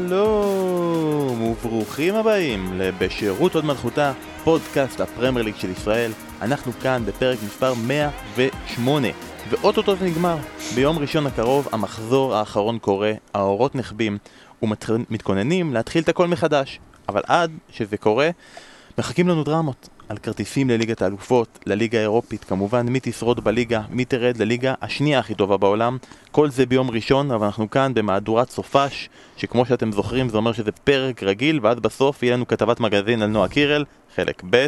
[0.00, 4.12] שלום וברוכים הבאים לבשירות הוד מלכותה,
[4.44, 6.12] פודקאסט הפרמייר ליג של ישראל.
[6.42, 9.08] אנחנו כאן בפרק מספר 108,
[9.50, 10.36] ואו-טו-טו זה נגמר.
[10.74, 14.18] ביום ראשון הקרוב המחזור האחרון קורה, האורות נכבים
[14.62, 16.80] ומתכוננים להתחיל את הכל מחדש.
[17.08, 18.30] אבל עד שזה קורה,
[19.00, 19.88] מחכים לנו דרמות.
[20.08, 25.34] על כרטיסים לליגת האלופות, לליגה האירופית, כמובן מי תשרוד בליגה, מי תרד לליגה השנייה הכי
[25.34, 25.98] טובה בעולם.
[26.30, 30.72] כל זה ביום ראשון, אבל אנחנו כאן במהדורת סופש, שכמו שאתם זוכרים זה אומר שזה
[30.72, 33.84] פרק רגיל, ואז בסוף יהיה לנו כתבת מגזין על נועה קירל,
[34.16, 34.66] חלק ב',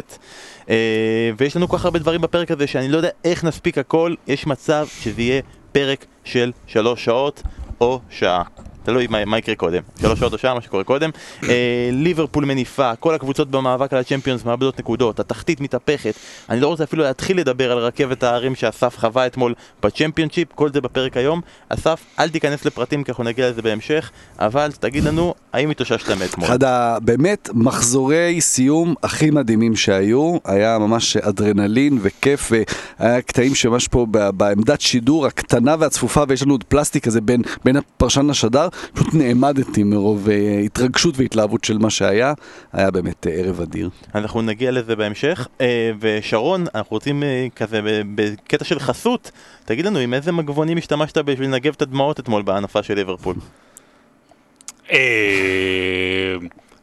[0.69, 4.15] אה, ויש לנו כל כך הרבה דברים בפרק הזה שאני לא יודע איך נספיק הכל,
[4.27, 7.43] יש מצב שזה יהיה פרק של שלוש שעות
[7.81, 8.43] או שעה.
[8.83, 11.09] תלוי מה, מה יקרה קודם, שלוש שעות או שעה, מה שקורה קודם.
[11.43, 16.13] אה, ליברפול מניפה, כל הקבוצות במאבק על הצ'מפיונס מאבדות נקודות, התחתית מתהפכת.
[16.49, 20.81] אני לא רוצה אפילו להתחיל לדבר על רכבת ההרים שאסף חווה אתמול בצ'מפיונשיפ, כל זה
[20.81, 21.41] בפרק היום.
[21.69, 26.47] אסף, אל תיכנס לפרטים כי אנחנו נגיע לזה בהמשך, אבל תגיד לנו, האם התאוששת מאתמול?
[26.47, 32.51] אחד הבאמת מחזורי סיום הכי מדהימים שהיו, היה ממש אדרנלין וכיף,
[32.99, 37.75] והיה קטעים שממש פה בעמדת שידור הקטנה והצפופה, ויש לנו עוד פלסטיק כזה בין, בין
[37.75, 38.67] הפרשן לשדר.
[38.93, 42.33] פשוט נעמדתי מרוב אה, התרגשות והתלהבות של מה שהיה,
[42.73, 43.89] היה באמת אה, ערב אדיר.
[44.15, 47.23] אנחנו נגיע לזה בהמשך, אה, ושרון, אנחנו רוצים
[47.55, 47.81] כזה
[48.15, 49.31] בקטע של חסות,
[49.65, 53.35] תגיד לנו עם איזה מגבונים השתמשת בשביל לנגב את הדמעות אתמול בהנפה של ליברפול?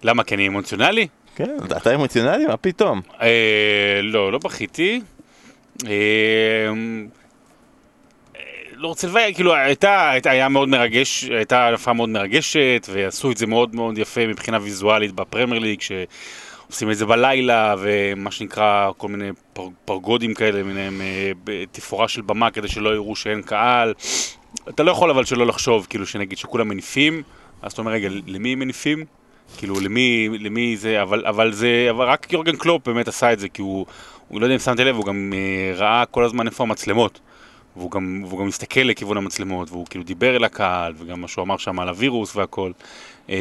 [0.02, 1.06] למה, כי אני אמוציונלי?
[1.36, 2.46] כן, אתה אמוציונלי?
[2.46, 3.00] מה פתאום?
[4.02, 5.00] לא, לא בכיתי.
[8.80, 13.36] לא רוצה לבייע, כאילו הייתה, הייתה, היה מאוד מרגש, הייתה העדפה מאוד מרגשת, ועשו את
[13.36, 19.08] זה מאוד מאוד יפה מבחינה ויזואלית בפרמייר ליג, שעושים את זה בלילה, ומה שנקרא כל
[19.08, 23.94] מיני פר, פרגודים כאלה, מיניהם אה, תפאורה של במה כדי שלא יראו שאין קהל.
[24.68, 27.22] אתה לא יכול אבל שלא לחשוב, כאילו שנגיד שכולם מניפים,
[27.62, 29.04] אז אתה אומר, רגע, למי מניפים?
[29.58, 33.48] כאילו, למי, למי זה, אבל, אבל זה, אבל רק יורגן קלופ באמת עשה את זה,
[33.48, 33.86] כי הוא,
[34.28, 37.20] הוא לא יודע אם שמתי לב, הוא גם אה, ראה כל הזמן איפה המצלמות.
[37.76, 41.42] והוא גם, והוא גם הסתכל לכיוון המצלמות, והוא כאילו דיבר אל הקהל, וגם מה שהוא
[41.42, 42.72] אמר שם על הווירוס והכל.
[43.26, 43.36] הוא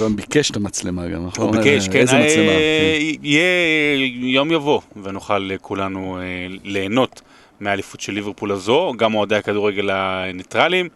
[0.00, 1.44] גם ביקש את המצלמה גם, נכון?
[1.44, 1.98] הוא ביקש, כן.
[1.98, 2.50] איזה מצלמה?
[2.50, 3.24] אה, כן.
[3.26, 3.94] יהיה,
[4.34, 7.22] יום יבוא, ונוכל כולנו אה, ליהנות
[7.60, 10.88] מהאליפות של ליברפול הזו, גם אוהדי הכדורגל הניטרלים,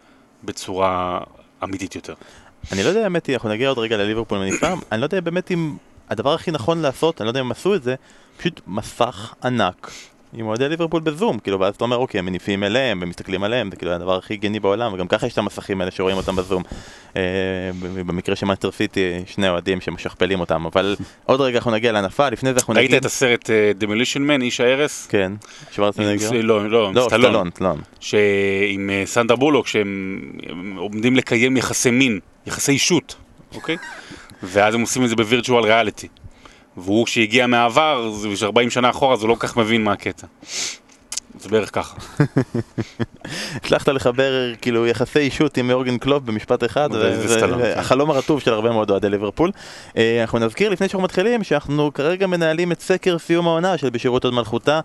[0.43, 1.19] בצורה
[1.63, 2.13] אמיתית יותר.
[2.71, 5.75] אני לא יודע באמת, אנחנו נגיע עוד רגע לליברפול מניפה, אני לא יודע באמת אם
[6.09, 7.95] הדבר הכי נכון לעשות, אני לא יודע אם עשו את זה,
[8.37, 9.91] פשוט מסך ענק
[10.35, 13.75] עם אוהדי ליברפול בזום, כאילו, ואז אתה אומר, אוקיי, הם מניפים אליהם ומסתכלים עליהם, זה
[13.75, 16.63] כאילו הדבר הכי הגיוני בעולם, וגם ככה יש את המסכים האלה שרואים אותם בזום.
[17.15, 17.21] אה,
[18.05, 20.95] במקרה של מנצ'סטר סיטי, שני אוהדים שמשכפלים אותם, אבל
[21.25, 22.91] עוד רגע אנחנו נגיע להנפה, לפני זה אנחנו נגיד...
[22.91, 25.07] ראית את הסרט אה, מן, איש ההרס?
[25.07, 25.31] כן,
[25.71, 26.31] שוורצנגר?
[26.31, 27.49] לא, לא, לא, סטלון.
[27.99, 33.15] שעם אה, סנדר בולוק, שהם עומדים לקיים יחסי מין, יחסי אישות,
[33.55, 33.77] אוקיי?
[34.43, 36.07] ואז הם עושים את זה בווירטואל ריאליטי.
[36.77, 40.27] והוא שהגיע מהעבר, זה 40 שנה אחורה, אז הוא לא כל כך מבין מה הקטע.
[41.39, 41.95] זה בערך ככה.
[43.55, 48.15] הצלחת לחבר כאילו יחסי אישות עם אורגן קלוב במשפט אחד, והחלום כן.
[48.15, 49.51] הרטוב של הרבה מאוד אוהדי ליברפול.
[49.97, 54.23] אה, אנחנו נזכיר לפני שאנחנו מתחילים שאנחנו כרגע מנהלים את סקר סיום העונה של בשירות
[54.23, 54.79] עוד מלכותה.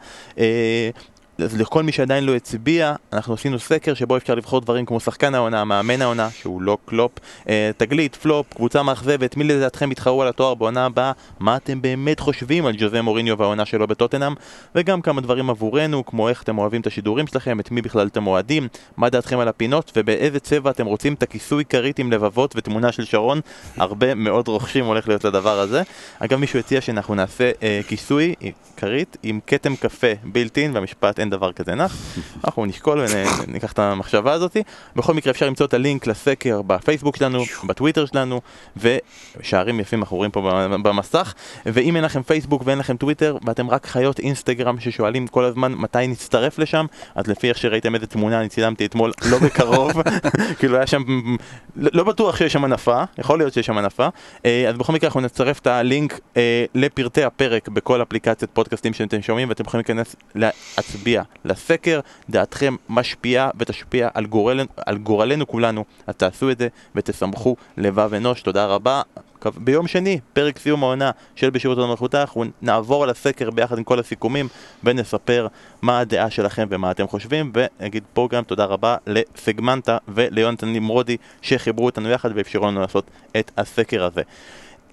[1.44, 5.34] אז לכל מי שעדיין לא הצביע, אנחנו עשינו סקר שבו אפשר לבחור דברים כמו שחקן
[5.34, 7.12] העונה, מאמן העונה, שהוא לא קלופ,
[7.48, 12.20] אה, תגלית, פלופ, קבוצה מאכזבת, מי לדעתכם יתחרו על התואר בעונה הבאה, מה אתם באמת
[12.20, 14.34] חושבים על ג'וזה מוריניו והעונה שלו בטוטנאם,
[14.74, 18.26] וגם כמה דברים עבורנו, כמו איך אתם אוהבים את השידורים שלכם, את מי בכלל אתם
[18.26, 22.92] אוהדים, מה דעתכם על הפינות, ובאיזה צבע אתם רוצים את הכיסוי כרית עם לבבות ותמונה
[22.92, 23.40] של שרון,
[23.76, 25.82] הרבה מאוד רוכשים הולך להיות לדבר הזה.
[26.18, 28.34] אגב, מישהו הציע שאנחנו נעשה אה, כיסוי
[28.76, 31.96] כרית עם כתם קפה בילטין, והמשפט דבר כזה נח.
[32.44, 33.04] אנחנו נשקול
[33.46, 34.56] וניקח את המחשבה הזאת.
[34.96, 38.40] בכל מקרה אפשר למצוא את הלינק לסקר בפייסבוק שלנו, בטוויטר שלנו,
[38.76, 41.34] ושערים יפים אנחנו רואים פה במסך.
[41.66, 46.06] ואם אין לכם פייסבוק ואין לכם טוויטר, ואתם רק חיות אינסטגרם ששואלים כל הזמן מתי
[46.06, 49.92] נצטרף לשם, אז לפי איך שראיתם איזה תמונה אני צילמתי אתמול לא בקרוב,
[50.58, 51.02] כאילו היה שם,
[51.76, 54.08] לא בטוח שיש שם הנפה, יכול להיות שיש שם הנפה.
[54.44, 59.22] אה, אז בכל מקרה אנחנו נצרף את הלינק אה, לפרטי הפרק בכל אפליקציית פודקאסטים שאתם
[59.22, 62.00] שומעים, ואתם יכולים להיכנס להצביע לסקר,
[62.30, 68.42] דעתכם משפיעה ותשפיע על, גורל, על גורלנו כולנו, אז תעשו את זה ותסמכו לבב אנוש,
[68.42, 69.02] תודה רבה.
[69.56, 73.98] ביום שני, פרק סיום העונה של בשירות המלכותה, אנחנו נעבור על הסקר ביחד עם כל
[73.98, 74.48] הסיכומים
[74.84, 75.46] ונספר
[75.82, 77.52] מה הדעה שלכם ומה אתם חושבים.
[77.54, 83.50] ונגיד פה גם תודה רבה לסגמנטה וליונתן נמרודי שחיברו אותנו יחד ואפשרו לנו לעשות את
[83.56, 84.22] הסקר הזה.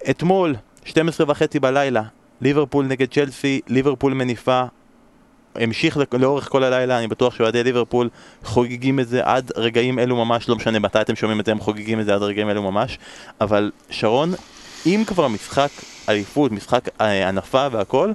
[0.09, 0.55] אתמול,
[0.85, 2.03] 12 וחצי בלילה,
[2.41, 4.63] ליברפול נגד צ'לסי, ליברפול מניפה
[5.55, 8.09] המשיך לאורך כל הלילה, אני בטוח שאוהדי ליברפול
[8.43, 11.59] חוגגים את זה עד רגעים אלו ממש, לא משנה מתי אתם שומעים את זה, הם
[11.59, 12.97] חוגגים את זה עד רגעים אלו ממש,
[13.41, 14.33] אבל שרון,
[14.85, 15.69] אם כבר משחק
[16.09, 18.11] אליפות, משחק אה, הנפה והכל,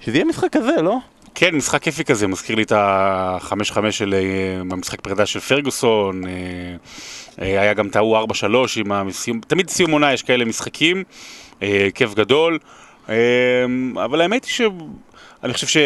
[0.00, 0.96] שזה יהיה משחק כזה, לא?
[1.34, 4.14] כן, משחק כיפי כזה, מזכיר לי את החמש חמש של
[4.70, 6.22] המשחק פרידה של פרגוסון,
[7.38, 11.04] היה גם את ההוא ארבע שלוש עם הסיום, תמיד סיום עונה יש כאלה משחקים,
[11.94, 12.58] כיף גדול,
[14.04, 15.76] אבל האמת היא שאני חושב ש...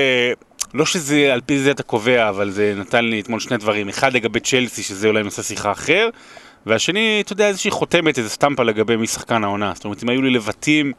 [0.75, 3.89] לא שזה, על פי זה אתה קובע, אבל זה נתן לי אתמול שני דברים.
[3.89, 6.09] אחד לגבי צ'לסי, שזה אולי נושא שיחה אחר,
[6.67, 9.73] והשני, אתה יודע, איזושהי חותמת, איזה סטמפה לגבי מי שחקן העונה.
[9.75, 10.93] זאת אומרת, אם היו לי לבטים,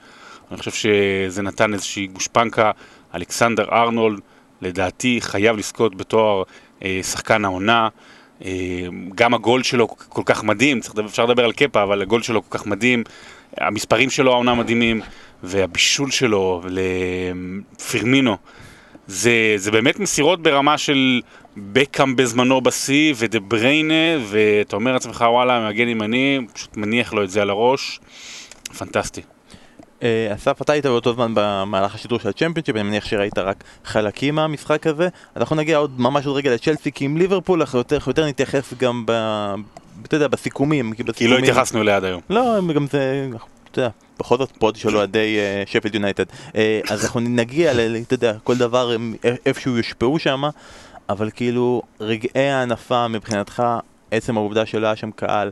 [0.51, 2.71] אני חושב שזה נתן איזושהי גושפנקה.
[3.15, 4.19] אלכסנדר ארנולד,
[4.61, 6.43] לדעתי, חייב לזכות בתואר
[6.83, 7.87] אה, שחקן העונה.
[8.45, 8.51] אה,
[9.15, 12.57] גם הגול שלו כל כך מדהים, צריך, אפשר לדבר על קפה, אבל הגול שלו כל
[12.57, 13.03] כך מדהים.
[13.57, 15.01] המספרים שלו העונה מדהימים,
[15.43, 18.37] והבישול שלו לפירמינו.
[19.07, 21.21] זה, זה באמת מסירות ברמה של
[21.57, 27.29] בקאם בזמנו בשיא ודה בריינה, ואתה אומר לעצמך וואלה, מגן ימני, פשוט מניח לו את
[27.29, 27.99] זה על הראש,
[28.77, 29.21] פנטסטי.
[30.03, 33.63] אה, אסף, אתה היית באותו זמן במהלך השידור של ה Championship, אני מניח שראית רק
[33.85, 35.07] חלקים מהמשחק הזה.
[35.37, 39.03] אנחנו נגיע עוד ממש עוד רגע לצ'לסי, כי עם ליברפול אנחנו יותר, יותר נתייחס גם
[39.05, 39.11] ב...
[40.05, 40.93] אתה יודע, בסיכומים.
[40.93, 41.35] כי, בסיכומים...
[41.35, 42.21] כי לא התייחסנו אליה עד היום.
[42.29, 43.27] לא, גם זה,
[43.75, 46.23] אתה יודע, בכל זאת פוד של אוהדי שפילד יונייטד.
[46.89, 48.95] אז אנחנו נגיע, אתה יודע, כל דבר
[49.45, 50.43] איפשהו יושפעו שם,
[51.09, 53.63] אבל כאילו, רגעי ההנפה מבחינתך,
[54.11, 55.51] עצם העובדה שלא היה שם קהל,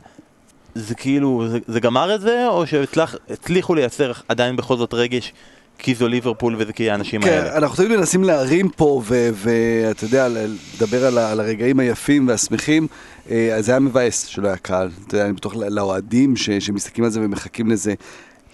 [0.74, 5.32] זה כאילו, זה, זה גמר את זה, או שהצליחו לייצר עדיין בכל זאת רגש
[5.78, 7.50] כי זו ליברפול וזה כי האנשים כן, האלה.
[7.50, 9.02] כן, אנחנו תמיד מנסים להרים פה,
[9.34, 12.86] ואתה יודע, לדבר על, על הרגעים היפים והשמחים,
[13.30, 14.90] אה, אז זה היה מבאס שלא היה קהל.
[15.06, 17.94] אתה יודע, אני בטוח לאוהדים שמסתכלים על זה ומחכים לזה.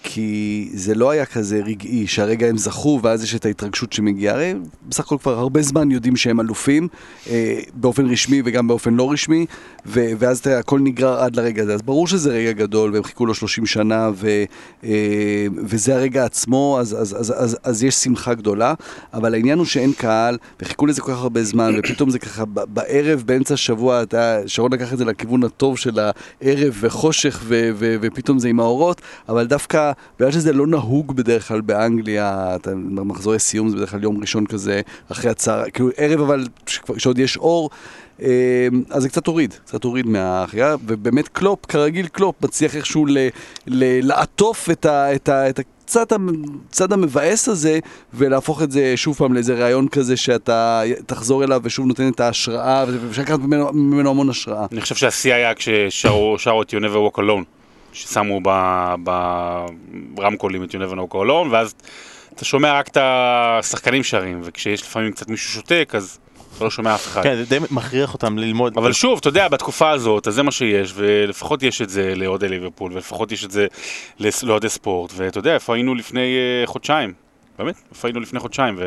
[0.03, 4.35] כי זה לא היה כזה רגעי, שהרגע הם זכו ואז יש את ההתרגשות שמגיעה.
[4.35, 4.53] הרי
[4.89, 6.87] בסך הכל כבר הרבה זמן יודעים שהם אלופים,
[7.29, 9.45] אה, באופן רשמי וגם באופן לא רשמי,
[9.85, 11.73] ו- ואז אתה, הכל נגרר עד לרגע הזה.
[11.73, 14.43] אז ברור שזה רגע גדול, והם חיכו לו 30 שנה, ו-
[14.83, 18.73] אה, וזה הרגע עצמו, אז, אז, אז, אז, אז יש שמחה גדולה,
[19.13, 23.23] אבל העניין הוא שאין קהל, וחיכו לזה כל כך הרבה זמן, ופתאום זה ככה בערב,
[23.25, 28.39] באמצע השבוע, אתה, שרון לקח את זה לכיוון הטוב של הערב וחושך, ו- ו- ופתאום
[28.39, 29.90] זה עם האורות, אבל דווקא...
[30.19, 34.81] בגלל שזה לא נהוג בדרך כלל באנגליה, מחזורי סיום זה בדרך כלל יום ראשון כזה,
[35.11, 36.47] אחר הצהריים, כאילו ערב אבל
[36.97, 37.69] שעוד יש אור.
[38.21, 38.27] אמ,
[38.89, 43.17] אז זה קצת הוריד, קצת הוריד מהאווירה, ובאמת קלופ, כרגיל קלופ, מצליח איכשהו ל,
[43.67, 46.05] ל, לעטוף את, ה, את, ה, את הצד,
[46.69, 47.79] הצד המבאס הזה,
[48.13, 52.85] ולהפוך את זה שוב פעם לאיזה רעיון כזה שאתה תחזור אליו ושוב נותן את ההשראה,
[52.87, 54.65] ואפשר לקחת ממנו, ממנו המון השראה.
[54.71, 57.60] אני חושב שהשיא היה כששרו את You Never Walk Alone.
[57.93, 58.41] ששמו
[60.13, 61.75] ברמקולים את יונבן אוקולון, ואז
[62.35, 66.19] אתה שומע רק את השחקנים שרים, וכשיש לפעמים קצת מישהו שותק, אז
[66.55, 67.23] אתה לא שומע אף אחד.
[67.23, 68.77] כן, זה די מכריח אותם ללמוד.
[68.77, 72.49] אבל שוב, אתה יודע, בתקופה הזאת, אז זה מה שיש, ולפחות יש את זה לאוהדי
[72.49, 73.67] ליברפול, ולפחות יש את זה
[74.43, 77.13] לאוהדי ספורט, ואתה יודע, איפה היינו לפני uh, חודשיים?
[77.59, 78.79] באמת, איפה היינו לפני חודשיים,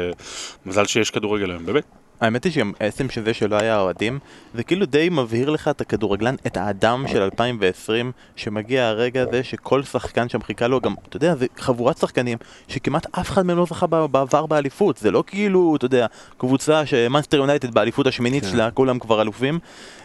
[0.67, 1.85] ומזל שיש כדורגל היום, באמת.
[2.25, 4.19] האמת היא שעצם של זה שלא היה אוהדים,
[4.55, 9.82] זה כאילו די מבהיר לך את הכדורגלן, את האדם של 2020, שמגיע הרגע הזה שכל
[9.82, 13.67] שחקן שם חיכה לו, גם, אתה יודע, זה חבורת שחקנים שכמעט אף אחד מהם לא
[13.67, 16.06] זכה בעבר באליפות, זה לא כאילו, אתה יודע,
[16.39, 18.51] קבוצה שמאנסטר יונייטד באליפות השמינית כן.
[18.51, 19.58] שלה, כולם כבר אלופים.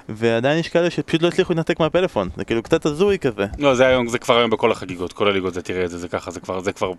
[0.10, 3.46] ועדיין יש כאלה שפשוט לא הצליחו לנתק מהפלאפון, זה כאילו קצת הזוי כזה.
[3.60, 6.08] לא, זה, היום, זה כבר היום בכל החגיגות, כל הליגות זה תראה את זה, זה
[6.08, 6.92] ככה, זה כבר, זה כבר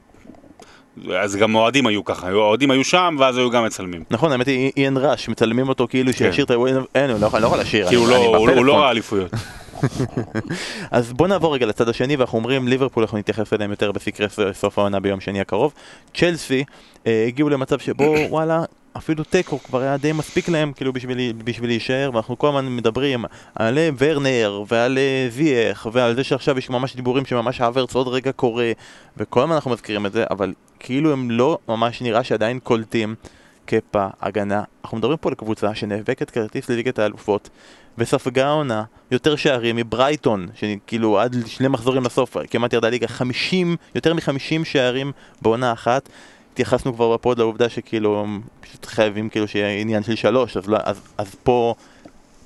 [1.16, 4.04] אז גם אוהדים היו ככה, האוהדים היו שם ואז היו גם מצלמים.
[4.10, 7.58] נכון, האמת היא איין ראש, מצלמים אותו כאילו שישיר את האירועים, אין, הוא לא יכול
[7.58, 9.30] לשיר, כי הוא לא ראה אליפויות.
[10.90, 14.78] אז בוא נעבור רגע לצד השני ואנחנו אומרים ליברפול אנחנו נתייחס אליהם יותר בסקרי סוף
[14.78, 15.72] העונה ביום שני הקרוב.
[16.14, 16.64] צ'לסי
[17.06, 18.64] אה, הגיעו למצב שבו וואלה
[18.96, 23.24] אפילו תיקו כבר היה די מספיק להם כאילו בשביל, בשביל להישאר ואנחנו כל הזמן מדברים
[23.54, 24.98] על ורנר ועל
[25.30, 28.72] זייח ועל זה שעכשיו יש ממש דיבורים שממש האוורץ עוד רגע קורה
[29.16, 33.14] וכל הזמן אנחנו מזכירים את זה אבל כאילו הם לא ממש נראה שעדיין קולטים
[33.64, 37.48] קפה, הגנה אנחנו מדברים פה על קבוצה שנאבקת כרטיס לליגת האלופות
[37.98, 44.14] וספגה עונה יותר שערים מברייטון שכאילו עד שני מחזורים לסוף כמעט ירדה ליגה 50, יותר
[44.14, 46.08] מ-50 שערים בעונה אחת
[46.52, 48.26] התייחסנו כבר בפוד לעובדה שכאילו
[48.60, 51.74] פשוט חייבים כאילו שיהיה עניין של שלוש, אז, לא, אז, אז פה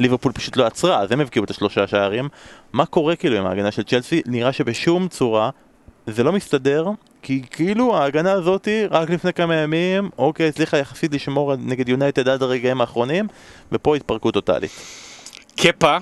[0.00, 2.28] ליברפול פשוט לא עצרה, אז הם הבקיעו את השלושה שערים.
[2.72, 4.22] מה קורה כאילו עם ההגנה של צ'לסי?
[4.26, 5.50] נראה שבשום צורה
[6.06, 6.86] זה לא מסתדר,
[7.22, 12.42] כי כאילו ההגנה הזאתי רק לפני כמה ימים, אוקיי, הצליחה יחסית לשמור נגד יונייטד עד
[12.42, 13.26] הרגעים האחרונים,
[13.72, 14.70] ופה התפרקות טוטאלית.
[15.56, 15.96] קפה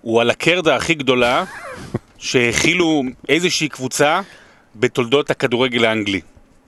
[0.00, 1.44] הוא ההחתמה הכי גדולה
[2.18, 4.20] שהכילו איזושהי קבוצה
[4.76, 6.20] בתולדות הכדורגל האנגלי.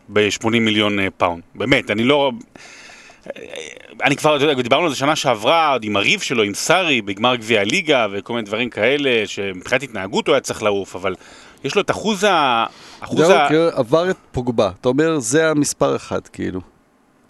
[0.09, 1.43] ב-80 מיליון אה, פאונד.
[1.55, 2.33] באמת, אני לא...
[4.03, 7.61] אני כבר, דיברנו על זה שנה שעברה, עוד עם הריב שלו, עם סארי, בגמר גביע
[7.61, 11.15] הליגה וכל מיני דברים כאלה, שמבחינת התנהגות הוא היה צריך לעוף, אבל
[11.65, 12.65] יש לו את אחוז ה...
[13.01, 13.45] אחוז ה...
[13.49, 14.71] כאילו, עבר את פוגבה.
[14.81, 16.61] אתה אומר, זה המספר אחד, כאילו.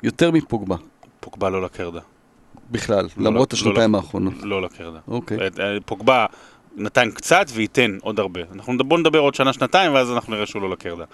[0.03, 0.77] יותר מפוגבה.
[1.21, 2.01] פוגבה לא לקרדה.
[2.71, 4.35] בכלל, לא למרות לא, השנתיים לא, האחרונות.
[4.43, 4.99] לא לקרדה.
[5.09, 5.39] אוקיי.
[5.41, 6.27] אה, פוגבה
[6.77, 8.41] נתן קצת וייתן עוד הרבה.
[8.55, 11.05] אנחנו בוא נדבר עוד שנה-שנתיים ואז אנחנו נראה שהוא לא לקרדה.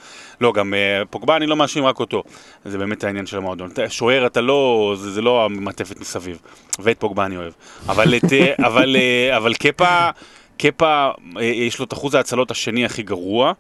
[0.41, 2.23] לא, גם uh, פוגבה אני לא מאשים רק אותו.
[2.65, 3.71] זה באמת העניין של המועדון.
[3.89, 6.39] שוער אתה לא, זה, זה לא המעטפת מסביב.
[6.79, 7.53] ואת פוגבה אני אוהב.
[7.89, 10.11] אבל, את, אה, אבל, uh, אבל קפה...
[10.59, 11.11] קפה,
[11.41, 13.53] יש לו את אחוז ההצלות השני הכי גרוע,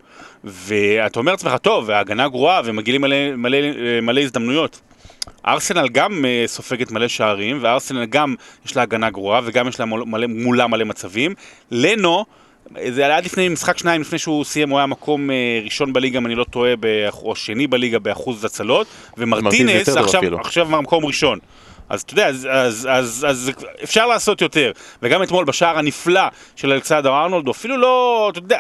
[0.45, 3.59] ואתה אומר לעצמך, טוב, ההגנה גרועה ומגיעים מלא, מלא,
[4.03, 4.81] מלא הזדמנויות.
[5.47, 8.35] ארסנל גם uh, סופגת מלא שערים, וארסנל גם
[8.67, 11.35] יש לה הגנה גרועה, וגם יש לה מלא, מולה מלא מצבים.
[11.71, 12.25] לנו,
[12.89, 15.31] זה היה עד לפני משחק שניים, לפני שהוא סיים, הוא היה מקום
[15.65, 16.75] ראשון בליגה, אם אני לא טועה,
[17.23, 18.87] או שני בליגה באחוז הצלות,
[19.19, 21.39] ומרטינס עכשיו, עכשיו מקום ראשון.
[21.89, 23.51] אז אתה יודע, אז, אז, אז, אז
[23.85, 24.73] אפשר לעשות יותר.
[25.03, 26.23] וגם אתמול בשער הנפלא
[26.57, 28.59] של אלכסנדר ארנולד, אפילו לא, אתה יודע,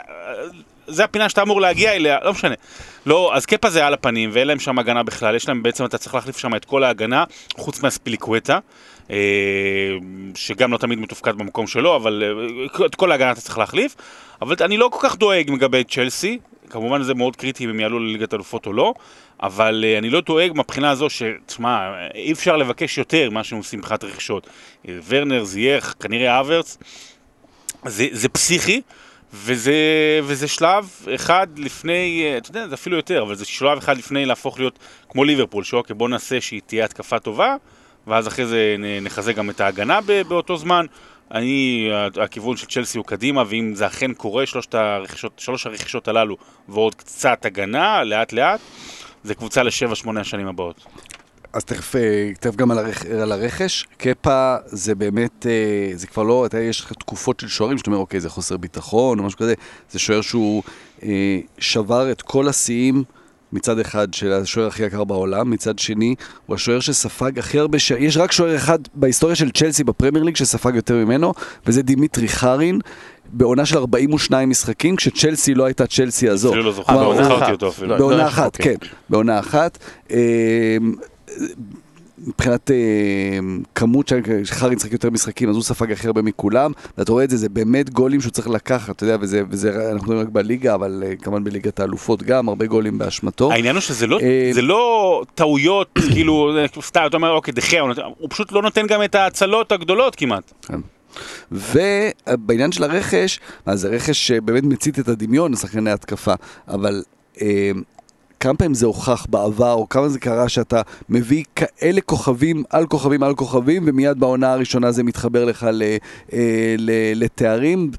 [0.87, 2.54] זה הפינה שאתה אמור להגיע אליה, לא משנה.
[3.06, 5.99] לא, אז קפה זה על הפנים, ואין להם שם הגנה בכלל, יש להם בעצם, אתה
[5.99, 7.25] צריך להחליף שם את כל ההגנה,
[7.56, 8.58] חוץ מהספיליקווטה,
[9.11, 9.16] אה,
[10.35, 12.23] שגם לא תמיד מתופקד במקום שלו, אבל
[12.80, 13.97] אה, את כל ההגנה אתה צריך להחליף.
[14.42, 16.38] אבל אני לא כל כך דואג לגבי צ'לסי,
[16.70, 18.94] כמובן זה מאוד קריטי אם הם יעלו לליגת אלופות או לא,
[19.42, 23.78] אבל uh, אני לא דואג מהבחינה הזו שתשמע, אי אפשר לבקש יותר מה שהם עושים
[23.78, 24.46] מבחינת רכישות.
[25.06, 26.78] ורנר, זייח, כנראה אברץ,
[27.87, 28.82] זה, זה פסיכי.
[29.32, 29.75] וזה,
[30.22, 34.26] וזה שלב אחד לפני, אה, אתה יודע, זה אפילו יותר, אבל זה שלב אחד לפני
[34.26, 37.56] להפוך להיות כמו ליברפול, שאוקיי, בוא נעשה שהיא תהיה התקפה טובה,
[38.06, 40.87] ואז אחרי זה נחזק גם את ההגנה באותו זמן.
[41.35, 41.88] אני,
[42.23, 46.37] הכיוון של צ'לסי הוא קדימה, ואם זה אכן קורה, שלושת הרכישות, שלוש הרכישות הללו
[46.68, 48.61] ועוד קצת הגנה, לאט לאט,
[49.25, 50.87] זה קבוצה לשבע, שמונה השנים הבאות.
[51.52, 53.06] אז תכף, אה, תכף גם על, הרכ...
[53.06, 53.87] על הרכש.
[53.97, 58.00] קפה זה באמת, אה, זה כבר לא, אתה, יש לך תקופות של שוערים שאתה אומר,
[58.00, 59.54] אוקיי, זה חוסר ביטחון או משהו כזה.
[59.90, 60.62] זה שוער שהוא
[61.02, 63.04] אה, שבר את כל השיאים
[63.52, 66.14] מצד אחד של השוער הכי יקר בעולם, מצד שני,
[66.47, 67.90] הוא השוער שספג הכי הרבה ש...
[67.90, 71.35] יש רק שוער אחד בהיסטוריה של צ'לסי בפרמייר ליג שספג יותר ממנו,
[71.67, 72.78] וזה דימיטרי חרין.
[73.33, 76.49] בעונה של 42 משחקים, כשצ'לסי לא הייתה צ'לסי הזו.
[76.49, 77.62] אפילו לא זוכר, בעונה אחת.
[77.99, 78.75] בעונה אחת, כן,
[79.09, 79.78] בעונה אחת.
[82.26, 82.76] מבחינת אה,
[83.75, 84.12] כמות
[84.44, 87.48] שחרין שחק יותר משחקים, אז הוא ספג הכי הרבה מכולם, ואתה רואה את זה, זה
[87.48, 91.16] באמת גולים שהוא צריך לקחת, אתה יודע, וזה, וזה אנחנו מדברים רק בליגה, אבל אה,
[91.16, 93.52] כמובן בליגת האלופות גם, הרבה גולים באשמתו.
[93.52, 97.92] העניין הוא שזה לא, אה, זה לא טעויות, כאילו, סתם, אתה אומר, אוקיי, דחיה, הוא,
[98.18, 100.52] הוא פשוט לא נותן גם את ההצלות הגדולות כמעט.
[100.62, 100.80] כן.
[101.52, 106.34] ובעניין של הרכש, אז זה רכש שבאמת מצית את הדמיון לשחקני התקפה,
[106.68, 107.02] אבל
[107.42, 107.70] אה,
[108.40, 113.23] כמה פעמים זה הוכח בעבר, או כמה זה קרה שאתה מביא כאלה כוכבים על כוכבים
[113.23, 115.83] על כוכבים, ומיד בעונה הראשונה זה מתחבר לך ל,
[116.33, 117.90] אה, ל, לתארים.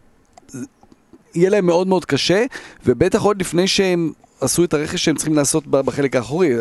[1.36, 2.46] יהיה להם מאוד מאוד קשה,
[2.86, 6.54] ובטח עוד לפני שהם עשו את הרכש שהם צריכים לעשות בחלק האחורי,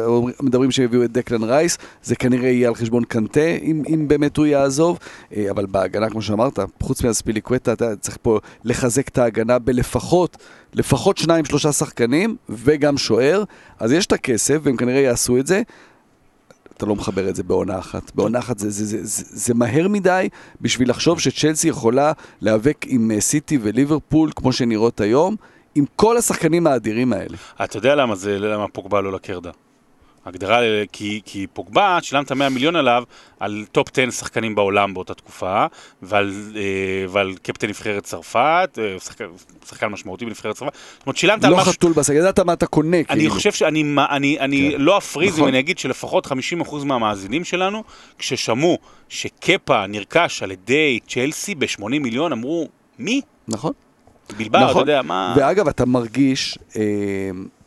[0.42, 4.36] מדברים שהם הביאו את דקלן רייס, זה כנראה יהיה על חשבון קנטה, אם, אם באמת
[4.36, 4.98] הוא יעזוב,
[5.36, 10.36] אה, אבל בהגנה, כמו שאמרת, חוץ מהספיליקווטה, אתה צריך פה לחזק את ההגנה בלפחות,
[10.74, 13.44] לפחות שניים, שלושה שחקנים, וגם שוער,
[13.78, 15.62] אז יש את הכסף, והם כנראה יעשו את זה.
[16.76, 18.14] אתה לא מחבר את זה בעונה אחת.
[18.14, 20.28] בעונה אחת זה, זה, זה, זה, זה מהר מדי
[20.60, 25.36] בשביל לחשוב שצ'לסי יכולה להיאבק עם אה, סיטי וליברפול כמו שהן נראות היום.
[25.74, 27.36] עם כל השחקנים האדירים האלה.
[27.64, 29.50] אתה יודע למה זה, למה פוגבה לא לקרדה.
[30.28, 30.60] הגדרה,
[30.92, 33.02] כי, כי פוגבה, שילמת 100 מיליון עליו
[33.40, 35.66] על top 10 שחקנים בעולם באותה תקופה,
[36.02, 36.62] ועל, אה,
[37.08, 39.24] ועל קפטן נבחרת צרפת, אה, שחקן,
[39.68, 40.72] שחקן משמעותי בנבחרת צרפת.
[40.98, 41.66] זאת אומרת, שילמת לא על משהו...
[41.66, 43.34] לא חתול בסגל, ידעת מה אתה קונה, אני כאילו.
[43.34, 44.80] חושב שאני אני, אני כן.
[44.80, 45.42] לא אפריז נכון.
[45.42, 46.30] אם אני אגיד שלפחות 50%
[46.84, 47.84] מהמאזינים שלנו,
[48.18, 53.20] כששמעו שקפה נרכש על ידי צ'לסי ב-80 מיליון, אמרו, מי?
[53.48, 53.72] נכון.
[54.36, 54.70] בלבד, נכון.
[54.70, 55.34] אתה יודע, מה...
[55.36, 56.82] ואגב, אתה מרגיש, אה,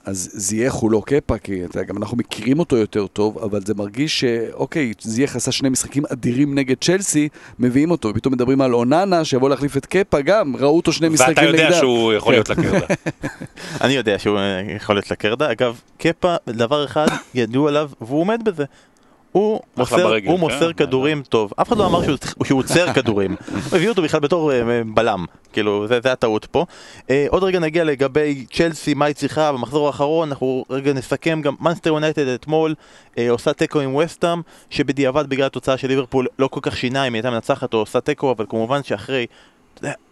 [0.06, 3.74] אז זייח הוא לא קפה, כי אתה, גם אנחנו מכירים אותו יותר טוב, אבל זה
[3.74, 9.26] מרגיש שאוקיי, זייח עשה שני משחקים אדירים נגד צ'לסי, מביאים אותו, ופתאום מדברים על אוננה,
[9.26, 11.52] שיבוא להחליף את קפה גם, ראו אותו שני משחקים נגדם.
[11.52, 12.86] ואתה יודע שהוא יכול להיות לקרדה.
[13.84, 14.40] אני יודע שהוא
[14.76, 15.52] יכול להיות לקרדה.
[15.52, 18.66] אגב, קפה, דבר אחד ידעו עליו, והוא עומד בזה.
[19.32, 20.86] הוא מוסר, ברגל, הוא מוסר כן?
[20.86, 24.52] כדורים טוב, אף אחד לא אמר שהוא, שהוא עוצר כדורים, הוא הביא אותו בכלל בתור
[24.52, 24.54] uh,
[24.94, 26.66] בלם, כאילו זה, זה הטעות פה.
[27.00, 31.56] Uh, עוד רגע נגיע לגבי צ'לסי, מה היא צריכה במחזור האחרון, אנחנו רגע נסכם גם
[31.60, 32.76] מנצ'סטר יונייטד אתמול
[33.16, 37.14] uh, עושה תיקו עם ווסטהאם, שבדיעבד בגלל התוצאה של ליברפול לא כל כך שינה אם
[37.14, 39.26] היא הייתה מנצחת או עושה תיקו, אבל כמובן שאחרי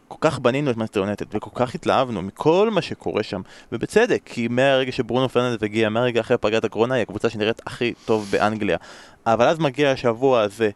[0.10, 4.48] כל כך בנינו את מנצ'סטר יונייטד, וכל כך התלהבנו מכל מה שקורה שם, ובצדק, כי
[4.48, 8.78] מהרגע שברונו פרננדס הגיע, מהרגע אחרי פגרת הקורונה, היא הקבוצה שנראית הכי טוב באנגליה.
[9.26, 10.70] אבל אז מגיע השבוע הזה,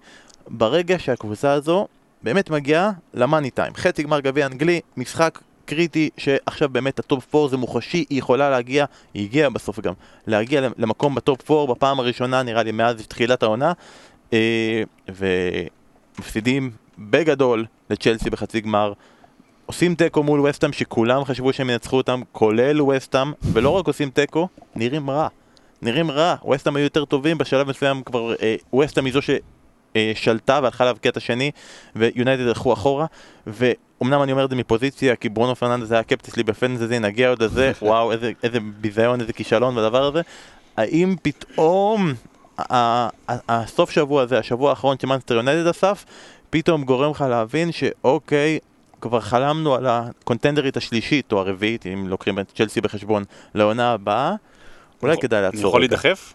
[0.48, 1.88] ברגע שהקבוצה הזו
[2.24, 3.74] באמת מגיעה ל money time.
[3.76, 8.50] חצי גמר גביע אנגלי, משחק קריטי שעכשיו באמת ה top 4 זה מוחשי, היא יכולה
[8.50, 9.94] להגיע, היא הגיעה בסוף גם,
[10.28, 13.74] להגיע למקום ב top 4 בפעם הראשונה נראה לי מאז תחילת העונה
[14.34, 18.94] אה, ומפסידים בגדול לצ'לסי בחצי גמר
[19.66, 24.48] עושים תיקו מול ווסטהאם שכולם חשבו שהם ינצחו אותם, כולל ווסטהאם, ולא רק עושים תיקו,
[24.76, 25.28] נראים רע.
[25.82, 30.86] נראים רע, ווסטהאם היו יותר טובים, בשלב מסוים כבר אה, ווסטהאם היא זו ששלטה והלכה
[30.86, 31.52] להבקיע את השני,
[31.96, 33.06] ויונייטד הלכו אחורה,
[33.48, 37.30] ואומנם אני אומר את זה מפוזיציה, כי ברונו פרננדס היה הקפטן שלי ב fantasy, נגיע
[37.30, 40.22] עוד לזה, וואו, איזה, איזה ביזיון, איזה כישלון בדבר הזה.
[40.78, 42.14] האם פתאום
[43.50, 46.06] הסוף שבוע הזה, השבוע האחרון שמאנסטר יונייטד אסף,
[46.50, 48.60] פתאום גורם לך להבין שאוקיי,
[49.04, 53.24] כבר חלמנו על ה contenderית השלישית או הרביעית, אם לוקחים את צ'לסי בחשבון,
[53.56, 54.34] לעונה הבאה,
[55.02, 55.60] אולי כדאי לעצור.
[55.60, 56.34] אני יכול להידחף?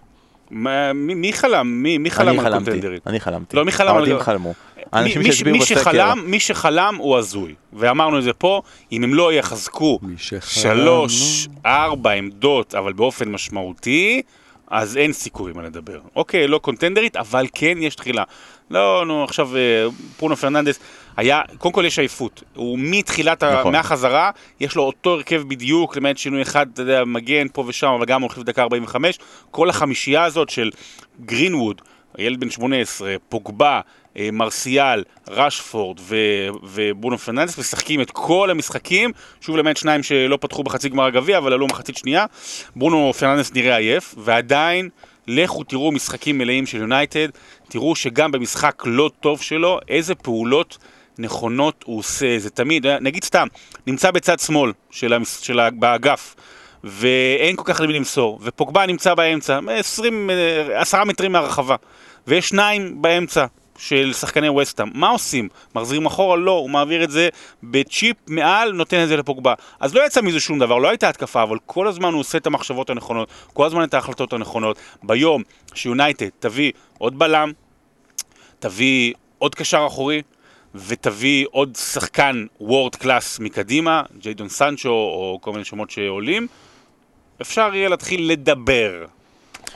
[0.50, 1.82] מי חלם?
[1.82, 3.06] מי חלם על קונטנדרית?
[3.06, 3.56] אני חלמתי.
[3.56, 3.94] לא, מי חלם על...
[3.96, 4.54] האוהדים חלמו.
[4.92, 6.14] האנשים שהצביעו בסקר.
[6.14, 7.54] מי שחלם הוא הזוי.
[7.72, 9.98] ואמרנו את זה פה, אם הם לא יחזקו
[10.42, 14.22] שלוש, ארבע עמדות, אבל באופן משמעותי,
[14.70, 16.00] אז אין סיכויים על לדבר.
[16.16, 18.22] אוקיי, לא קונטנדרית, אבל כן יש תחילה.
[18.70, 20.78] לא, נו, עכשיו אה, פרונו פרננדס,
[21.18, 22.42] היה, קודם כל יש עייפות.
[22.54, 23.72] הוא מתחילת, נכון.
[23.72, 28.04] מהחזרה, יש לו אותו הרכב בדיוק, למעט שינוי אחד, אתה יודע, מגן פה ושם, אבל
[28.04, 29.18] גם הולכים דקה 45.
[29.50, 30.70] כל החמישייה הזאת של
[31.25, 31.82] גרינווד,
[32.18, 33.80] ילד בן 18, פוגבה,
[34.16, 36.00] אה, מרסיאל, רשפורד
[36.62, 41.52] וברונו פרננדס משחקים את כל המשחקים, שוב למעט שניים שלא פתחו בחצי גמר הגביע, אבל
[41.52, 42.26] עלו מחצית שנייה.
[42.76, 44.88] ברונו פרננדס נראה עייף, ועדיין,
[45.26, 47.28] לכו תראו משחקים מלאים של יונייטד,
[47.68, 50.78] תראו שגם במשחק לא טוב שלו, איזה פעולות
[51.18, 52.38] נכונות הוא עושה.
[52.38, 53.46] זה תמיד, נגיד סתם,
[53.87, 56.34] נמצא בצד שמאל של, המס, של באגף.
[56.84, 60.30] ואין כל כך למי למסור, ופוגבה נמצא באמצע, 20,
[60.75, 61.76] 10 מטרים מהרחבה,
[62.26, 63.47] ויש שניים באמצע,
[63.78, 64.88] של שחקני וסטאם.
[64.95, 65.49] מה עושים?
[65.75, 66.36] מחזירים אחורה?
[66.36, 67.28] לא, הוא מעביר את זה
[67.62, 69.54] בצ'יפ מעל, נותן את זה לפוגבה.
[69.80, 72.47] אז לא יצא מזה שום דבר, לא הייתה התקפה, אבל כל הזמן הוא עושה את
[72.47, 74.78] המחשבות הנכונות, כל הזמן את ההחלטות הנכונות.
[75.02, 75.43] ביום
[75.75, 77.52] שיונייטד תביא עוד בלם,
[78.58, 80.23] תביא עוד קשר אחורי,
[80.86, 86.47] ותביא עוד שחקן world class מקדימה, ג'יידון סנצ'ו או כל מיני שמות שעולים,
[87.43, 89.04] אפשר יהיה להתחיל לדבר.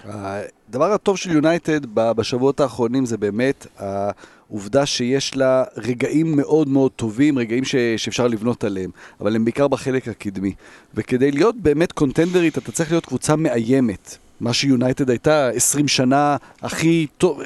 [0.04, 7.38] הדבר הטוב של יונייטד בשבועות האחרונים זה באמת העובדה שיש לה רגעים מאוד מאוד טובים,
[7.38, 10.54] רגעים ש, שאפשר לבנות עליהם, אבל הם בעיקר בחלק הקדמי.
[10.94, 14.18] וכדי להיות באמת contenderית אתה צריך להיות קבוצה מאיימת.
[14.42, 17.40] מה שיונייטד הייתה 20 שנה הכי טוב,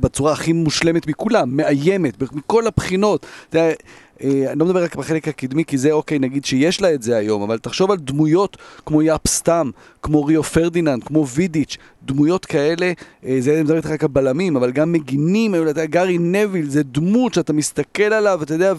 [0.00, 3.26] בצורה הכי מושלמת מכולם, מאיימת, מכל הבחינות.
[3.48, 3.74] אתה יודע,
[4.22, 7.16] אה, אני לא מדבר רק בחלק הקדמי, כי זה אוקיי, נגיד שיש לה את זה
[7.16, 8.56] היום, אבל תחשוב על דמויות
[8.86, 9.70] כמו יאפ סטאם,
[10.02, 12.92] כמו ריו פרדיננד, כמו וידיץ', דמויות כאלה,
[13.26, 16.70] אה, זה אני מדבר איתך רק על בלמים, אבל גם מגינים, אתה יודע, גארי נוויל,
[16.70, 18.72] זה דמות שאתה מסתכל עליו, אתה יודע,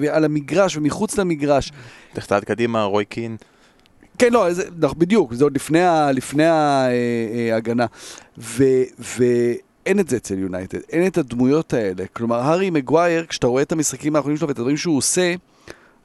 [0.00, 1.72] ועל המגרש ומחוץ למגרש.
[2.12, 3.36] תלך קדימה, רוי קין.
[4.18, 4.64] כן, לא, זה,
[4.98, 5.78] בדיוק, זה עוד לפני,
[6.12, 6.44] לפני
[7.52, 7.86] ההגנה.
[8.38, 8.64] ו...
[8.98, 9.24] ו
[9.86, 12.04] אין את זה אצל יונייטד, אין את הדמויות האלה.
[12.12, 15.34] כלומר, הארי מגווייר, כשאתה רואה את המשחקים האחרונים שלו ואת הדברים שהוא עושה,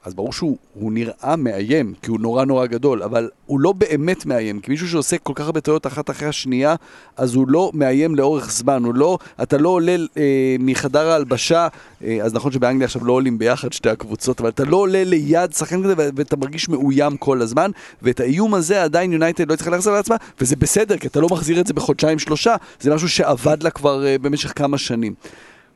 [0.04, 4.60] אז ברור שהוא נראה מאיים, כי הוא נורא נורא גדול, אבל הוא לא באמת מאיים,
[4.60, 6.74] כי מישהו שעושה כל כך הרבה טעויות אחת אחרי השנייה,
[7.16, 11.68] אז הוא לא מאיים לאורך זמן, הוא לא, אתה לא עולה אה, מחדר ההלבשה,
[12.04, 15.52] אה, אז נכון שבאנגליה עכשיו לא עולים ביחד שתי הקבוצות, אבל אתה לא עולה ליד
[15.52, 17.70] שחקן כזה ואתה מרגיש מאוים כל הזמן,
[18.02, 21.60] ואת האיום הזה עדיין יונייטד לא צריכה להחזיר לעצמה, וזה בסדר, כי אתה לא מחזיר
[21.60, 25.14] את זה בחודשיים שלושה, זה משהו שעבד לה כבר אה, במשך כמה שנים.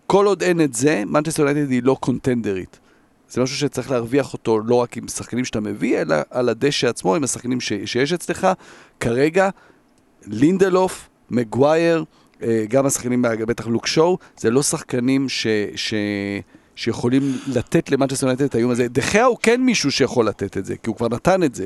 [0.06, 2.78] כל עוד אין את זה, מנצ'סטר יונייטד היא לא contenderית.
[3.28, 7.14] זה משהו שצריך להרוויח אותו לא רק עם שחקנים שאתה מביא, אלא על הדשא עצמו,
[7.14, 8.46] עם השחקנים ש, שיש אצלך.
[9.00, 9.48] כרגע,
[10.26, 12.04] לינדלוף, מגווייר,
[12.42, 15.46] אה, גם השחקנים, בטח לוק שואו, זה לא שחקנים ש...
[15.76, 15.94] ש
[16.78, 18.88] שיכולים לתת למנצ'סטר יונייטד את האיום הזה.
[18.88, 21.64] דה חאה הוא כן מישהו שיכול לתת את זה, כי הוא כבר נתן את זה.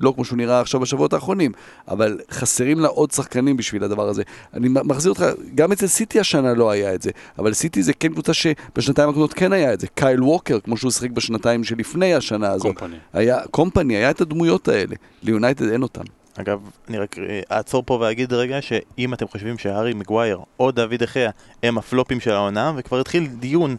[0.00, 1.52] לא כמו שהוא נראה עכשיו בשבועות האחרונים,
[1.88, 4.22] אבל חסרים לה עוד שחקנים בשביל הדבר הזה.
[4.54, 8.12] אני מחזיר אותך, גם אצל סיטי השנה לא היה את זה, אבל סיטי זה כן
[8.12, 9.86] קבוצה שבשנתיים הקודמות כן היה את זה.
[9.94, 12.78] קייל ווקר, כמו שהוא שיחק בשנתיים שלפני השנה הזאת.
[12.78, 12.96] קומפני.
[13.12, 14.96] היה, קומפני, היה את הדמויות האלה.
[15.22, 16.04] ליונייטד אין אותן.
[16.36, 17.16] אגב, אני רק
[17.52, 21.30] אעצור פה ואגיד רגע שאם אתם חושבים שהארי מגווייר או דויד דה חאה
[21.62, 23.76] הם ה flopים של העונה, וכבר התחיל דיון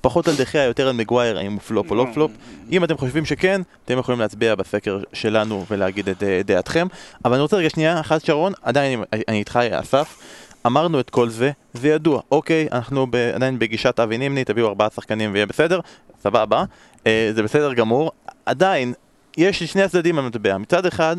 [0.00, 2.30] פחות על דה חאה, יותר על מגווייר, האם הוא פלופ או לא פלופ.
[2.72, 6.86] אם אתם חושבים שכן, אתם יכולים להצביע בסקר שלנו ולהגיד את אה, דעתכם.
[7.24, 10.18] אבל אני רוצה רגע שנייה אחת, שרון, עדיין אני איתך, אסף.
[10.66, 12.20] אמרנו את כל זה, זה ידוע.
[12.30, 15.80] אוקיי, אנחנו ב, עדיין בגישת אבי נימני, תביאו ארבעה שחקנים ויהיה בסדר,
[16.22, 16.64] סבבה.
[17.06, 18.12] אה, זה בסדר גמור.
[18.46, 18.92] עדיין,
[19.36, 20.58] יש שני הצדדים במטבע.
[20.58, 21.16] מצד אחד,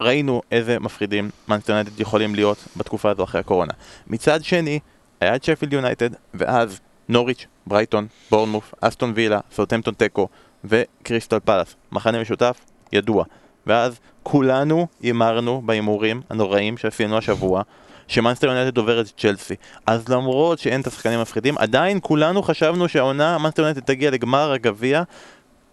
[0.00, 3.72] ראינו איזה מפחידים מנסטר יכולים להיות בתקופה הזו אחרי הקורונה.
[4.06, 4.78] מצד שני,
[5.20, 10.28] היה את שפילד יונייטד, ואז נוריץ', ברייטון, בורנמות', אסטון וילה, סאוטמפטון תיקו
[10.64, 11.76] וקריסטל פלאס.
[11.92, 12.58] מחנה משותף,
[12.92, 13.24] ידוע.
[13.66, 17.62] ואז כולנו הימרנו בהימורים הנוראים שעשינו השבוע,
[18.08, 19.54] שמאנסטר יונייטד עוברת את צ'לסי.
[19.86, 25.02] אז למרות שאין את השחקנים המפחידים, עדיין כולנו חשבנו שהעונה, מאנסטר יונייטד תגיע לגמר הגביע.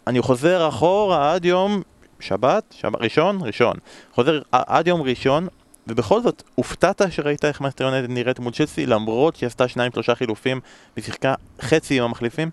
[0.08, 1.82] אני חוזר אחורה עד יום
[2.19, 3.75] שבת, שבת, ראשון, ראשון.
[4.13, 5.47] חוזר עד יום ראשון,
[5.89, 10.15] ובכל זאת, הופתעת שראית איך מאנסטר יונייטד נראית מול צ'לסי, למרות שהיא עשתה שניים שלושה
[10.15, 10.60] חילופים
[10.97, 12.49] ושיחקה חצי עם המחליפים?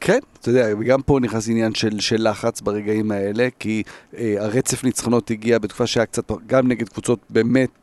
[0.00, 3.82] כן, אתה יודע, גם פה נכנס עניין של, של לחץ ברגעים האלה, כי
[4.16, 7.77] אה, הרצף ניצחונות הגיע בתקופה שהיה קצת, גם נגד קבוצות באמת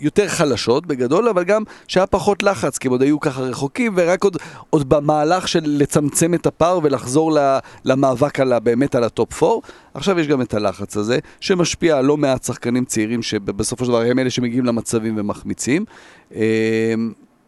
[0.00, 4.24] יותר חלשות בגדול, אבל גם שהיה פחות לחץ, כי הם עוד היו ככה רחוקים, ורק
[4.24, 4.36] עוד,
[4.70, 7.38] עוד במהלך של לצמצם את הפער ולחזור
[7.84, 9.56] למאבק על, באמת על ה top 4.
[9.94, 14.02] עכשיו יש גם את הלחץ הזה, שמשפיע על לא מעט שחקנים צעירים, שבסופו של דבר
[14.02, 15.84] הם אלה שמגיעים למצבים ומחמיצים.
[16.34, 16.94] אה,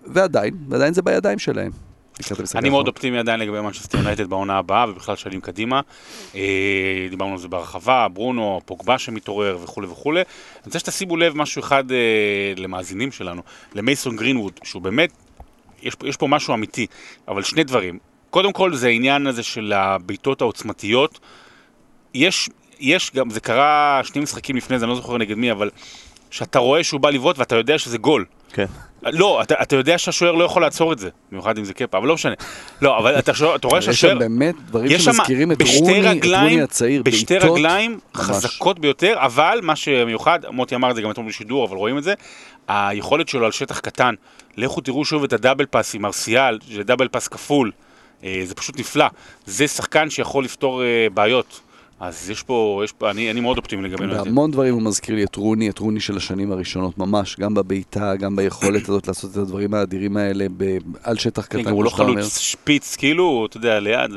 [0.07, 1.92] ועדיין, ועדיין זה בידיים שלהם.
[2.55, 5.81] אני מאוד אופטימי עדיין לגבי מנצ'סטר יונייטד בעונה הבאה ובכלל שנים קדימה.
[6.35, 10.21] אה, דיברנו על זה בהרחבה, ברונו, פוגבה שמתעורר וכולי וכולי.
[10.21, 11.97] אני רוצה שתשימו לב משהו אחד אה,
[12.57, 13.43] למאזינים שלנו,
[13.75, 15.13] למייסון גרינווד, שהוא באמת,
[15.83, 16.87] יש, יש פה משהו אמיתי,
[17.29, 17.99] אבל שני דברים.
[18.31, 21.21] קודם כל זה העניין הזה של הבעיטות העוצמתיות.
[22.15, 22.49] יש,
[22.81, 25.71] יש גם, זה קרה שני משחקים לפני זה, אני לא זוכר נגד מי, אבל
[26.31, 28.25] שאתה רואה שהוא בא לבעוט ואתה יודע שזה גול.
[28.53, 28.67] כן.
[29.05, 32.09] לא, אתה, אתה יודע שהשוער לא יכול לעצור את זה, במיוחד אם זה קפה, אבל
[32.09, 32.35] לא משנה.
[32.83, 34.13] לא, אבל אתה, אתה רואה שהשוער...
[34.13, 38.01] יש שם באמת דברים שמזכירים את רוני, את רוני הצעיר, בשתי רגליים ממש.
[38.27, 42.03] חזקות ביותר, אבל מה שמיוחד, מוטי אמר את זה גם אתמול בשידור, אבל רואים את
[42.03, 42.15] זה,
[42.69, 44.15] היכולת שלו על שטח קטן,
[44.57, 47.71] לכו תראו שוב את הדאבל פאס עם ארסיאל, זה דאבל פאס כפול,
[48.25, 49.07] אה, זה פשוט נפלא.
[49.47, 51.61] זה שחקן שיכול לפתור אה, בעיות.
[52.03, 54.25] אז יש פה, יש פה אני, אני מאוד אופטימי לגבי יונייטד.
[54.25, 58.17] בהמון דברים הוא מזכיר לי את רוני, את רוני של השנים הראשונות ממש, גם בבעיטה,
[58.17, 60.47] גם ביכולת הזאת לעשות את הדברים האדירים האלה
[61.03, 61.71] על שטח קטן.
[61.71, 64.11] הוא לא חלוץ שפיץ, כאילו, אתה יודע, ליד.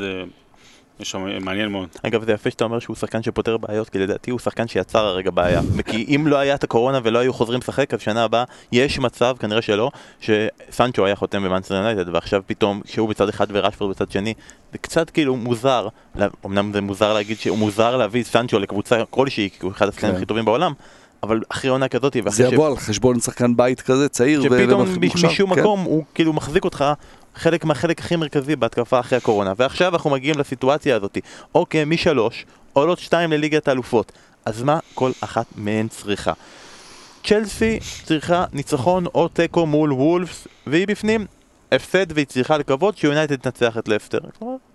[1.00, 1.90] יש שם מעניין מאוד.
[2.04, 5.32] אגב, זה יפה שאתה אומר שהוא שחקן שפותר בעיות, כי לדעתי הוא שחקן שיצר הרגע
[5.32, 5.62] בעיה.
[5.92, 9.36] כי אם לא היה את הקורונה ולא היו חוזרים לשחק, אז שנה הבאה יש מצב,
[9.40, 14.34] כנראה שלא, שסנצ'ו היה חותם במאנסטר יונייטד, ועכשיו פתאום, שהוא בצד אחד וראשפורד בצד שני,
[14.72, 15.88] זה קצת כאילו מוזר,
[16.46, 20.18] אמנם זה מוזר להגיד שהוא מוזר להביא סנצ'ו לקבוצה כלשהי, כי הוא אחד השחקנים כן.
[20.18, 20.74] הכי טובים בעולם,
[21.24, 25.62] אבל אחרי עונה כזאת, זה יבוא על חשבון שחקן בית כזה צעיר שפתאום משום כן.
[25.62, 26.86] מקום הוא כאילו מחזיק אותך
[27.36, 29.54] חלק מהחלק הכי מרכזי בהתקפה אחרי הקורונה.
[29.58, 31.18] ועכשיו אנחנו מגיעים לסיטואציה הזאת.
[31.56, 34.12] אוקיי, משלוש, עולות שתיים לליגת האלופות.
[34.46, 36.34] אז מה כל אחת מהן צריכה?
[37.24, 41.26] צ'לסי צריכה ניצחון או תיקו מול וולפס, והיא בפנים.
[41.72, 44.20] הפסד והיא צריכה לקוות שיונייטד תנצח את לסטר.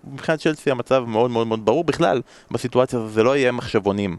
[0.05, 4.17] מבחינת צ'לסי המצב מאוד מאוד מאוד ברור בכלל, בסיטואציה הזו זה לא יהיה מחשבונים.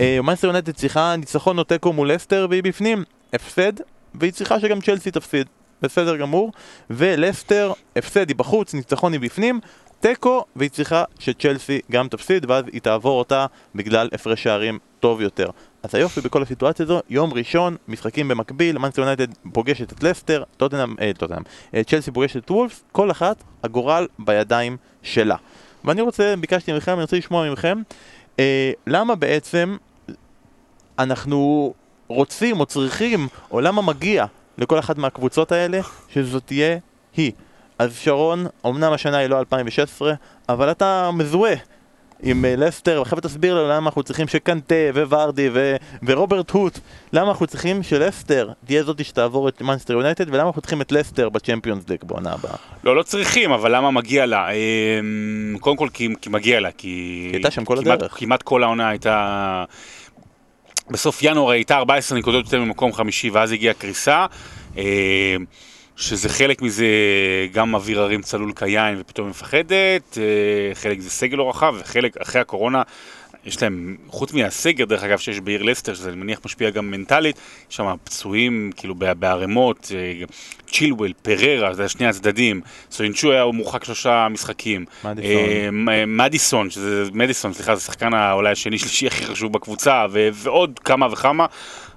[0.00, 3.04] מנצ'סטר יונייטד צריכה ניצחון או תיקו מול לסטר והיא בפנים.
[3.32, 3.72] הפסד,
[4.14, 5.46] והיא צריכה שגם צ'לסי תפסיד.
[5.82, 6.52] בסדר גמור,
[6.90, 9.60] ולסטר, הפסד היא בחוץ, ניצחון היא בפנים,
[10.00, 15.50] תיקו, והיא צריכה שצ'לסי גם תפסיד, ואז היא תעבור אותה בגלל הפרש שערים טוב יותר.
[15.82, 20.94] אז היופי בכל הסיטואציה הזו, יום ראשון, משחקים במקביל, מנצ'סטר יונייטד פוגשת את לסטר, טוטנאם,
[21.00, 21.42] אה, טוטנאם,
[21.74, 25.36] אה, צ'לסי פוגשת את וולפס, כל אחת, הגורל בידיים שלה.
[25.84, 27.82] ואני רוצה, ביקשתי מכם, אני רוצה לשמוע מכם,
[28.38, 29.76] אה, למה בעצם
[30.98, 31.74] אנחנו
[32.08, 34.26] רוצים או צריכים, או למה מגיע
[34.60, 36.76] לכל אחת מהקבוצות האלה, שזאת תהיה
[37.16, 37.32] היא.
[37.78, 40.12] אז שרון, אמנם השנה היא לא 2016,
[40.48, 41.54] אבל אתה מזוהה
[42.22, 46.78] עם אה, לסטר, ועכשיו תסביר לנו למה אנחנו צריכים שקנטה וורדי ו- ורוברט הוט,
[47.12, 51.28] למה אנחנו צריכים שלסטר תהיה זאתי שתעבור את מנסטר יונייטד, ולמה אנחנו צריכים את לסטר
[51.28, 52.54] בצ'מפיונס ליג בעונה הבאה.
[52.84, 54.48] לא, לא צריכים, אבל למה מגיע לה?
[54.50, 56.88] אמ, קודם כל כי, כי מגיע לה, כי...
[56.88, 58.18] היא הייתה שם כל כמעט, הדרך.
[58.18, 59.64] כמעט כל העונה הייתה...
[60.90, 64.26] בסוף ינואר הייתה 14 נקודות יותר ממקום חמישי, ואז הגיעה קריסה.
[64.78, 65.36] אה,
[65.96, 66.86] שזה חלק מזה
[67.52, 72.40] גם אוויר הרים צלול כיין ופתאום מפחדת, אה, חלק זה סגל לא רחב, וחלק אחרי
[72.40, 72.82] הקורונה
[73.44, 77.36] יש להם, חוץ מהסגר דרך אגב שיש בעיר לסטר, שזה אני מניח משפיע גם מנטלית,
[77.70, 80.24] יש שם פצועים כאילו בערימות, אה,
[80.66, 87.74] צ'ילואל, פררה, זה שני הצדדים, סוינצ'ו היה מורחק שלושה משחקים, מדיסון, מדיסון, שזה מדיסון, סליחה,
[87.74, 91.46] זה שחקן אולי השני שלישי הכי חשוב בקבוצה, ועוד כמה וכמה,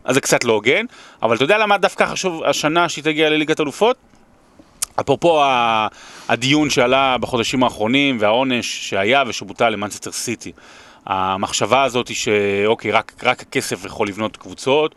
[0.04, 0.86] אז זה קצת לא הוגן,
[1.24, 3.98] אבל אתה יודע למה דווקא חשוב השנה שהיא תגיע לליגת אלופות?
[5.02, 5.44] אפרופו
[6.30, 10.52] הדיון שעלה בחודשים האחרונים והעונש שהיה ושבוטל למנצ'סטר סיטי.
[11.06, 14.96] המחשבה הזאת היא שאוקיי, רק, רק הכסף יכול לבנות קבוצות,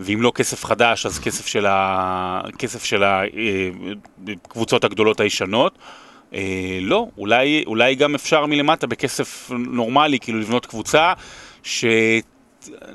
[0.00, 2.40] ואם לא כסף חדש, אז כסף של, ה...
[2.58, 5.78] כסף של הקבוצות אה, הגדולות הישנות.
[6.34, 11.12] אה, לא, אולי, אולי גם אפשר מלמטה בכסף נורמלי, כאילו לבנות קבוצה
[11.62, 11.84] ש...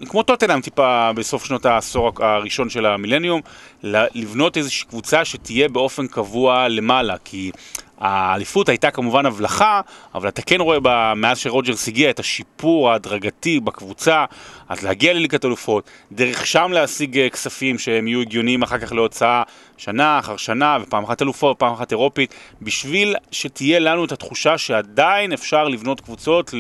[0.10, 3.42] כמו טוטנאם טיפה בסוף שנות העשור הראשון של המילניום,
[3.84, 7.52] לבנות איזושהי קבוצה שתהיה באופן קבוע למעלה, כי
[8.02, 9.82] האליפות הייתה כמובן הבלחה,
[10.16, 14.26] אבל אתה כן רואה בה, מאז שרוג'רס הגיע את השיפור ההדרגתי בקבוצה,
[14.70, 19.44] אז להגיע לליגת אלופות, דרך שם להשיג אה, כספים שהם יהיו הגיוניים אחר כך להוצאה
[19.78, 25.34] שנה אחר שנה, ופעם אחת אלופות, פעם אחת אירופית, בשביל שתהיה לנו את התחושה שעדיין
[25.34, 26.54] אפשר לבנות קבוצות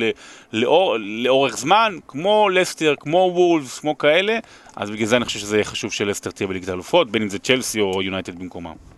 [0.54, 4.39] לאור, לאורך זמן, כמו לסטר, כמו וולס, כמו כאלה,
[4.75, 7.39] אז בגלל זה אני חושב שזה יהיה חשוב שלסטר תהיה בליגת אלופות, בין אם זה
[7.39, 8.90] צ'לסי או יונייטד במקומם.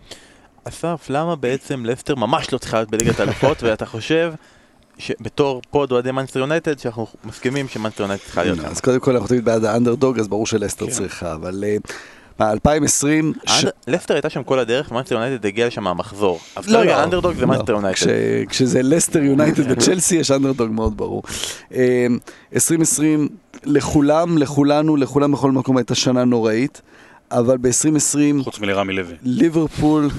[0.64, 4.32] אסף, למה בעצם לסטר ממש לא צריכה להיות בליגת האלופות, ואתה חושב
[4.98, 9.28] שבתור עוד אוהדי מנצ'סטר יונייטד, שאנחנו מסכימים שמנצ'סטר יונייטד צריכה להיות אז קודם כל אנחנו
[9.28, 10.92] תמיד בעד האנדרדוג, אז ברור שלסטר כן.
[10.92, 11.64] צריכה, אבל...
[12.38, 13.32] מה, 2020...
[13.86, 16.40] לסטר הייתה שם כל הדרך, ומנצ'סטר יונייטד הגיע לשם מהמחזור.
[16.56, 17.38] אז לא, כרגע אנדרדוג לא.
[17.38, 17.78] זה מנצ'סטר לא.
[17.78, 18.06] יונייטד.
[18.48, 21.22] כשזה לסטר יונייטד וצ'לסי יש אנדרדוג מאוד ברור.
[22.54, 23.28] 2020,
[23.64, 26.82] לכולם, לכולנו, לכולם בכל מקום הייתה שנה נוראית.
[27.38, 28.42] אבל ב-2020...
[28.42, 29.14] חוץ מלרמי לוי.
[29.22, 30.10] ליברפול,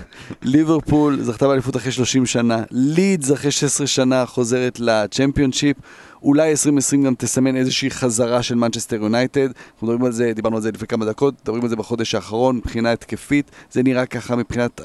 [0.42, 5.76] ליברפול זכתה באליפות אחרי 30 שנה, לידס אחרי 16 שנה חוזרת לצ'מפיונשיפ.
[6.22, 9.48] אולי 2020 גם תסמן איזושהי חזרה של מנצ'סטר יונייטד.
[9.74, 12.56] אנחנו מדברים על זה, דיברנו על זה לפני כמה דקות, מדברים על זה בחודש האחרון,
[12.56, 13.50] מבחינה התקפית.
[13.70, 14.80] זה נראה ככה מבחינת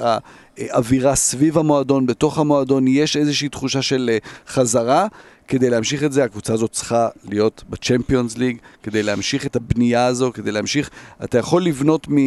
[0.58, 5.08] האווירה סביב המועדון, בתוך המועדון, יש איזושהי תחושה של אה, חזרה.
[5.49, 10.31] כדי להמשיך את זה, הקבוצה הזאת צריכה להיות בצ'מפיונס ליג, כדי להמשיך את הבנייה הזו,
[10.33, 10.89] כדי להמשיך...
[11.23, 12.17] אתה יכול לבנות מ...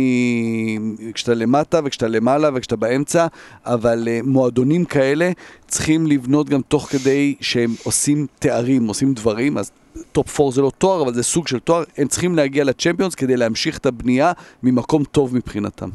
[1.12, 3.26] כשאתה למטה וכשאתה למעלה וכשאתה באמצע,
[3.66, 5.30] אבל אה, מועדונים כאלה
[5.68, 9.70] צריכים לבנות גם תוך כדי שהם עושים תארים, עושים דברים, אז
[10.12, 13.14] top 4 זה לא תואר, אבל זה סוג של תואר, הם צריכים להגיע ל Champions
[13.14, 14.32] כדי להמשיך את הבנייה
[14.62, 15.88] ממקום טוב מבחינתם.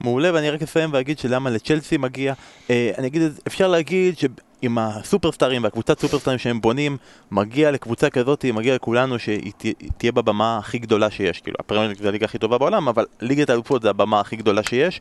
[0.00, 2.34] מעולה, ואני רק אסיים ואגיד שלמה לצ'לסי מגיע.
[2.70, 4.14] אה, אני אגיד, אפשר להגיד.
[4.62, 6.96] עם הסופרסטארים והקבוצת סופרסטארים שהם בונים,
[7.30, 9.52] מגיע לקבוצה כזאת, מגיע לכולנו שהיא
[9.96, 11.40] תהיה בבמה הכי גדולה שיש.
[11.40, 15.00] כאילו, הפרמייר זה הליגה הכי טובה בעולם, אבל ליגת האלופות זה הבמה הכי גדולה שיש.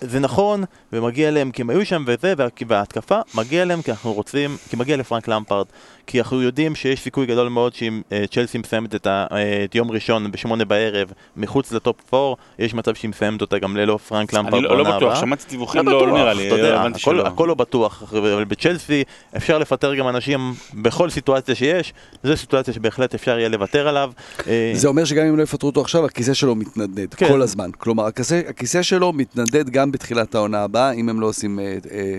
[0.00, 2.34] זה נכון, ומגיע להם כי הם היו שם וזה,
[2.66, 5.66] וההתקפה, מגיע להם כי אנחנו רוצים, כי מגיע לפרנק למפרד,
[6.08, 9.74] כי אנחנו יודעים שיש סיכוי גדול מאוד שאם uh, צ'לסי מסיימת את, ה, uh, את
[9.74, 14.32] יום ראשון בשמונה בערב מחוץ לטופ 4, יש מצב שהיא מסיימת אותה גם ללא פרנק
[14.32, 17.20] למפרד אני לא, לא בטוח, שמעתי דיווחים, לא, לא, לא נראה לי, אתה יודע, הכל,
[17.20, 19.04] הכל לא בטוח, אבל בצ'לסי
[19.36, 21.92] אפשר לפטר גם אנשים בכל סיטואציה שיש,
[22.24, 24.12] זו סיטואציה שבהחלט אפשר יהיה לוותר עליו.
[24.46, 27.28] אה, זה אומר שגם אם לא יפטרו אותו עכשיו, הכיסא שלו מתנדנד כן.
[27.28, 27.70] כל הזמן.
[27.78, 31.58] כלומר, הכיסא, הכיסא שלו מתנדנד גם בתחילת העונה הבאה, אם הם לא עושים...
[31.58, 32.18] אה, אה,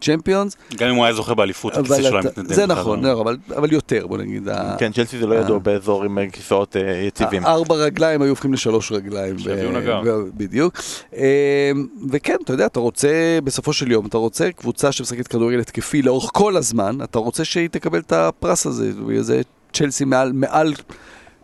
[0.00, 0.56] צ'מפיונס.
[0.76, 2.52] גם אם הוא היה זוכה באליפות, הכיסא שלו היה מתנדב.
[2.52, 4.48] זה נכון, לא, אבל, אבל יותר, בוא נגיד.
[4.78, 7.46] כן, צ'לסי זה לא ידוע באזור עם כיסאות אה, יציבים.
[7.46, 9.38] ארבע רגליים היו הופכים לשלוש רגליים.
[9.38, 10.02] שיביאו נגר.
[10.36, 10.74] בדיוק.
[12.10, 16.30] וכן, אתה יודע, אתה רוצה, בסופו של יום, אתה רוצה קבוצה שמשחקת כדורגל התקפי לאורך
[16.32, 19.42] כל הזמן, אתה רוצה שהיא תקבל את הפרס הזה, זה
[19.72, 20.74] צ'לסי מעל,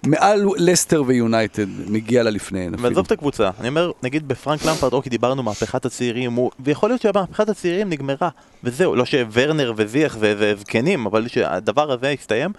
[0.07, 2.89] מעל לסטר ויונייטד מגיע לה לפניהן אפילו.
[2.89, 6.51] ועזוב את הקבוצה, אני אומר, נגיד בפרנק למפרד, אוקיי, דיברנו מהפכת הצעירים, הוא...
[6.61, 8.29] ויכול להיות שמהפכת הצעירים נגמרה,
[8.65, 12.53] וזהו, לא שוורנר וזיח זה זקנים, אבל שהדבר הזה הסתיים.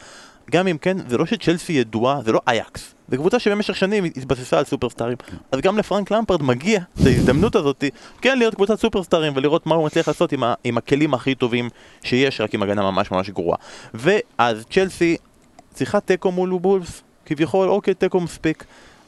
[0.52, 2.94] גם אם כן, זה לא שצ'לסי ידועה, זה לא אייקס.
[3.12, 5.18] זו קבוצה שבמשך שנים התבססה על סופרסטארים.
[5.52, 7.84] אז גם לפרנק למפרד מגיע את ההזדמנות הזאת,
[8.22, 11.70] כן להיות קבוצת סופרסטארים ולראות מה הוא מצליח לעשות עם, ה- עם הכלים הכי טובים
[12.04, 13.58] שיש, רק עם הגנה ממש ממש גרועה.
[13.94, 15.18] ואז צ'לסי
[15.74, 17.02] צריכה תיקו מול וולפס,
[17.36, 18.64] כביכול, אוקיי, תיקו מספיק.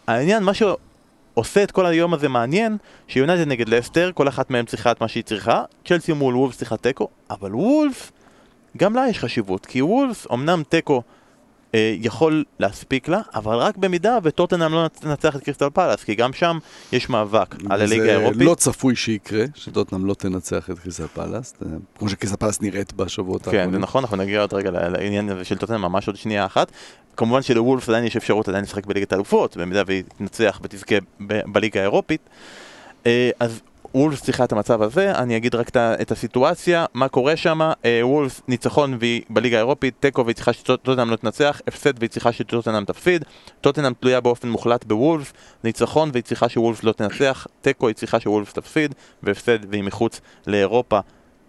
[0.08, 4.92] העניין, מה שעושה את כל היום הזה מעניין, שיונתן נגד לסטר, כל אחת מהן צריכה
[4.92, 8.12] את מה שהיא צריכה, צ'לסי מול וולף צריכה תיקו, אבל וולף,
[8.78, 11.02] גם לה יש חשיבות, כי וולף, אמנם תיקו
[12.00, 16.58] יכול להספיק לה, אבל רק במידה וטוטנאם לא תנצח את קריסטל פלאס, כי גם שם
[16.92, 18.38] יש מאבק על הליגה האירופית.
[18.38, 21.54] זה לא צפוי שיקרה, שטוטנאם לא תנצח את קריסטל פלאס,
[21.98, 23.66] כמו שקריסטל פלאס נראית בשבועות האחרונים.
[23.66, 26.72] כן, זה נכון, אנחנו נגיע עוד רגע לעניין הזה של טוטנאם ממש עוד שנייה אחת.
[27.18, 30.96] כמובן שלוולף עדיין יש אפשרות עדיין לשחק בליגת האלופות, במידה והיא תנצח ותזכה
[31.46, 32.22] בליגה האירופית.
[33.06, 33.62] אה, אז
[33.96, 38.42] וולף צריכה את המצב הזה, אני אגיד רק את הסיטואציה, מה קורה שם, אה, וולף
[38.48, 43.26] ניצחון והיא בליגה האירופית, תיקו והיא צריכה שטוטנאם לא תנצח, הפסד והיא צריכה שטוטנאם תפסיד,
[43.62, 48.54] טוטנאם תלויה באופן מוחלט בוולף, ניצחון והיא צריכה שוולף לא תנצח, תיקו היא צריכה שוולף
[48.54, 51.00] תפסיד, והפסד והיא מחוץ לאירופה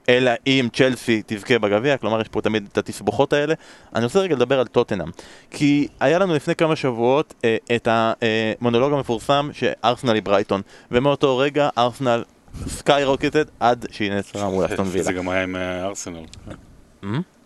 [0.09, 3.55] אלא אם צ'לסי תזכה בגביע, כלומר יש פה תמיד את התסבוכות האלה.
[3.95, 5.09] אני רוצה רגע לדבר על טוטנאם,
[5.51, 11.69] כי היה לנו לפני כמה שבועות אה, את המונולוג המפורסם שארסנל היא ברייטון, ומאותו רגע
[11.79, 12.23] ארסנל
[12.67, 15.05] סקאי רוקטד עד שהיא נעצרה מול אסטון וילה.
[15.05, 16.25] זה גם היה עם אה, ארסנל.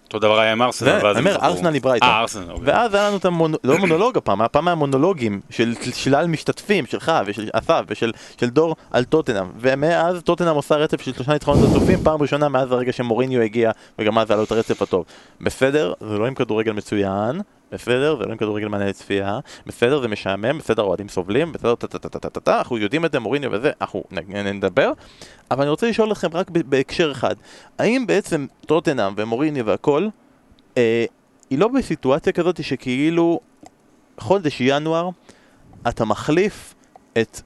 [0.09, 2.07] אותו דבר היה עם ארסנל, ואז אני אומר, ארסנל דיברה איתה.
[2.07, 2.65] אה, ארסנל, אוקיי.
[2.67, 7.49] ואז היה לנו את המונולוג, לא הפעם, הפעם היה מונולוגים של שלל משתתפים, שלך ושל
[7.53, 9.47] אסף ושל דור על טוטנאם.
[9.57, 14.19] ומאז טוטנאם עושה רצף של שלושה ניצחונות רצופים, פעם ראשונה מאז הרגע שמוריניו הגיע, וגם
[14.19, 15.05] אז היה לו את הרצף הטוב.
[15.41, 17.41] בסדר, זה לא עם כדורגל מצוין,
[17.73, 22.59] בסדר, זה לא עם כדורגל מענה לצפייה, בסדר, זה משעמם, בסדר, אוהדים סובלים, בסדר, טה-טה-טה-טה-טה,
[22.59, 24.05] אנחנו יודעים את זה, מוריניו וזה, אנחנו
[24.55, 24.93] נדבר,
[25.51, 27.35] אבל אני רוצה לשאול אתכם רק בהקשר אחד,
[27.79, 30.09] האם בעצם טוטנאם ומוריניו והכל,
[30.77, 31.05] אה,
[31.51, 33.41] היא לא בסיטואציה כזאת שכאילו
[34.19, 35.09] חודש ינואר
[35.89, 36.75] אתה מחליף
[37.19, 37.41] את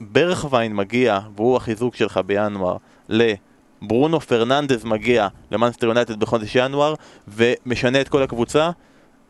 [0.00, 2.76] ברכווין מגיע, והוא החיזוק שלך בינואר,
[3.08, 6.94] לברונו פרננדז מגיע למאנסטר יונייטד בחודש ינואר
[7.28, 8.70] ומשנה את כל הקבוצה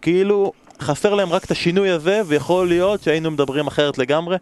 [0.03, 4.37] כאילו חסר להם רק את השינוי הזה ויכול להיות שהיינו מדברים אחרת לגמרי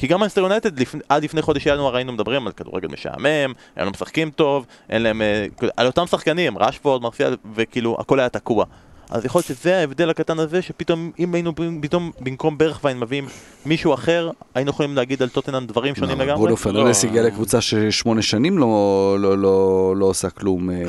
[0.00, 0.70] כי גם מנסטר יונייטד
[1.08, 5.46] עד לפני חודש ינואר היינו מדברים על כדורגל משעמם, היינו משחקים טוב, אין להם, אה,
[5.76, 8.64] על אותם שחקנים, רשפורד, מרסיאל, וכאילו הכל היה תקוע.
[9.10, 13.26] אז יכול להיות שזה ההבדל הקטן הזה, שפתאום אם היינו פתאום במקום ברכווין מביאים
[13.66, 16.38] מישהו אחר, היינו יכולים להגיד על טוטנאם דברים שונים לא, לגמרי.
[16.38, 20.70] ברונו פרננדס הגיע לקבוצה ששמונה שנים לא, לא, לא, לא עושה כלום.
[20.70, 20.82] אה, אה,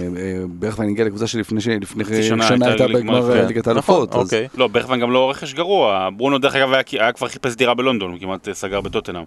[0.47, 3.47] ברכווין הגיע לקבוצה שלפני שנה הייתה בגמר כן.
[3.47, 4.09] ליגת האלופות.
[4.09, 4.47] נכון, אוקיי.
[4.57, 6.09] לא, ברכווין גם לא רכש גרוע.
[6.17, 9.23] ברונו דרך אגב היה כבר חיפש דירה בלונדון, הוא כמעט סגר בטוטנאם.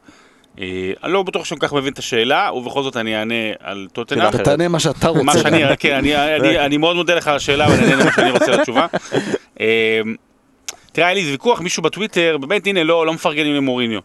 [0.61, 3.87] אה, אני לא בטוח שאני כל כך מבין את השאלה, ובכל זאת אני אענה על
[3.93, 4.29] טוטנאם.
[4.29, 5.23] אתה תענה מה שאתה רוצה.
[5.23, 6.01] מה שאני, כן,
[6.67, 8.87] אני מאוד מודה לך על השאלה, ואני אענה מה שאני רוצה לתשובה.
[9.61, 10.01] אה,
[10.93, 14.01] תראה, היה לי ויכוח, מישהו בטוויטר, באמת, הנה, לא, לא מפרגנים למוריניו.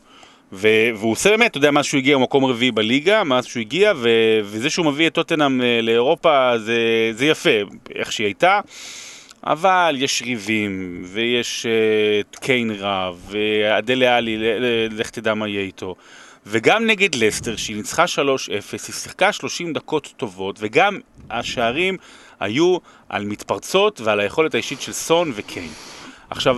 [0.51, 3.93] והוא עושה באמת, אתה יודע, מאז שהוא הגיע, הוא מקום רביעי בליגה, מאז שהוא הגיע,
[4.43, 6.77] וזה שהוא מביא את טוטנאם אה, לאירופה, זה,
[7.13, 7.49] זה יפה,
[7.95, 8.59] איך שהיא הייתה.
[9.43, 14.37] אבל יש ריבים, ויש uh, קיין רב, ואדלה עלי,
[14.91, 15.95] לך תדע מה יהיה איתו.
[16.51, 18.09] וגם נגד לסטר, שהיא ניצחה 3-0,
[18.71, 21.97] היא שיחקה 30 דקות טובות, וגם השערים
[22.39, 22.77] היו
[23.09, 25.69] על מתפרצות ועל היכולת האישית של סון וקיין.
[26.29, 26.57] עכשיו,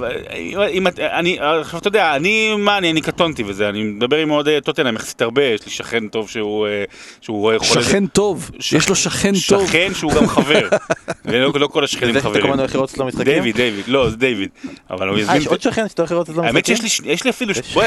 [0.72, 4.58] אם אני, עכשיו אתה יודע, אני, מה אני, אני קטונתי וזה, אני מדבר עם אוהדי
[4.64, 6.84] טוטנאם יחסית הרבה, יש לי שכן טוב שהוא, אה,
[7.22, 7.84] שהוא יכול...
[7.84, 9.68] שכן טוב, יש לו שכן טוב.
[9.68, 10.68] שכן שהוא גם חבר,
[11.26, 12.42] ולא לא כל השכנים חברים.
[12.42, 13.26] זה שאתה הולך לראות אצלו משחקים?
[13.26, 14.50] דיוויד, דיוויד, לא, זה דיוויד.
[14.90, 15.36] אבל הוא יזמין...
[15.36, 16.56] אה, יש עוד שכן שאתה הולך לראות אצלו משחקים?
[16.56, 17.84] האמת שיש לי אפילו, בוא,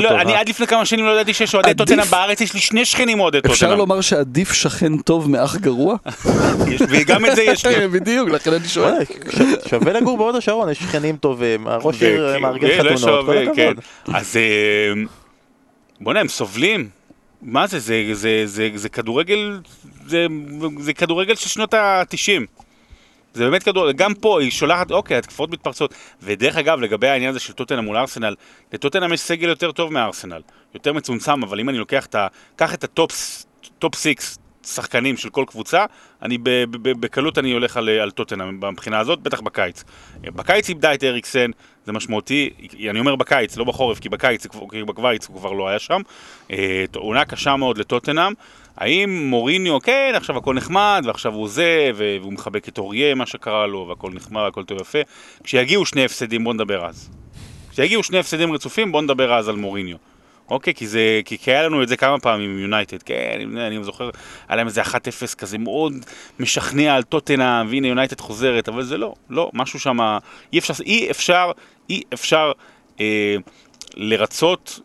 [0.00, 2.84] לא, אני עד לפני כמה שנים לא ידעתי שיש אוהדי טוטנאם בארץ, יש לי שני
[2.84, 3.52] שכנים אוהדי טוטנאם.
[3.52, 5.96] אפשר לומר שעדיף שכן טוב מאח גרוע?
[6.90, 7.88] וגם את זה יש לי.
[7.98, 8.94] בדיוק, לכן אני שואל.
[9.68, 11.68] שווה לגור בהוד השרון, יש שכנים טובים.
[11.68, 13.56] ראש עיר מארגן חתונות, כל הכבוד.
[13.56, 13.72] כן.
[14.14, 14.92] אז אה,
[16.00, 16.88] בוא'נה, הם סובלים.
[17.42, 19.60] מה זה, זה, זה, זה, זה כדורגל,
[20.06, 20.26] זה,
[20.78, 22.46] זה כדורגל של שנות ה-90.
[23.34, 25.94] זה באמת כדורגל, גם פה היא שולחת, אוקיי, התקפות מתפרצות.
[26.22, 28.34] ודרך אגב, לגבי העניין הזה של טוטנאם מול ארסנל,
[28.72, 30.42] לטוטנאם יש סגל יותר טוב מארסנל.
[30.74, 32.26] יותר מצומצם, אבל אם אני לוקח את ה...
[32.56, 33.44] קח את ה top,
[33.78, 35.84] top six, שחקנים של כל קבוצה,
[36.22, 36.38] אני
[36.82, 39.84] בקלות אני הולך על, על טוטנאם מבחינה הזאת, בטח בקיץ.
[40.20, 41.50] בקיץ איבדה את אריקסן,
[41.86, 42.50] זה משמעותי,
[42.90, 46.00] אני אומר בקיץ, לא בחורף, כי בקיץ, כי בקיץ הוא כבר לא היה שם.
[46.50, 48.32] אה, עונה קשה מאוד לטוטנאם.
[48.76, 53.66] האם מוריניו, כן, עכשיו הכל נחמד, ועכשיו הוא זה, והוא מחבק את אוריה, מה שקרה
[53.66, 54.98] לו, והכל נחמד, והכל טוב יפה.
[55.44, 57.10] כשיגיעו שני הפסדים, בוא נדבר אז.
[57.70, 59.96] כשיגיעו שני הפסדים רצופים, בוא נדבר אז על מוריניו.
[60.50, 63.84] אוקיי, כי זה, כי, היה לנו את זה כמה פעמים עם יונייטד, כן, אני, אני
[63.84, 64.10] זוכר,
[64.48, 64.86] היה להם איזה 1-0
[65.38, 65.92] כזה מאוד
[66.40, 69.98] משכנע על טוטנהאם, והנה יונייטד חוזרת, אבל זה לא, לא, משהו שם,
[70.52, 71.52] אי אפשר, אי אפשר,
[71.90, 72.52] אי אפשר
[73.00, 73.36] אה,
[73.96, 74.80] לרצות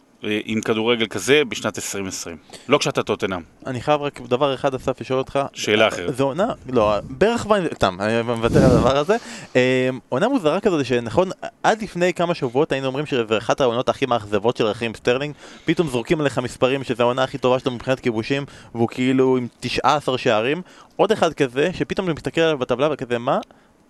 [0.45, 2.37] עם כדורגל כזה בשנת 2020.
[2.67, 3.41] לא כשאתה טוטנאם.
[3.65, 5.39] אני חייב רק דבר אחד, אסף, לשאול אותך.
[5.53, 6.17] שאלה אחרת.
[6.17, 9.15] זו עונה, לא, בערך ויין, סתם, אני מוותר על הדבר הזה.
[9.55, 11.29] אה, עונה מוזרה כזאת, שנכון,
[11.63, 15.35] עד לפני כמה שבועות היינו אומרים שזה אחת העונות הכי מאכזבות של רחים סטרלינג,
[15.65, 20.17] פתאום זורקים עליך מספרים שזו העונה הכי טובה שלו מבחינת כיבושים, והוא כאילו עם 19
[20.17, 20.61] שערים.
[20.95, 23.39] עוד אחד כזה, שפתאום אני מסתכל עליו בטבלה וכזה, מה?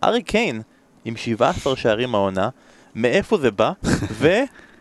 [0.03, 0.61] ארי קיין,
[1.05, 2.49] עם 17 שערים העונה,
[2.95, 3.71] מאיפה זה בא?
[4.19, 4.27] ו...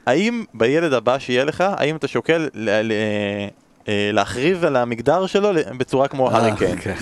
[0.07, 2.49] האם בילד הבא שיהיה לך, האם אתה שוקל
[3.89, 6.57] אה, להכריז על המגדר שלו בצורה כמו הארי אה.
[6.57, 6.95] כן.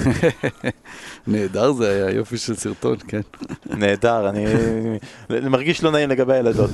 [1.27, 3.21] נהדר זה היה יופי של סרטון, כן.
[3.67, 4.45] נהדר, אני
[5.31, 6.71] מרגיש לא נעים לגבי הילדות.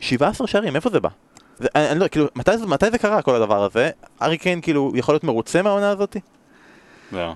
[0.00, 1.08] 17 שערים, איפה זה בא?
[1.58, 3.90] זה, אני לא, כאילו, מתי, מתי זה קרה כל הדבר הזה?
[4.22, 6.20] הארי קיין כאילו יכול להיות מרוצה מהעונה הזאתי?
[7.12, 7.34] לא.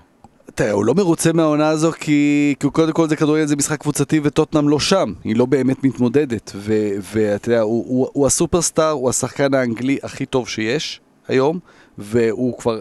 [0.59, 4.21] תראה, הוא לא מרוצה מהעונה הזו כי, כי קודם כל זה כדורגל זה משחק קבוצתי
[4.23, 6.53] וטוטנאם לא שם, היא לא באמת מתמודדת.
[7.13, 11.59] ואתה יודע, הוא, הוא, הוא הסופרסטאר, הוא השחקן האנגלי הכי טוב שיש היום
[11.99, 12.81] והוא כבר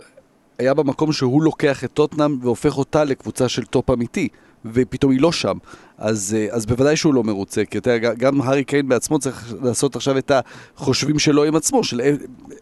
[0.60, 4.28] היה במקום שהוא לוקח את טוטנאם והופך אותה לקבוצה של top אמיתי
[4.66, 5.58] ופתאום היא לא שם.
[5.98, 9.96] אז, אז בוודאי שהוא לא מרוצה כי אתה יודע, גם הארי קיין בעצמו צריך לעשות
[9.96, 10.32] עכשיו את
[10.78, 12.02] החושבים שלו עם עצמו של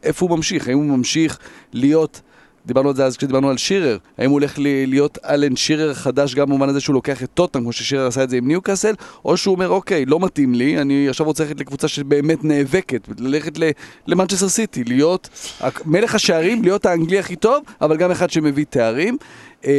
[0.03, 1.39] איפה הוא ממשיך, האם הוא ממשיך
[1.73, 2.21] להיות
[2.65, 6.47] דיברנו על זה אז כשדיברנו על שירר, האם הוא הולך להיות אלן שירר חדש גם
[6.47, 8.93] במובן הזה שהוא לוקח את טוטנאם, כמו ששירר עשה את זה עם ניוקאסל,
[9.25, 13.53] או שהוא אומר, אוקיי, לא מתאים לי, אני עכשיו רוצה ללכת לקבוצה שבאמת נאבקת, ללכת
[14.07, 15.29] למנצ'סטר סיטי, להיות
[15.85, 19.17] מלך השערים, להיות האנגלי הכי טוב, אבל גם אחד שמביא תארים.
[19.65, 19.71] אמ,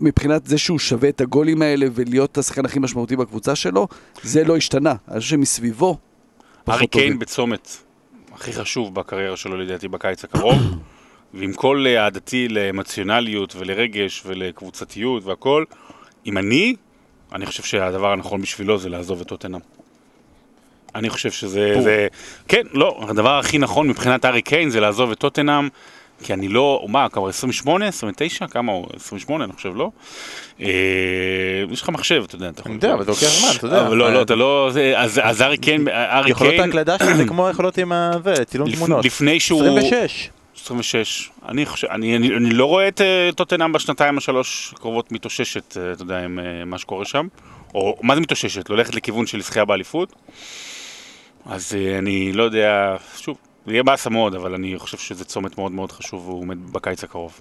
[0.00, 3.88] מבחינת זה שהוא שווה את הגולים האלה ולהיות השחקן הכי משמעותי בקבוצה שלו,
[4.22, 4.94] זה לא השתנה.
[5.08, 5.98] אני חושב שמסביבו...
[6.68, 7.76] ארי קיין בצומת
[8.34, 10.56] הכי חשוב בקריירה שלו לדעתי בקיץ הקרוב,
[11.34, 15.64] ועם כל אהדתי לאמוציונליות ולרגש ולקבוצתיות והכל,
[16.26, 16.74] אם אני,
[17.32, 19.60] אני חושב שהדבר הנכון בשבילו זה לעזוב את טוטנאם.
[20.94, 21.74] אני חושב שזה...
[21.82, 22.08] זה,
[22.48, 25.68] כן, לא, הדבר הכי נכון מבחינת ארי קיין זה לעזוב את טוטנאם.
[26.22, 29.90] כי אני לא, מה, כמה, 28, 29, כמה הוא, 28 אני חושב, לא?
[30.60, 30.66] אה,
[31.70, 32.50] יש לך מחשב, אתה יודע.
[32.66, 33.86] אני יודע, אבל זה לוקח זמן, אתה יודע.
[33.86, 34.70] אבל לא, לא, אתה לא,
[35.22, 35.88] אז ארי קיין.
[36.26, 39.04] יכולות ההקלדה שלי זה כמו יכולות עם הזה, צילום תמונות.
[39.04, 39.62] לפני שהוא...
[39.62, 40.30] 26.
[40.56, 41.30] 26.
[41.48, 45.94] אני חושב, אני, אני, אני לא רואה את uh, טוטנאם בשנתיים השלוש הקרובות מתאוששת, uh,
[45.94, 47.26] אתה יודע, עם uh, מה שקורה שם.
[47.74, 48.70] או מה זה מתאוששת?
[48.70, 50.12] ללכת לכיוון של זכייה באליפות?
[51.46, 55.58] אז uh, אני לא יודע, שוב, זה יהיה באסה מאוד, אבל אני חושב שזה צומת
[55.58, 57.40] מאוד מאוד חשוב והוא עומד בקיץ הקרוב.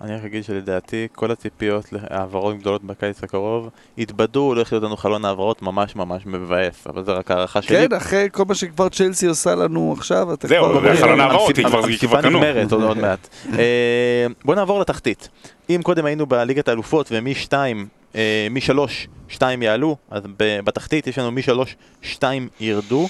[0.00, 5.24] אני רק אגיד שלדעתי כל הציפיות להעברות גדולות בקיץ הקרוב יתבדו, הולך להיות לנו חלון
[5.24, 7.88] העברות ממש ממש מבאס, אבל זה רק הערכה שלי.
[7.88, 10.80] כן, אחרי כל מה שכבר צ'לסי עושה לנו עכשיו, אתה זהו, כבר...
[10.80, 11.66] זהו, זה חלון העברות, היא
[12.00, 13.28] כבר נגמרת עוד מעט.
[13.58, 15.28] אה, בוא נעבור לתחתית.
[15.70, 21.30] אם קודם היינו בליגת האלופות ומי שתיים אה, משלוש, שתיים יעלו, אז בתחתית יש לנו
[21.30, 23.08] משלוש, שתיים ירדו.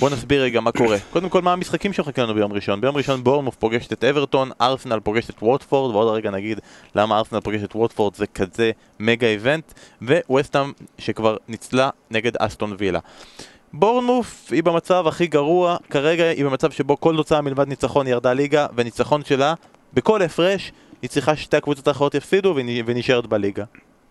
[0.00, 0.96] בוא נסביר רגע מה קורה.
[1.10, 2.80] קודם כל, מה המשחקים שמחכים לנו ביום ראשון?
[2.80, 6.60] ביום ראשון בורנמוף פוגשת את אברטון, ארסנל פוגשת את ווטפורד, ועוד רגע נגיד
[6.94, 8.70] למה ארסנל פוגשת את ווטפורד זה כזה
[9.00, 9.72] מגה איבנט,
[10.02, 12.98] וווסטאם שכבר ניצלה נגד אסטון וילה.
[13.72, 18.66] בורנמוף היא במצב הכי גרוע, כרגע היא במצב שבו כל תוצאה מלבד ניצחון ירדה ליגה,
[18.76, 19.54] וניצחון שלה,
[19.94, 20.72] בכל הפרש,
[21.02, 22.54] היא צריכה ששתי הקבוצות האחרות יפסידו
[22.86, 23.64] ונשארת בליגה.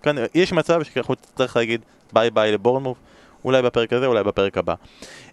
[0.03, 1.81] כאן יש מצב שאנחנו נצטרך להגיד
[2.13, 2.97] ביי ביי לבורנמוף,
[3.45, 4.73] אולי בפרק הזה, אולי בפרק הבא.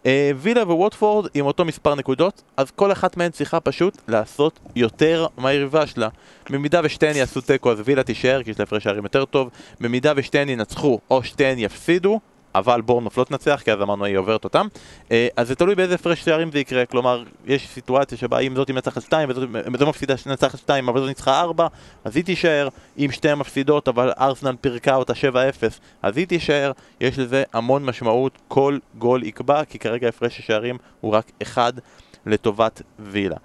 [0.07, 5.27] אה, וילה וווטפורד עם אותו מספר נקודות, אז כל אחת מהן צריכה פשוט לעשות יותר
[5.39, 6.09] מהיריבה שלה.
[6.51, 9.51] במידה ושתיהן יעשו תיקו אז וילה תישאר, כי יש לה הפרש שערים יותר טוב.
[9.81, 12.21] במידה ושתיהן ינצחו או שתיהן יפסידו,
[12.55, 14.66] אבל בורנוף לא תנצח, כי אז אמרנו היא עוברת אותם.
[15.12, 18.70] אה, אז זה תלוי באיזה הפרש שערים זה יקרה, כלומר, יש סיטואציה שבה אם זאת
[18.70, 21.66] מנצחת 2 וזאת מפסידה שנצחת 2 אבל זאת ניצחה 4,
[22.05, 22.68] אז היא תישאר,
[22.99, 25.14] אם שתיהן מפסידות אבל ארסנל פירקה אותה 7-0,
[26.03, 31.12] אז היא תישאר, יש לזה המון משמעות, כל גול יקבע, כי כרגע הפרש השערים הוא
[31.12, 31.72] רק אחד
[32.26, 33.36] לטובת וילה.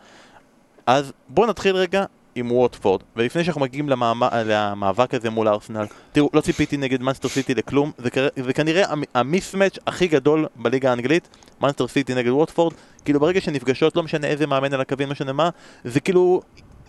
[0.85, 2.05] אז בואו נתחיל רגע
[2.35, 4.23] עם ווטפורד, ולפני שאנחנו מגיעים למאמ...
[4.45, 8.09] למאבק הזה מול ארסנל, תראו, לא ציפיתי נגד מנסטר סיטי לכלום, זה.
[8.35, 11.27] זה כנראה המיסמץ' הכי גדול בליגה האנגלית,
[11.61, 12.73] מנסטר סיטי נגד ווטפורד,
[13.05, 15.49] כאילו ברגע שנפגשות, לא משנה איזה מאמן על הקווים, לא משנה מה,
[15.83, 16.41] זה כאילו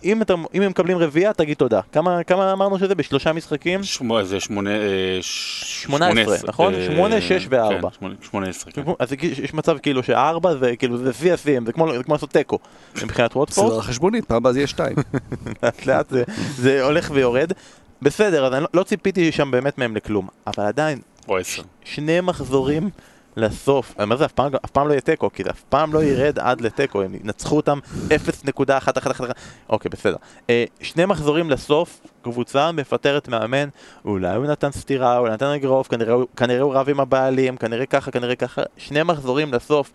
[0.03, 1.81] אם, אתה, אם הם מקבלים רביעייה, תגיד תודה.
[1.91, 2.95] כמה, כמה אמרנו שזה?
[2.95, 3.83] בשלושה משחקים?
[3.83, 4.69] שמונה, זה שמונה...
[4.69, 6.73] אה, שמונה עשרה, נכון?
[6.73, 7.89] אה, שמונה, שש וארבע.
[7.99, 8.81] כן, שמונה עשרה, כן.
[8.99, 12.59] אז יש מצב כאילו שארבע זה כאילו זה שיא השיאים, זה כמו לעשות תיקו
[13.03, 13.69] מבחינת ווטפורד.
[13.69, 14.95] סדרה חשבונית, פעם הבאה זה יהיה שתיים.
[15.63, 16.23] לאט לאט זה,
[16.55, 17.51] זה הולך ויורד.
[18.01, 20.99] בסדר, אז אני לא, לא ציפיתי שם באמת מהם לכלום, אבל עדיין,
[21.83, 22.89] שני מחזורים
[23.37, 25.93] לסוף, אני אומר זה אף פעם, אף פעם לא יהיה תיקו, כי זה אף פעם
[25.93, 27.79] לא ירד עד לתיקו, הם ינצחו אותם
[28.09, 29.21] 0.111,
[29.69, 30.15] אוקיי בסדר.
[30.49, 33.69] אה, שני מחזורים לסוף, קבוצה מפטרת מאמן,
[34.05, 38.11] אולי הוא נתן סטירה, אולי נתן אגרוף, כנראה, כנראה הוא רב עם הבעלים, כנראה ככה,
[38.11, 39.91] כנראה ככה, שני מחזורים לסוף.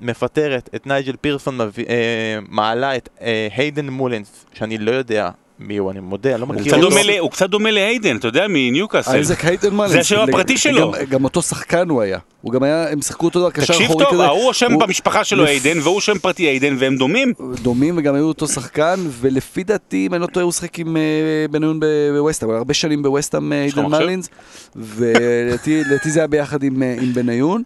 [0.00, 5.30] מפטרת את נייג'ל פירסון, אה, מעלה את אה, היידן מולנס, שאני לא יודע
[5.60, 6.98] מי הוא, אני מודה, אני לא מכיר אותו.
[7.18, 9.14] הוא קצת דומה להיידן, אתה יודע, מניוקאסל.
[9.14, 9.90] אייזק היידן מלנס.
[9.90, 10.92] זה השם הפרטי שלו.
[11.08, 12.18] גם אותו שחקן הוא היה.
[12.42, 13.94] הוא גם היה, הם שיחקו אותו קשר אחורי כזה.
[13.94, 17.32] תקשיב טוב, ההוא השם במשפחה שלו היידן, והוא שם פרטי היידן, והם דומים.
[17.62, 21.02] דומים וגם היו אותו שחקן, ולפי דעתי, אם אני לא טועה, הוא שחק עם אה,
[21.50, 21.80] בניון
[22.14, 24.28] בווסטהאם, הרבה שנים בווסטהאם אה, היידן מלינס,
[24.76, 27.62] ולדעתי זה היה ביחד עם אה, בניון.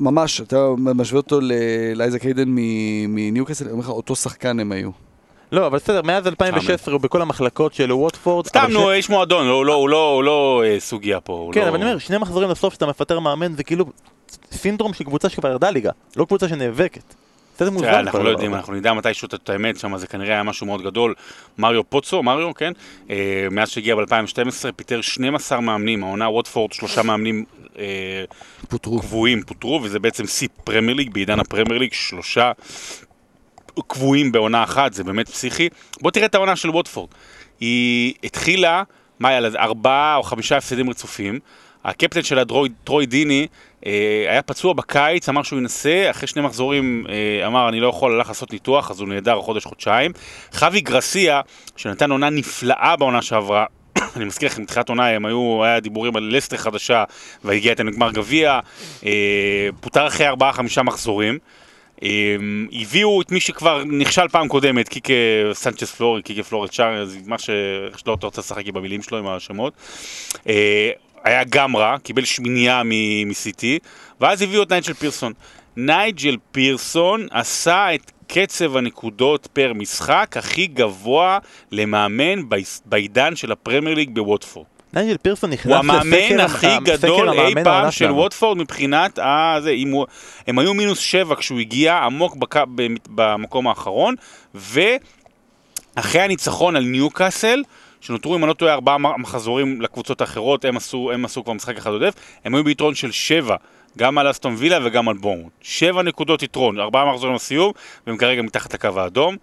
[0.00, 1.40] ממש, אתה משווה אותו
[1.94, 2.48] לאייזק היידן
[3.08, 4.90] מניוקאסל, אני אומר לך, אותו שחקן הם היו.
[5.52, 8.46] לא, אבל בסדר, מאז 2016 הוא בכל המחלקות של ווטפורד.
[8.46, 11.50] סתם, נו, איש מועדון, הוא לא, לא, לא אה, סוגיה פה.
[11.54, 13.84] כן, לא- אבל אני אומר, שני מחזורים לסוף שאתה מפטר מאמן זה כאילו
[14.52, 17.14] סינדרום של קבוצה שכבר ירדה ליגה, לא קבוצה שנאבקת.
[17.60, 21.14] אנחנו לא יודעים, אנחנו נדע מתישהו את האמת שם, זה כנראה היה משהו מאוד גדול.
[21.58, 22.72] ג'ינו פוצו, מריו, כן?
[23.10, 27.44] אה, מאז שהגיע ב-2012, פיטר 12 מאמנים, העונה ווטפורד, שלושה מאמנים
[27.78, 27.84] אה,
[28.68, 29.00] פוטרו.
[29.00, 32.52] קבועים פוטרו, וזה בעצם שיא פרמייר ליג, בעידן הפרמייר ליג, שלושה
[33.86, 35.68] קבועים בעונה אחת, זה באמת פסיכי.
[36.00, 37.08] בוא תראה את העונה של ווטפורד.
[37.60, 38.82] היא התחילה,
[39.18, 41.38] מה היה לזה, ארבעה או חמישה הפסדים רצופים,
[41.84, 42.42] הקפטן של
[42.84, 43.46] טרוי דיני
[43.86, 48.14] אה, היה פצוע בקיץ, אמר שהוא ינסה, אחרי שני מחזורים אה, אמר אני לא יכול,
[48.14, 50.12] הלך לעשות ניתוח, אז הוא נהדר חודש-חודשיים.
[50.52, 51.40] חווי גרסיה,
[51.76, 53.64] שנתן עונה נפלאה בעונה שעברה,
[54.16, 57.04] אני מזכיר לכם, בתחילת עונה הם היו, היה דיבורים על לסטר חדשה
[57.44, 58.60] והגיע איתנו לגמר גביע,
[59.06, 61.38] אה, פוטר אחרי ארבעה חמישה מחזורים.
[62.72, 65.12] הביאו את מי שכבר נכשל פעם קודמת, קיקה
[65.52, 67.38] סנצ'ס פלורי, קיקה פלורי צ'אר, מה.
[67.38, 69.72] שלא רוצה לשחק במילים שלו, עם השמות.
[71.24, 72.82] היה גם רע, קיבל שמינייה
[73.26, 73.78] מסיטי,
[74.20, 75.32] ואז הביאו את נייג'ל פירסון.
[75.76, 81.38] נייג'ל פירסון עשה את קצב הנקודות פר משחק הכי גבוה
[81.72, 82.48] למאמן
[82.84, 84.66] בעידן של הפרמייר ליג בווטפורד.
[84.92, 90.06] נייג'ל פירסון נכנס לסקור הוא המאמן הכי גדול אי פעם של ווטפורד מבחינת הזה, הוא,
[90.46, 92.56] הם היו מינוס שבע כשהוא הגיע עמוק בקו,
[93.08, 94.14] במקום האחרון,
[94.54, 97.62] ואחרי הניצחון על ניוקאסל,
[98.00, 101.76] שנותרו, אם אני לא טועה, ארבעה מחזורים לקבוצות האחרות, הם עשו, הם עשו כבר משחק
[101.76, 102.14] אחד עודף,
[102.44, 103.56] הם היו ביתרון של שבע,
[103.98, 105.52] גם על אסטון וילה וגם על בורמוט.
[105.62, 107.72] שבע נקודות יתרון, ארבעה מחזורים לסיום,
[108.06, 109.36] והם כרגע מתחת לקו האדום.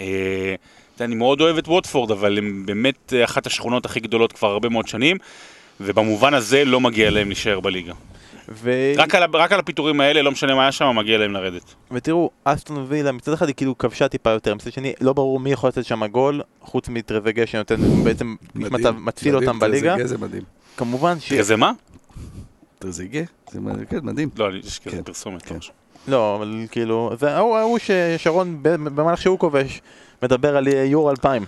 [0.00, 0.54] אה,
[1.00, 4.88] אני מאוד אוהב את ווטפורד, אבל הם באמת אחת השכונות הכי גדולות כבר הרבה מאוד
[4.88, 5.16] שנים,
[5.80, 7.92] ובמובן הזה לא מגיע להם להישאר בליגה.
[8.48, 8.92] ו...
[8.96, 11.74] רק, על, רק על הפיטורים האלה, לא משנה מה היה שם, מגיע להם לרדת.
[11.90, 15.52] ותראו, אסטון וילה מצד אחד היא כאילו כבשה טיפה יותר, מצד שני לא ברור מי
[15.52, 19.90] יכול לתת שם גול, חוץ מטרזגה שנותן, בעצם מצב, מציל אותם בליגה.
[19.90, 20.42] טרזגה זה מדהים.
[20.76, 21.28] כמובן ש...
[21.28, 21.72] טרזגה מה?
[22.78, 23.22] טרזגה?
[23.50, 23.60] זה
[24.02, 24.28] מדהים.
[24.36, 25.02] לא, יש כזה כן.
[25.02, 25.42] פרסומת.
[25.42, 25.56] כן.
[26.08, 29.80] לא, אבל כאילו, זה ההוא ששרון במהלך שהוא כובש,
[30.24, 31.44] מדבר על יורו 2000.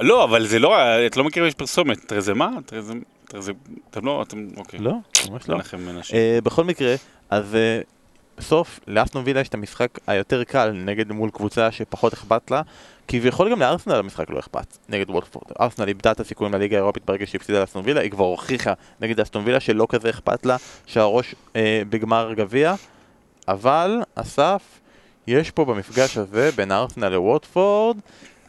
[0.00, 0.76] לא, אבל זה לא,
[1.06, 2.50] את לא מכיר יש פרסומת, טרזמה?
[2.50, 3.40] מה?
[3.40, 3.52] זה,
[3.90, 4.80] אתם לא, אתם, אוקיי.
[4.80, 4.92] לא,
[5.30, 5.58] ממש לא.
[6.14, 6.94] אה, בכל מקרה,
[7.30, 7.80] אז אה,
[8.38, 12.62] בסוף לאסטון וילה יש את המשחק היותר קל נגד מול קבוצה שפחות אכפת לה,
[13.08, 15.44] כביכול גם לארסנל המשחק לא אכפת נגד וולפורד.
[15.60, 19.44] ארסנל איבדה את הסיכויים לליגה האירופית ברגע שהפסידה לאסטון וילה, היא כבר הוכיחה נגד אסטון
[19.44, 22.74] וילה שלא כזה אכפת לה שהראש אה, בגמר גביע,
[23.48, 24.62] אבל, אסף,
[25.28, 27.96] יש פה במפגש הזה בין ארסנל לווטפורד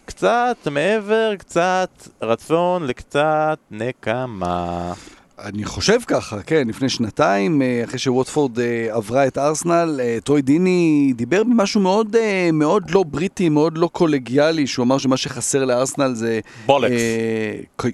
[0.06, 4.94] קצת מעבר, קצת רצון לקצת נקמה.
[5.40, 10.42] אני חושב ככה, כן, לפני שנתיים, אה, אחרי שווטפורד אה, עברה את ארסנל, אה, טרוי
[10.42, 12.16] דיני דיבר במשהו מאוד,
[12.54, 16.40] מאוד לא בריטי, מאוד לא קולגיאלי, שהוא אמר שמה שחסר לארסנל זה...
[16.66, 17.02] בולקס.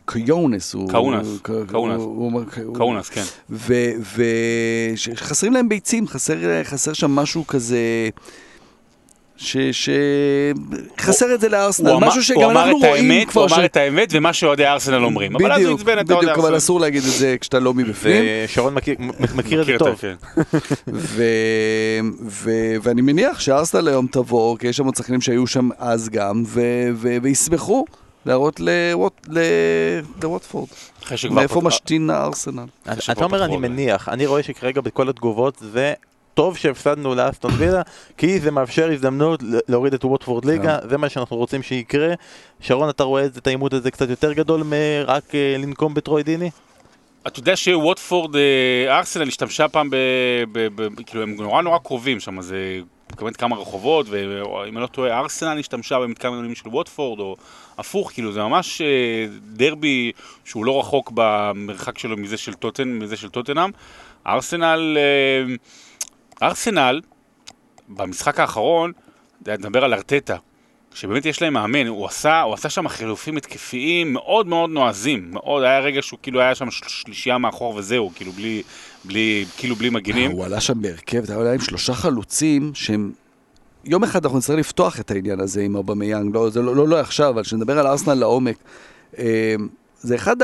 [0.06, 0.76] קוחונס.
[0.92, 1.28] קאונס,
[2.74, 3.24] קאונס, כן.
[4.96, 6.08] ושחסרים להם ביצים,
[6.64, 7.80] חסר שם משהו כזה...
[9.38, 14.66] שחסר את זה לארסנל, משהו שגם אנחנו רואים כבר הוא אמר את האמת ומה שאוהדי
[14.66, 15.74] ארסנל אומרים, ארסנל.
[16.04, 18.24] בדיוק, אבל אסור להגיד את זה כשאתה לא מבפנים.
[18.46, 18.76] ושרון
[19.36, 20.00] מכיר את זה טוב.
[22.82, 26.44] ואני מניח שארסנל היום תבוא, כי יש שם שחקנים שהיו שם אז גם,
[27.22, 27.86] וישמחו
[28.26, 28.62] להראות
[30.22, 30.68] לווטפורד.
[31.32, 32.66] מאיפה משתין הארסנל.
[33.12, 35.94] אתה אומר אני מניח, אני רואה שכרגע בכל התגובות זה
[36.36, 37.82] טוב שהפסדנו לאסטון וילה,
[38.18, 40.90] כי זה מאפשר הזדמנות להוריד את ווטפורד ליגה, כן.
[40.90, 42.14] זה מה שאנחנו רוצים שיקרה.
[42.60, 46.50] שרון, אתה רואה את העימות הזה קצת יותר גדול מרק אה, לנקום בטרוי דיני?
[47.28, 49.96] אתה יודע שווטפורד, אה, ארסנל השתמשה פעם ב...
[51.06, 52.80] כאילו הם נורא נורא קרובים שם, זה
[53.22, 57.36] באמת כמה רחובות, ואם אני לא טועה, ארסנל השתמשה במתקן עניינים של ווטפורד, או
[57.78, 60.12] הפוך, כאילו זה ממש אה, דרבי
[60.46, 63.70] שהוא לא רחוק במרחק שלו מזה של טוטן, מזה של טוטנאם.
[64.28, 64.98] ארסנל...
[66.44, 67.02] ארסנל,
[67.90, 68.92] במשחק האחרון,
[69.48, 70.36] נדבר על ארטטה,
[70.94, 75.64] שבאמת יש להם מאמן, הוא עשה, הוא עשה שם חילופים התקפיים מאוד מאוד נועזים, מאוד,
[75.64, 78.64] היה רגע שהוא כאילו היה שם שלישייה מאחור וזהו, כאילו בלי,
[79.06, 80.32] בלי, כאילו בלי מגינים.
[80.32, 83.12] הוא עלה שם בהרכב, אתה יודע, עם שלושה חלוצים שהם...
[83.86, 87.00] יום אחד אנחנו נצטרך לפתוח את העניין הזה עם אובמיאנג, לא, זה לא, לא, לא
[87.00, 88.58] עכשיו, אבל כשנדבר על ארסנל לעומק.
[89.18, 89.56] אה,
[90.00, 90.36] זה אחד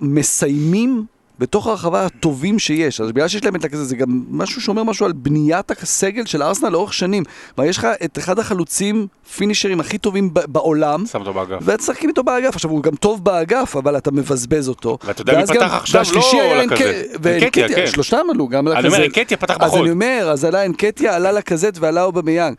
[0.00, 1.06] המסיימים
[1.38, 3.00] בתוך הרחבה הטובים שיש.
[3.00, 6.42] אז בגלל שיש להם את הכזה, זה גם משהו שאומר משהו על בניית הסגל של
[6.42, 7.22] ארסנל לאורך שנים.
[7.54, 9.06] כלומר, יש לך את אחד החלוצים,
[9.36, 11.06] פינישרים הכי טובים בעולם.
[11.06, 11.58] שם אותו באגף.
[11.62, 12.54] ותשחקים איתו באגף.
[12.54, 14.98] עכשיו, הוא גם טוב באגף, אבל אתה מבזבז אותו.
[15.04, 16.04] ואתה יודע מי פתח עכשיו?
[16.14, 17.04] לא עולה כזה.
[17.42, 17.86] אנקטיה, כן.
[17.86, 18.78] שלושתם עלו, גם לכזה.
[18.78, 19.74] אני אומר, אנקטיה פתח בחוד.
[19.74, 22.56] אז אני אומר, אז עלה אנקטיה, עלה לכזת ועלה אובמיאנג.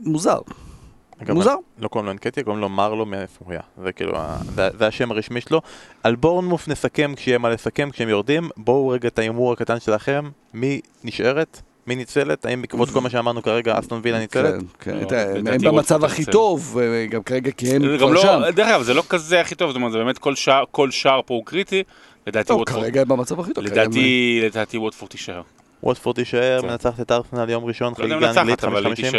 [0.00, 0.38] מוזר.
[1.28, 1.54] מוזר.
[1.78, 3.60] לא קוראים לו אנקטיה, קוראים לו מרלו מאפוריה.
[3.82, 4.12] זה כאילו,
[4.54, 5.60] זה השם הרשמי שלו.
[6.02, 8.48] על בורנמוף נסכם כשיהיה מה לסכם, כשהם יורדים.
[8.56, 10.30] בואו רגע את ההימור הקטן שלכם.
[10.54, 11.60] מי נשארת?
[11.86, 12.46] מי ניצלת?
[12.46, 14.54] האם בעקבות כל מה שאמרנו כרגע אסטון וילה ניצלת?
[14.80, 15.46] כן, כן.
[15.46, 16.78] הם במצב הכי טוב,
[17.10, 18.40] גם כרגע כי הם כבר לא- שם.
[18.54, 20.18] דרך אגב, זה לא כזה הכי טוב, זאת אומרת, זה באמת
[20.70, 21.82] כל שער פה הוא קריטי.
[22.26, 22.82] לדעתי ווטפורד...
[22.82, 23.64] כרגע הם במצב הכי טוב.
[23.64, 25.42] לדעתי ווטפורד תישאר.
[25.82, 26.68] ווטפורד תישאר, כן.
[26.68, 29.12] מנצחת את ארסנל יום ראשון, חגיגה אנגלית 550.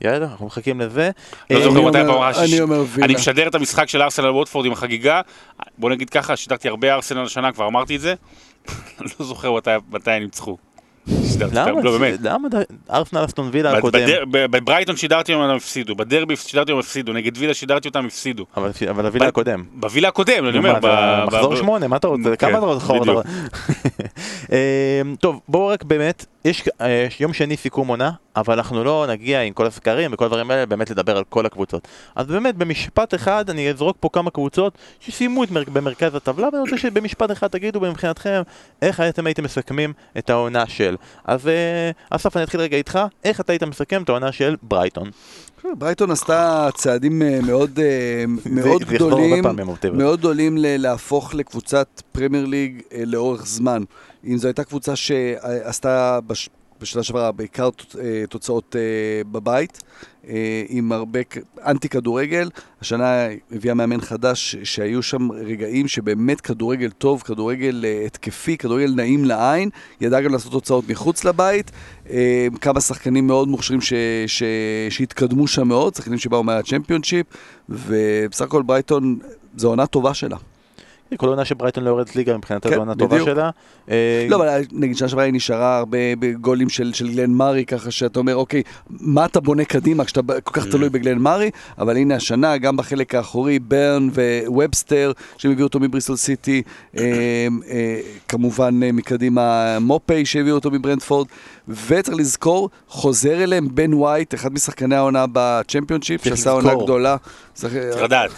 [0.00, 1.10] יאללה, אנחנו מחכים לזה.
[1.50, 3.06] לא אה, זוכר אני מתי הפעם האחרונה אני אומר וילה.
[3.06, 5.20] אני משדר את המשחק של ארסנל ווטפורד עם החגיגה.
[5.78, 8.14] בוא נגיד ככה, שידרתי הרבה ארסנל השנה, כבר אמרתי את זה.
[9.18, 9.52] לא זוכר
[9.92, 10.56] מתי- הם ניצחו.
[11.52, 11.80] למה?
[11.82, 12.18] לא באמת.
[12.22, 12.48] למה?
[12.90, 14.08] ארסנל אסטון וילה הקודם.
[14.30, 15.94] בברייטון שידרתי אותם, הם הפסידו.
[15.94, 17.12] בדרבי שידרתי אותם, הפסידו.
[17.12, 18.46] נגד וילה שידרתי אותם, הפסידו.
[18.90, 19.64] אבל הווילה הקודם.
[19.72, 20.78] בווילה הקודם, אני אומר.
[21.26, 22.36] מחזור שמונה, מה אתה רוצה?
[22.36, 23.12] כן, כמה אתה רוצה.
[24.52, 29.42] אמ, טוב, בואו רק באמת, יש אה, יום שני סיכום עונה, אבל אנחנו לא נגיע
[29.42, 31.88] עם כל הסקרים וכל הדברים האלה באמת לדבר על כל הקבוצות.
[32.16, 36.60] אז באמת, במשפט אחד אני אזרוק פה כמה קבוצות שסיימו את מר- במרכז הטבלה, ואני
[36.60, 38.42] רוצה שבמשפט אחד תגידו מבחינתכם
[38.82, 40.96] איך אתם הייתם מסכמים את העונה של.
[41.24, 45.10] אז אה, אסף, אני אתחיל רגע איתך, איך אתה היית מסכם את העונה של ברייטון?
[45.78, 49.44] ברייטון עשתה צעדים אה, מאוד, אה, מאוד גדולים.
[49.92, 53.82] מאוד גדולים להפוך לקבוצת פרמייר ליג אה, לאורך זמן.
[54.24, 56.48] אם זו הייתה קבוצה שעשתה בש...
[56.80, 57.68] בשנה שעברה בעיקר
[58.00, 59.78] אה, תוצאות אה, בבית,
[60.28, 61.20] אה, עם הרבה
[61.66, 62.50] אנטי כדורגל.
[62.80, 69.70] השנה הביאה מאמן חדש שהיו שם רגעים שבאמת כדורגל טוב, כדורגל התקפי, כדורגל נעים לעין,
[70.00, 71.70] ידע גם לעשות תוצאות מחוץ לבית.
[72.60, 73.92] כמה שחקנים מאוד מוכשרים ש...
[74.26, 74.42] ש...
[74.90, 77.26] שהתקדמו שם מאוד, שחקנים שבאו מהצ'מפיונשיפ,
[77.68, 79.18] ובסך הכל ברייטון
[79.56, 80.36] זו עונה טובה שלה.
[81.16, 83.28] כל עונה שברייטון לא יורדת ליגה מבחינתה כן, זו עונה טובה בדיוק.
[83.28, 83.50] שלה.
[83.90, 87.90] אה, לא, אבל נגיד שנה שעברה היא נשארה הרבה בגולים של, של גלן מארי, ככה
[87.90, 91.50] שאתה אומר, אוקיי, מה אתה בונה קדימה כשאתה כל כך תלוי בגלן מארי?
[91.78, 94.08] אבל הנה השנה, גם בחלק האחורי, דאן
[94.46, 96.62] וובסטר, שהם הביאו אותו מבריסטול סיטי,
[96.98, 97.02] אה,
[97.70, 101.26] אה, כמובן מקדימה מופי שהביאו אותו מברנדפורד,
[101.68, 106.74] וצריך לזכור, חוזר אליהם בן ווייט, אחד משחקני העונה בצ'מפיונשיפ, שעשה עונה.
[106.74, 107.16] גדולה.
[107.54, 108.30] צריך- צריך לדעת.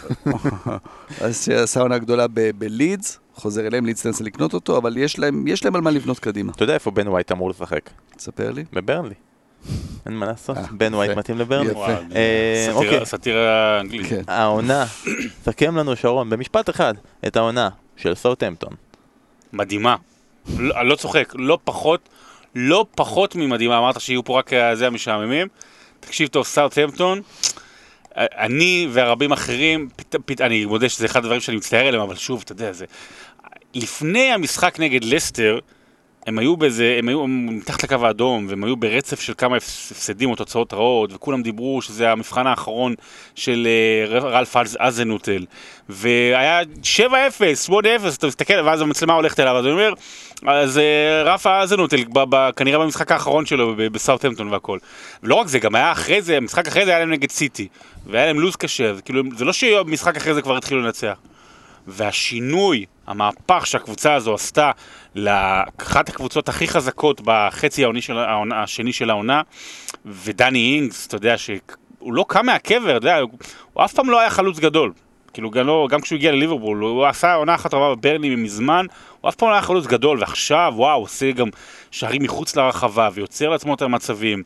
[1.21, 2.27] אז שעשה עונה גדולה
[2.59, 6.19] בלידס, חוזר אליהם, לידס תנסה לקנות אותו, אבל יש להם, יש להם על מה לבנות
[6.19, 6.53] קדימה.
[6.53, 7.91] אתה יודע איפה בן ווייט אמור לשחק?
[8.17, 8.65] תספר לי.
[8.73, 9.15] בברנלי.
[10.07, 11.21] אין מה לעשות, אה, בן ווייט יפה.
[11.21, 11.71] מתאים לברנלי.
[11.71, 11.87] יפה.
[11.89, 13.07] אה, סאטירה- אוקיי.
[13.07, 14.07] סאטירה אנגלית.
[14.09, 14.23] כן.
[14.29, 14.85] העונה,
[15.45, 16.95] סכם לנו שרון במשפט אחד
[17.27, 18.73] את העונה של סאוטהמפטון.
[19.53, 19.97] מדהימה.
[20.59, 22.09] לא, אני לא צוחק, לא פחות,
[22.55, 23.79] לא פחות ממדהימה.
[23.79, 25.47] אמרת שיהיו פה רק אה, זה המשעממים.
[26.01, 27.21] תקשיב טוב, סאוטהמפטון,
[28.17, 32.17] אה, אני והרבים אחרים, פת, פת, אני מודה שזה אחד הדברים שאני מצטער עליהם, אבל
[32.17, 32.85] שוב, אתה יודע, זה...
[33.75, 35.59] לפני המשחק נגד לסטר,
[36.27, 40.31] הם היו באיזה, הם היו מתחת לקו האדום, והם היו ברצף של כמה הפס- הפסדים
[40.31, 42.95] או תוצאות רעות, וכולם דיברו שזה המבחן האחרון
[43.35, 43.69] של
[44.13, 45.45] אה, רלף אז- אזנוטל.
[45.89, 47.01] והיה 7-0,
[47.69, 47.73] 8-0,
[48.19, 49.93] אתה מסתכל, ואז המצלמה הולכת אליו, אז אני אומר,
[50.47, 52.05] אז אה, רף אזנוטל,
[52.57, 54.79] כנראה במשחק האחרון שלו בסאוטהמפטון והכל.
[55.23, 57.69] ולא רק זה, גם היה אחרי זה, המשחק אחרי זה היה להם נגד סיטי,
[58.07, 61.17] והיה להם לוז קשה, אז כאילו, זה לא שהמשחק אחרי זה כבר התחילו לנצח.
[61.87, 64.71] והשינוי, המהפך שהקבוצה הזו עשתה
[65.15, 69.43] לאחת הקבוצות הכי חזקות בחצי העוני של העונה, השני של העונה,
[70.07, 73.19] ודני אינגס, אתה יודע, שהוא לא קם מהקבר, אתה יודע,
[73.73, 74.93] הוא אף פעם לא היה חלוץ גדול.
[75.33, 78.87] כאילו גם, לא, גם כשהוא הגיע לליברפול, הוא עשה עונה אחת טובה בברנלי מזמן,
[79.21, 81.49] הוא אף פעם לא היה חלוץ גדול, ועכשיו, וואו, עושה גם
[81.91, 84.43] שערים מחוץ לרחבה, ויוצר לעצמו את המצבים.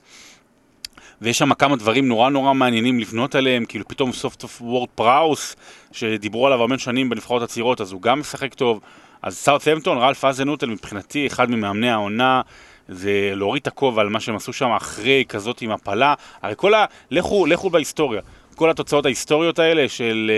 [1.22, 5.56] ויש שם כמה דברים נורא נורא מעניינים לבנות עליהם, כאילו פתאום סוף סוף וורד פראוס,
[5.92, 8.80] שדיברו עליו המון שנים בנבחרות הצעירות, אז הוא גם משחק טוב.
[9.22, 12.40] אז סאוטהמפטון, רלף האזנהוטל מבחינתי אחד ממאמני העונה,
[12.88, 16.14] זה להוריד את הכובע על מה שהם עשו שם אחרי כזאת עם הפלה.
[16.42, 16.84] הרי כל ה...
[17.10, 18.20] לכו, לכו בהיסטוריה.
[18.54, 20.30] כל התוצאות ההיסטוריות האלה של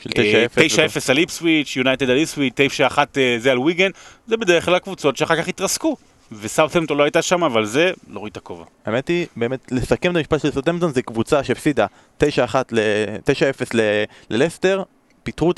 [0.00, 0.58] של אה, 9-0
[0.98, 2.54] 9-0 על איפסוויץ', יונייטד על איפסוויץ',
[2.96, 3.90] 9-1 אה, זה על ויגן,
[4.26, 5.96] זה בדרך כלל הקבוצות שאחר כך התרסקו.
[6.32, 8.64] וסאוטהמפטון לא הייתה שם, אבל זה, להוריד את הכובע.
[8.86, 11.86] האמת היא, באמת, לסכם את המשפט של סאוטהמפטון זה קבוצה שהפסידה
[12.22, 12.24] 9-1
[12.72, 12.78] ל-
[13.24, 14.82] 9-0 ל- ללסטר,
[15.24, 15.52] פיטרו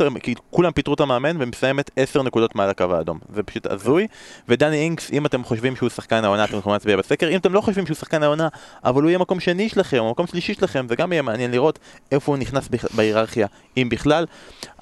[0.50, 3.18] כולם פיטרו את המאמן ומסיימת 10 נקודות מעל הקו האדום.
[3.34, 4.06] זה פשוט הזוי.
[4.48, 7.28] ודני אינקס, אם אתם חושבים שהוא שחקן העונה, אתם יכולים להצביע בסקר.
[7.28, 8.48] אם אתם לא חושבים שהוא שחקן העונה,
[8.84, 11.78] אבל הוא יהיה מקום שני שלכם, או מקום שלישי שלכם, זה גם יהיה מעניין לראות
[12.12, 13.46] איפה הוא נכנס בהיררכיה,
[13.76, 14.26] אם בכלל.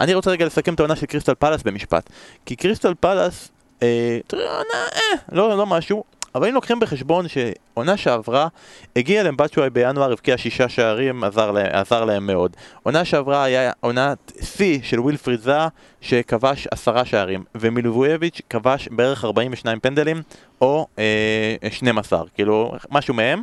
[0.00, 2.10] אני רוצה רגע לסכם את העונה של קריסטל פלאס במשפט.
[2.46, 3.50] כי קריסטל פלאס,
[3.82, 6.04] אה, אה, לא, לא משהו.
[6.34, 8.48] אבל אם לוקחים בחשבון שעונה שעברה,
[8.96, 12.56] הגיע להם בצ'ואי בינואר, הבקיע שישה שערים, עזר להם, עזר להם מאוד.
[12.82, 15.68] עונה שעברה היה עונת שיא של ווילפריד זאה,
[16.00, 20.22] שכבש עשרה שערים, ומילובויביץ' כבש בערך 42 פנדלים,
[20.60, 23.42] או אה, 12, כאילו, משהו מהם.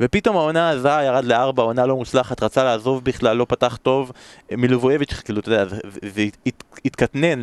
[0.00, 4.12] ופתאום העונה הזו ירד לארבע, עונה לא מוצלחת, רצה לעזוב בכלל, לא פתח טוב.
[4.52, 7.40] מילובויביץ', כאילו, אתה יודע, זה, זה, זה הת, התקטנן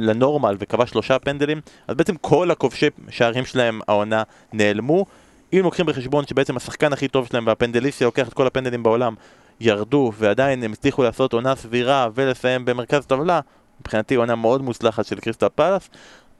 [0.00, 4.22] לנורמל וכבש שלושה פנדלים, אז בעצם כל הכובשי שערים שלהם העונה
[4.52, 5.06] נעלמו.
[5.52, 9.14] אם לוקחים בחשבון שבעצם השחקן הכי טוב שלהם והפנדליסטי לוקח את כל הפנדלים בעולם,
[9.60, 13.40] ירדו, ועדיין הם הצליחו לעשות עונה סבירה ולסיים במרכז טבלה,
[13.80, 15.88] מבחינתי עונה מאוד מוצלחת של קריסטל פלאס.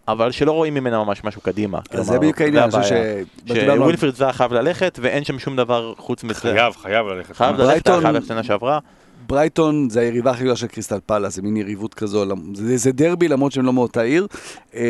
[0.08, 1.80] אבל שלא רואים ממנה ממש משהו קדימה.
[1.90, 2.96] אז זה בדיוק העניין, אני חושב
[3.46, 3.48] ש...
[3.48, 6.40] שווילפריד זה חייב ללכת ואין שם שום דבר חוץ מזה.
[6.40, 7.36] חייב, חייב ללכת.
[7.36, 8.78] חייב ללכת, חייב ללכת שנה שעברה.
[9.26, 12.24] ברייטון זה היריבה הכי גדולה של קריסטל פאלה, זה מין יריבות כזו,
[12.54, 14.26] זה, זה דרבי למרות שהם לא מאותה עיר.
[14.74, 14.80] אמ,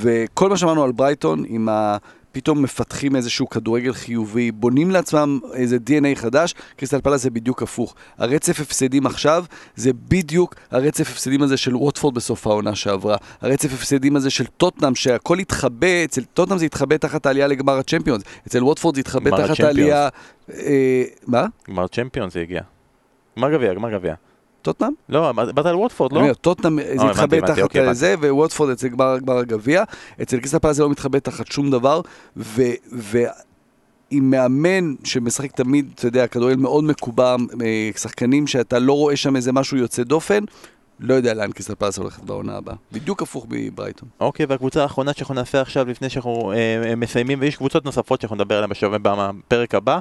[0.00, 1.96] וכל מה שאמרנו על ברייטון, עם ה...
[2.32, 7.94] פתאום מפתחים איזשהו כדורגל חיובי, בונים לעצמם איזה DNA חדש, קריסטל פאלה זה בדיוק הפוך.
[8.18, 9.44] הרצף הפסדים עכשיו
[9.76, 13.16] זה בדיוק הרצף הפסדים הזה של ווטפורד בסוף העונה שעברה.
[13.40, 18.22] הרצף הפסדים הזה של טוטנאם, שהכל התחבא, אצל טוטנאם זה התחבא תחת העלייה לגמר הצ'מפיונס,
[18.46, 20.08] אצל ווטפורד זה התחבא תחת העלייה...
[20.52, 21.46] אה, מה?
[21.68, 22.60] גמר צ'מפיונס זה הגיע.
[23.38, 24.14] גמר גביע, גמר גביע.
[24.62, 24.90] טוטנאם?
[25.08, 26.32] לא, באת על ווטפורד, לא?
[26.40, 29.84] טוטנאם זה אה, מתחבא תחת אוקיי, זה, וווטפורד אצל גמר הגביע.
[30.22, 32.00] אצל קריסטל פלאס זה לא מתחבא תחת שום דבר,
[34.10, 39.36] עם מאמן שמשחק תמיד, אתה יודע, כדורגל מאוד מקובע, אה, שחקנים שאתה לא רואה שם
[39.36, 40.44] איזה משהו יוצא דופן,
[41.00, 42.74] לא יודע לאן קריסטל פלאס הולכת בעונה הבאה.
[42.92, 44.08] בדיוק הפוך מברייטון.
[44.20, 48.54] אוקיי, והקבוצה האחרונה שאנחנו נעשה עכשיו, לפני שאנחנו אה, מסיימים, ויש קבוצות נוספות שאנחנו נדבר
[48.54, 49.98] עליהן בשווה בפרק הבא.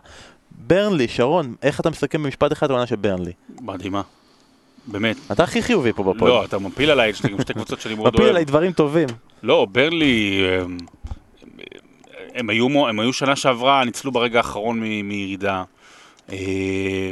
[0.67, 3.31] ברנלי, שרון, איך אתה מסכם במשפט אחד העונה של ברנלי?
[3.61, 4.01] מדהימה.
[4.87, 5.17] באמת.
[5.31, 6.31] אתה הכי חיובי פה בפועל.
[6.31, 8.15] לא, אתה מפיל עליי, יש לי גם שתי קבוצות שאני מאוד אוהב.
[8.15, 9.07] מפיל עליי דברים טובים.
[9.43, 10.77] לא, ברלי, הם,
[12.33, 15.63] הם, היו, הם היו שנה שעברה, ניצלו ברגע האחרון מירידה.
[16.31, 17.11] אה,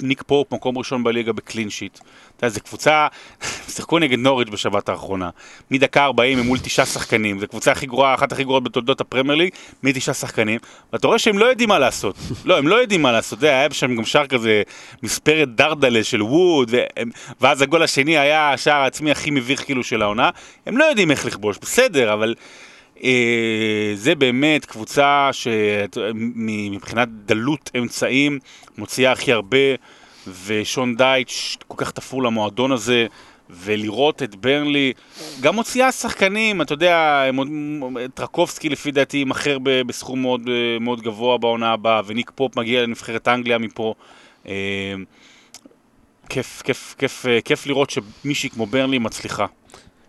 [0.00, 1.98] וניק פופ, מקום ראשון בליגה ב clean sheet.
[2.38, 3.06] אתה יודע, זו קבוצה,
[3.74, 5.30] שיחקו נגד נוריץ' בשבת האחרונה.
[5.70, 7.38] מדקה 40 הם מול תשעה שחקנים.
[7.38, 9.50] זו קבוצה הכי גרועה, אחת הכי גרועות בתולדות הפרמייר ליג,
[9.82, 10.60] מתשעה שחקנים.
[10.92, 12.16] ואתה רואה שהם לא יודעים מה לעשות.
[12.44, 13.40] לא, הם לא יודעים מה לעשות.
[13.40, 14.62] זה היה שם גם שער כזה,
[15.02, 16.74] מספרת דרדל'ה של ווד,
[17.40, 20.30] ואז הגול השני היה השער העצמי הכי מביך כאילו של העונה.
[20.66, 22.34] הם לא יודעים איך לכבוש, בסדר, אבל...
[23.04, 28.38] אה, זה באמת קבוצה שמבחינת דלות אמצעים
[28.78, 29.56] מוציאה הכי הרבה,
[30.46, 33.06] ושון דייטש כל כך תפור למועדון הזה,
[33.50, 34.92] ולראות את ברנלי,
[35.40, 37.24] גם מוציאה שחקנים, אתה יודע,
[38.14, 40.40] טרקובסקי לפי דעתי יימכר בסכום מאוד,
[40.80, 43.94] מאוד גבוה בעונה הבאה, וניק פופ מגיע לנבחרת אנגליה מפה.
[44.48, 44.94] אה,
[46.28, 49.46] כיף, כיף, כיף, כיף לראות שמישהי כמו ברנלי מצליחה.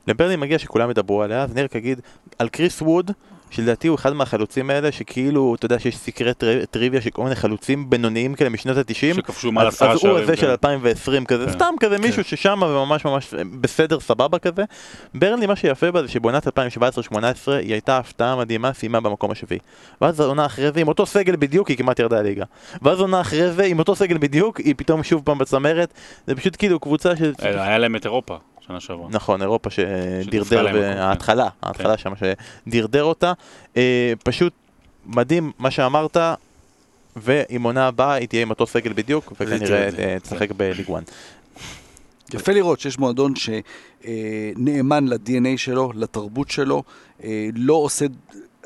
[0.07, 2.01] לברני מגיע שכולם ידברו עליה, אז אני רק אגיד
[2.39, 3.11] על קריס ווד,
[3.49, 6.31] שלדעתי הוא אחד מהחלוצים האלה, שכאילו, אתה יודע שיש סקרי
[6.71, 9.15] טריוויה של כל מיני חלוצים בינוניים כאלה משנות ה-90.
[9.15, 10.15] שכבשו מעל עשרה שערים.
[10.15, 11.51] אז הוא הזה של 2020 כזה, כן.
[11.51, 12.29] סתם כזה מישהו כן.
[12.29, 14.63] ששם וממש ממש בסדר, סבבה כזה.
[15.13, 16.51] ברנלי, מה שיפה בה זה שבעונת 2017-2018
[17.47, 19.59] היא הייתה הפתעה מדהימה, סיימה במקום השביעי.
[20.01, 22.45] ואז העונה אחרי זה עם אותו סגל בדיוק היא כמעט ירדה ליגה.
[22.81, 25.93] ואז העונה אחרי זה עם אותו סגל בדיוק היא פתאום שוב פעם בצמרת.
[26.27, 27.21] זה פשוט כאילו קבוצה ש...
[27.39, 28.37] היה להם את אירופה.
[28.69, 29.07] שנה שעברה.
[29.09, 30.67] נכון, אירופה שדרדר,
[30.99, 31.67] ההתחלה, כן.
[31.67, 33.33] ההתחלה שם שדרדר אותה.
[33.77, 34.53] אה, פשוט
[35.05, 36.17] מדהים מה שאמרת,
[37.15, 41.11] ועם עונה הבאה היא תהיה עם אותו סגל בדיוק, וכנראה אה, תשחק בליג 1.
[42.33, 46.83] יפה לראות שיש מועדון שנאמן ל-DNA שלו, לתרבות שלו,
[47.23, 48.05] אה, לא עושה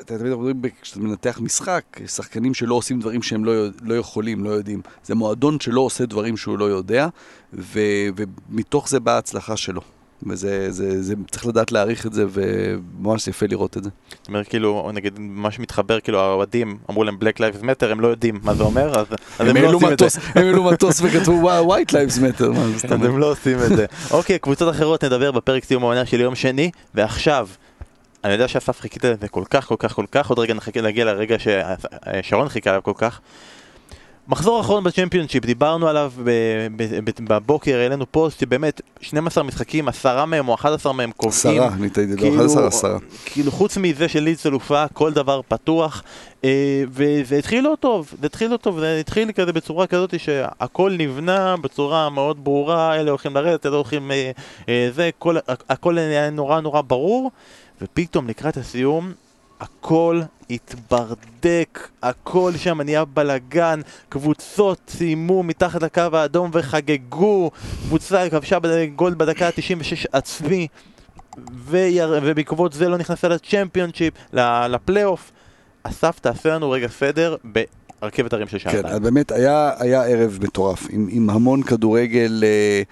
[0.00, 4.50] אתה תמיד אומרים, כשאתה מנתח משחק, שחקנים שלא עושים דברים שהם לא, לא יכולים, לא
[4.50, 4.80] יודעים.
[5.04, 7.08] זה מועדון שלא עושה דברים שהוא לא יודע,
[7.52, 7.80] ו,
[8.16, 9.80] ומתוך זה באה ההצלחה שלו.
[10.26, 13.90] וזה, זה, זה, צריך לדעת להעריך את זה, וממש יפה לראות את זה.
[14.10, 18.08] זאת אומרת, כאילו, נגיד, מה שמתחבר, כאילו, האוהדים אמרו להם Black Lives Matter, הם לא
[18.08, 19.06] יודעים מה זה אומר, אז,
[19.38, 20.40] אז הם, הם לא עושים מטוס, את זה.
[20.40, 23.86] הם העלו מטוס וכתבו, White Lives Matter, מה זה אז הם לא עושים את זה.
[24.10, 27.48] אוקיי, קבוצות אחרות נדבר בפרק סיום העונה של יום שני, ועכשיו,
[28.24, 31.04] אני יודע שאסף חיכית לזה כל כך, כל כך, כל כך, עוד רגע נחכה להגיע
[31.04, 33.20] לרגע ששרון חיכה עליו כל כך.
[34.28, 36.12] מחזור אחרון בצ'מפיונשיפ, דיברנו עליו
[37.20, 41.62] בבוקר, העלינו פוסט שבאמת 12 משחקים, עשרה מהם או 11 מהם קובעים.
[41.62, 42.98] עשרה, אני טעיתי, לא 11, עשרה.
[43.24, 46.02] כאילו חוץ מזה של לידס אלופה, כל דבר פתוח,
[46.44, 50.92] אה, וזה התחיל לא טוב, זה התחיל לא טוב, זה התחיל כזה בצורה כזאת שהכל
[50.98, 54.30] נבנה בצורה מאוד ברורה, אלה הולכים לרדת, אלה הולכים אה,
[54.68, 55.10] אה, זה,
[55.68, 57.30] הכל היה נורא נורא ברור.
[57.82, 59.12] ופתאום לקראת הסיום
[59.60, 60.20] הכל
[60.50, 67.50] התברדק, הכל שם נהיה בלאגן, קבוצות סיימו מתחת לקו האדום וחגגו,
[67.86, 68.58] קבוצה כבשה
[68.96, 70.68] גול בדקה ה-96 עצמי
[71.66, 72.20] ויר...
[72.22, 74.14] ובעקבות זה לא נכנסה לצ'מפיונשיפ,
[74.68, 75.32] לפלייאוף.
[75.82, 77.36] אסף, תעשה לנו רגע סדר
[78.02, 78.82] ברכבת הרים של שעתיים.
[78.82, 82.44] כן, באמת היה, היה ערב מטורף, עם, עם המון כדורגל...
[82.46, 82.82] אה...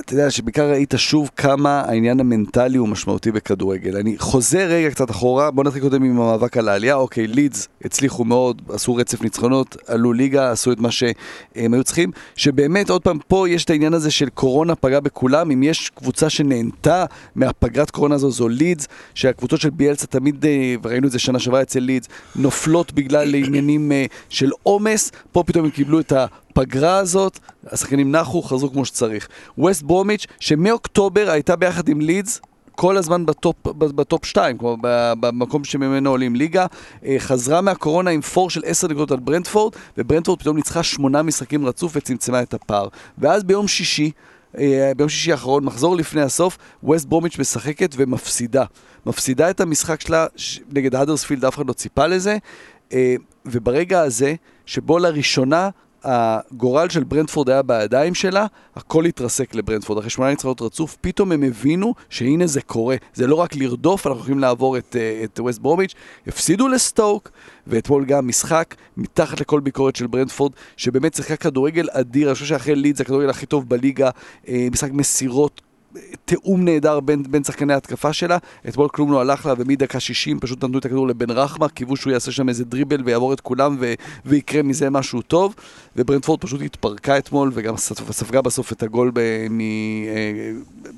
[0.00, 3.96] אתה יודע שבעיקר ראית שוב כמה העניין המנטלי הוא משמעותי בכדורגל.
[3.96, 6.94] אני חוזר רגע קצת אחורה, בוא נתחיל קודם עם המאבק על העלייה.
[6.94, 12.10] אוקיי, לידס הצליחו מאוד, עשו רצף ניצחונות, עלו ליגה, עשו את מה שהם היו צריכים.
[12.36, 15.50] שבאמת, עוד פעם, פה יש את העניין הזה של קורונה פגע בכולם.
[15.50, 17.04] אם יש קבוצה שנהנתה
[17.34, 21.62] מפגרת קורונה הזו, זו לידס, שהקבוצות של ביאלסה תמיד, אה, וראינו את זה שנה שעברה
[21.62, 25.12] אצל לידס, נופלות בגלל עניינים אה, של עומס.
[25.32, 26.26] פה פתאום הם קיבלו את ה...
[26.58, 29.28] בפגרה הזאת, השחקנים נחו, חזרו כמו שצריך.
[29.58, 32.40] ווסט ברומיץ', שמאוקטובר הייתה ביחד עם לידס,
[32.74, 34.76] כל הזמן ב top, ב top 2, כלומר
[35.20, 36.66] במקום שממנו עולים ליגה.
[37.04, 41.66] אה, חזרה מהקורונה עם פער של 10 נקודות על ברנדפורד, וברנדפורד פתאום ניצחה 8 משחקים
[41.66, 42.88] רצוף וצמצמה את הפער.
[43.18, 44.10] ואז ביום שישי,
[44.58, 48.64] אה, ביום שישי האחרון, מחזור לפני הסוף, ווסט ברומיץ' משחקת ומפסידה.
[49.06, 50.26] מפסידה את המשחק שלה
[50.72, 52.36] נגד האדרספילד, אף אחד לא ציפה לזה,
[52.92, 53.14] אה,
[53.46, 54.34] וברגע הזה,
[54.66, 55.68] שבו לראשונה
[56.04, 58.46] הגורל של ברנדפורד היה בידיים שלה,
[58.76, 59.98] הכל התרסק לברנדפורד.
[59.98, 62.96] אחרי שמונה ניצחונות רצוף, פתאום הם הבינו שהנה זה קורה.
[63.14, 65.94] זה לא רק לרדוף, אנחנו יכולים לעבור את, אה, את ווסט ברומיץ'.
[66.26, 67.30] הפסידו לסטוק,
[67.66, 72.28] ואתמול גם משחק מתחת לכל ביקורת של ברנדפורד, שבאמת שיחקה כדורגל אדיר.
[72.28, 74.10] אני חושב שאחרי ליד זה הכדורגל הכי טוב בליגה.
[74.48, 75.60] אה, משחק מסירות
[76.24, 78.38] תיאום נהדר בין, בין שחקני ההתקפה שלה.
[78.68, 82.12] אתמול כלום לא הלך לה, ומדקה 60 פשוט נתנו את הכדור לבן רחמה, קיוו שהוא
[82.12, 83.94] יעשה שם איזה דריבל ויעבור את כולם ו,
[84.26, 85.54] ויקרה מזה משהו טוב.
[85.96, 87.76] וברנדפורד פשוט התפרקה אתמול, וגם
[88.10, 89.20] ספגה בסוף את הגול ב,
[89.50, 90.52] מ, אה,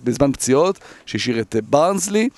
[0.04, 2.28] בזמן פציעות, שהשאיר את ברנסלי.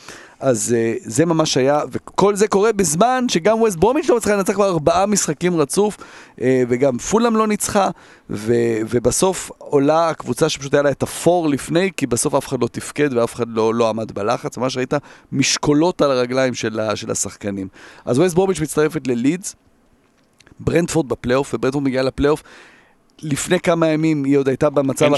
[0.41, 4.55] אז אה, זה ממש היה, וכל זה קורה בזמן שגם ווסט ברומיץ' לא מצליחה לנצח
[4.55, 7.91] כבר ארבעה משחקים רצוף, אה, וגם פולאם לא ניצחה,
[8.31, 8.55] ו,
[8.91, 13.13] ובסוף עולה הקבוצה שפשוט היה לה את הפור לפני, כי בסוף אף אחד לא תפקד
[13.13, 14.95] ואף אחד לא, לא עמד בלחץ, ממש ראית
[15.33, 17.69] משקולות על הרגליים של, של השחקנים.
[18.05, 19.57] אז ווסט ברומיץ' מצטרפת ללידס,
[20.61, 22.43] ברנדפורד בפלייאוף, וברנדפורד מגיעה לפלייאוף.
[23.23, 25.11] לפני כמה ימים היא עוד הייתה במצב.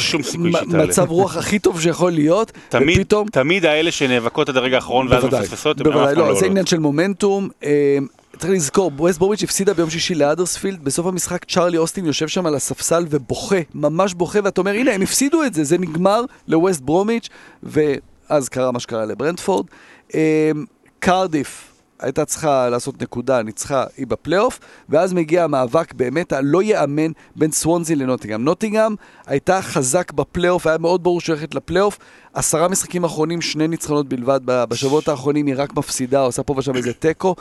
[0.66, 3.28] מצב רוח הכי טוב שיכול להיות, תמיד, ופתאום...
[3.28, 7.48] תמיד האלה שנאבקות עד הרגע האחרון ואז מפספסות, בוודאי, לא, לא, זה עניין של מומנטום.
[7.64, 7.98] אה,
[8.38, 12.54] צריך לזכור, ווסט בורביץ' הפסידה ביום שישי לאדרספילד, בסוף המשחק צ'ארלי אוסטין יושב שם על
[12.54, 17.28] הספסל ובוכה, ממש בוכה, ואתה אומר, הנה, הם הפסידו את זה, זה נגמר לווסט ברומיץ',
[17.62, 19.66] ואז קרה מה שקרה לברנדפורד.
[20.14, 20.50] אה,
[20.98, 21.69] קרדיף,
[22.00, 27.94] הייתה צריכה לעשות נקודה, ניצחה, היא בפלייאוף, ואז מגיע המאבק באמת הלא ייאמן בין סוונזי
[27.94, 28.44] לנוטינגאם.
[28.44, 28.94] נוטינגאם
[29.26, 31.98] הייתה חזק בפלייאוף, היה מאוד ברור שהיא הולכת לפלייאוף.
[32.34, 36.92] עשרה משחקים אחרונים, שני ניצחונות בלבד, בשבועות האחרונים היא רק מפסידה, עושה פה ושם איזה
[36.92, 37.34] תיקו.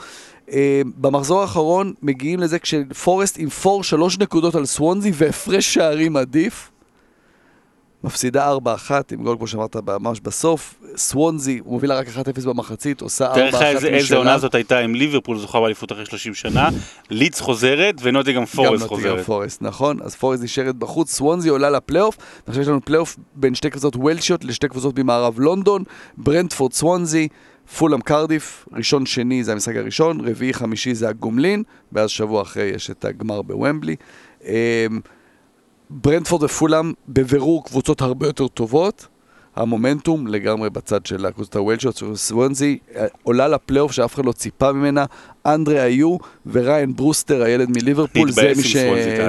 [0.52, 6.70] אה, במחזור האחרון מגיעים לזה כשפורסט עם פור שלוש נקודות על סוונזי והפרש שערים עדיף.
[8.04, 8.56] מפסידה
[8.88, 13.50] 4-1 עם גול כמו שאמרת ממש בסוף, סוונזי מובילה רק 1-0 במחצית, עושה 4-1 משלה.
[13.50, 16.68] תראה לך איזה עונה זאת הייתה עם ליברפול זוכה באליפות אחרי 30 שנה,
[17.10, 19.04] לידס חוזרת ונוטינגהאם פורסט חוזרת.
[19.04, 23.16] גם נוטינגהאם פורסט, נכון, אז פורסט נשארת בחוץ, סוונזי עולה לפלייאוף, עכשיו יש לנו פלייאוף
[23.34, 25.84] בין שתי קבוצות וולשיות לשתי קבוצות ממערב לונדון,
[26.16, 27.28] ברנדפורד סוונזי.
[27.78, 32.90] פולאם קרדיף, ראשון שני זה המשחק הראשון, רביעי חמישי זה הגומלין, ואז שבוע אחרי יש
[32.90, 33.96] את הגמר בוומבלי.
[35.90, 39.06] אמ, ברנדפורד ופולאם בבירור קבוצות הרבה יותר טובות.
[39.56, 45.04] המומנטום לגמרי בצד של הקבוצות הוולשיות, סוונזי אה, עולה לפלייאוף שאף אחד לא ציפה ממנה,
[45.46, 46.16] אנדרי היו
[46.46, 48.76] וריין ברוסטר, הילד מליברפול, זה מי, ש...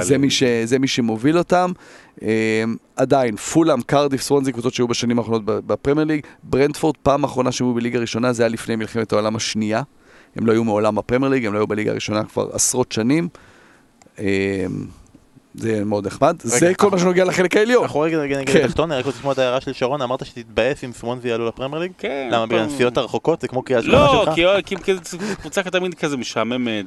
[0.00, 0.42] זה, מי ש...
[0.64, 1.72] זה מי שמוביל אותם.
[2.18, 2.24] Uh,
[2.96, 7.74] עדיין, פולאם, קרדיף, סוונזי, קבוצות שהיו בשנים האחרונות בפרמייר ליג, ברנדפורד, פעם אחרונה שהם היו
[7.74, 9.82] בליגה הראשונה, זה היה לפני מלחמת העולם השנייה.
[10.36, 13.28] הם לא היו מעולם בפרמייר ליג, הם לא היו בליגה הראשונה כבר עשרות שנים.
[15.54, 17.82] זה מאוד נחמד, זה כל מה שנוגע לחלק העליון.
[17.82, 18.64] אנחנו רגע נגיד כן.
[18.64, 21.82] לתחתון, אני רק רוצה לשמוע את ההערה של שרון, אמרת שתתבאס אם סמונזי יעלו לפרמייר
[21.82, 21.92] ליג?
[21.98, 22.28] כן.
[22.32, 23.40] למה, בגלל הנסיעות הרחוקות?
[23.40, 23.94] זה כמו קריאה שלך?
[23.94, 24.74] לא, כי
[25.40, 26.84] קבוצה תמיד כזה משעממת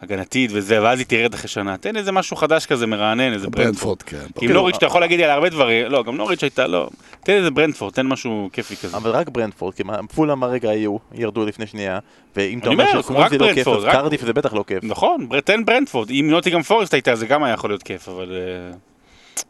[0.00, 1.76] הגנתית וזה, ואז היא תרד אחרי שנה.
[1.76, 4.02] תן איזה משהו חדש כזה, מרענן, איזה ברנדפורד.
[4.02, 4.26] כן.
[4.38, 6.88] כי נוריץ' אתה יכול להגיד על הרבה דברים, לא, גם נוריץ' הייתה, לא.
[7.24, 8.96] תן איזה ברנדפורד, תן משהו כיפי כזה.
[8.96, 9.82] אבל רק ברנדפורד, כי
[10.14, 11.98] פולאם הרגע היו, ירדו לפני שנייה,
[12.36, 14.84] ואם אתה אומר שסמונזי לא כיף, אז קרדיף זה בטח לא כיף.
[14.84, 16.10] נכון, תן ברנדפורד.
[16.10, 18.76] אם נוטיגם פורסט הייתה, זה גם היה יכול להיות כיף, אבל אה,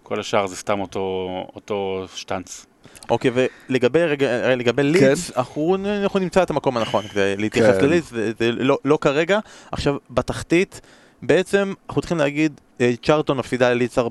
[0.03, 2.67] כל השאר זה סתם אותו שטאנץ.
[3.11, 3.31] אוקיי,
[3.69, 5.39] ולגבי רגע, לגבי לידס, כן.
[5.39, 7.85] אנחנו, אנחנו נמצא את המקום הנכון כדי להתייחס כן.
[7.85, 9.39] ללידס, זה, זה לא, לא כרגע.
[9.73, 10.81] עכשיו, בתחתית,
[11.23, 14.03] בעצם אנחנו צריכים להגיד, אה, צ'ארטון מפסידה ללידס 4-0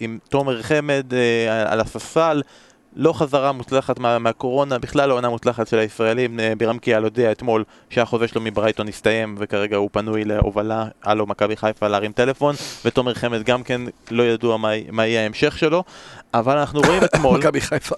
[0.00, 2.42] עם תומר חמד אה, על הספסל.
[2.96, 6.40] לא חזרה מוצלחת מה, מהקורונה, בכלל לא עונה מוצלחת של הישראלים.
[6.40, 11.56] אה, בירם קיאל הודיע אתמול שהחוזה שלו מברייטון הסתיים וכרגע הוא פנוי להובלה, הלו מכבי
[11.56, 12.54] חיפה להרים טלפון.
[12.84, 13.80] ותומר חמד גם כן
[14.10, 15.84] לא ידוע מה, מה יהיה ההמשך שלו.
[16.34, 17.38] אבל אנחנו רואים אתמול...
[17.38, 17.94] מכבי חיפה.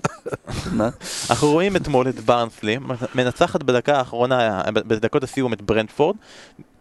[1.31, 2.79] אנחנו רואים אתמול את ברנסלי
[3.15, 6.17] מנצחת בדקה האחרונה, בדקות הסיום את ברנדפורד.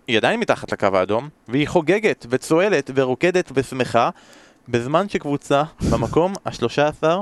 [0.08, 4.10] היא עדיין מתחת לקו האדום והיא חוגגת וצועלת ורוקדת ושמחה
[4.68, 7.22] בזמן שקבוצה במקום השלושה עשר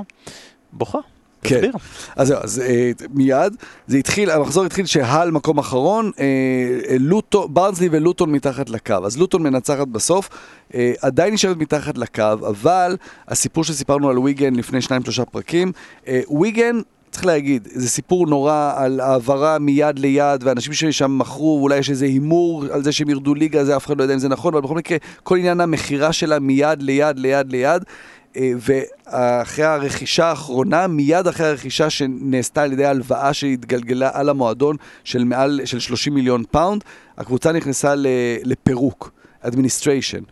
[0.73, 0.99] בוכה.
[1.47, 1.55] כן.
[1.55, 1.71] תסביר.
[2.15, 3.55] אז זהו, אז אה, מיד,
[3.87, 6.23] זה התחיל, המחזור התחיל שהל מקום אחרון, אה,
[6.89, 8.95] אה, לוטון, ברנסלי ולוטון מתחת לקו.
[9.05, 10.29] אז לוטון מנצחת בסוף,
[10.75, 12.97] אה, עדיין נשארת מתחת לקו, אבל
[13.27, 15.71] הסיפור שסיפרנו על ויגן לפני שניים שלושה פרקים,
[16.07, 16.79] אה, ויגן
[17.15, 22.05] צריך להגיד, זה סיפור נורא על העברה מיד ליד, ואנשים ששם מכרו, אולי יש איזה
[22.05, 24.63] הימור על זה שהם ירדו ליגה, זה אף אחד לא יודע אם זה נכון, אבל
[24.63, 27.83] בכל מקרה, כל עניין המכירה שלה מיד ליד ליד ליד.
[28.37, 35.23] אה, ואחרי הרכישה האחרונה, מיד אחרי הרכישה שנעשתה על ידי הלוואה שהתגלגלה על המועדון של
[35.23, 36.83] מעל, של 30 מיליון פאונד,
[37.17, 37.93] הקבוצה נכנסה
[38.43, 39.11] לפירוק,
[39.43, 40.23] administration.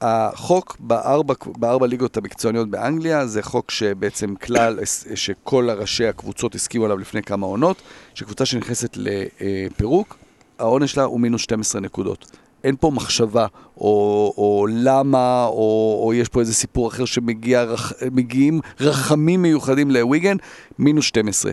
[0.00, 4.78] החוק בארבע, בארבע ליגות המקצועניות באנגליה זה חוק שבעצם כלל,
[5.14, 7.82] שכל ראשי הקבוצות הסכימו עליו לפני כמה עונות,
[8.14, 10.16] שקבוצה שנכנסת לפירוק,
[10.58, 12.36] העונש שלה הוא מינוס 12 נקודות.
[12.64, 13.46] אין פה מחשבה,
[13.76, 20.36] או, או למה, או, או יש פה איזה סיפור אחר שמגיעים רחמים מיוחדים לוויגן,
[20.78, 21.52] מינוס 12.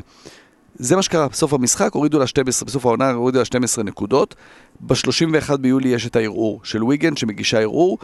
[0.76, 4.36] זה מה שקרה בסוף המשחק, הורידו לה 12, בסוף העונה הורידו לה 12 נקודות.
[4.80, 7.98] ב-31 ביולי יש את הערעור של ויגן שמגישה ערעור.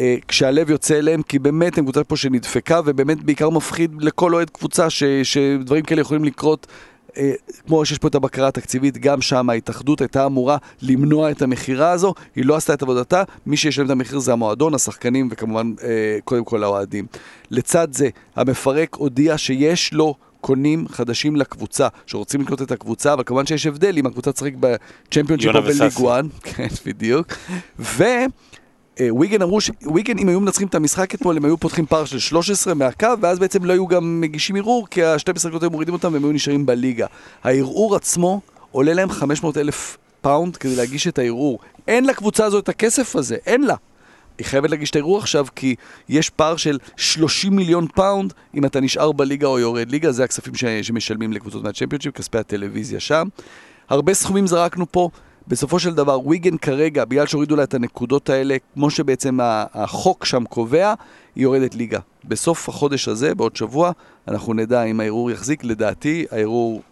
[0.00, 4.50] אה, כשהלב יוצא אליהם, כי באמת הם קבוצה פה שנדפקה, ובאמת בעיקר מפחיד לכל אוהד
[4.50, 6.66] קבוצה ש, שדברים כאלה יכולים לקרות.
[7.16, 7.32] אה,
[7.66, 12.14] כמו שיש פה את הבקרה התקציבית, גם שם ההתאחדות הייתה אמורה למנוע את המכירה הזו,
[12.36, 16.44] היא לא עשתה את עבודתה, מי שישלם את המחיר זה המועדון, השחקנים וכמובן אה, קודם
[16.44, 17.06] כל האוהדים.
[17.50, 23.46] לצד זה, המפרק הודיע שיש לו קונים חדשים לקבוצה, שרוצים לקנות את הקבוצה, אבל כמובן
[23.46, 27.26] שיש הבדל אם הקבוצה תשחק בצ'מפיונשיפ או בליג 1, כן, בדיוק,
[27.78, 28.04] ו...
[29.00, 32.18] אה, ויגן אמרו שוויגן אם היו מנצחים את המשחק אתמול הם היו פותחים פער של
[32.18, 36.12] 13 מהקו ואז בעצם לא היו גם מגישים ערעור כי ה-12 נקודות היו מורידים אותם
[36.12, 37.06] והם היו נשארים בליגה.
[37.44, 38.40] הערעור עצמו
[38.70, 41.58] עולה להם 500 אלף פאונד כדי להגיש את הערעור.
[41.88, 43.74] אין לקבוצה הזו את הכסף הזה, אין לה.
[44.38, 45.74] היא חייבת להגיש את הערעור עכשיו כי
[46.08, 50.54] יש פער של 30 מיליון פאונד אם אתה נשאר בליגה או יורד ליגה, זה הכספים
[50.54, 50.64] ש...
[50.64, 53.28] שמשלמים לקבוצות מהצ'מפיונשיפ, כספי הטלוויזיה שם.
[53.88, 55.10] הרבה סכומים זרקנו פה,
[55.48, 59.38] בסופו של דבר, וויגן כרגע, בגלל שהורידו לה את הנקודות האלה, כמו שבעצם
[59.74, 60.94] החוק שם קובע,
[61.34, 61.98] היא יורדת ליגה.
[62.24, 63.92] בסוף החודש הזה, בעוד שבוע,
[64.28, 65.64] אנחנו נדע אם הערעור יחזיק.
[65.64, 66.82] לדעתי, הערעור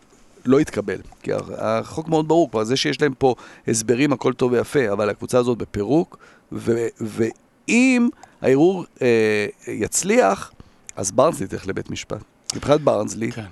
[0.45, 0.99] לא יתקבל.
[1.23, 3.35] כי החוק מאוד ברור, כבר זה שיש להם פה
[3.69, 6.19] הסברים, הכל טוב ויפה, אבל הקבוצה הזאת בפירוק,
[6.53, 8.09] ו- ואם
[8.43, 10.53] הערעור אה, יצליח,
[10.97, 12.23] אז ברנסלי תלך לבית משפט.
[12.57, 13.45] מבחינת ברנסלי, כן.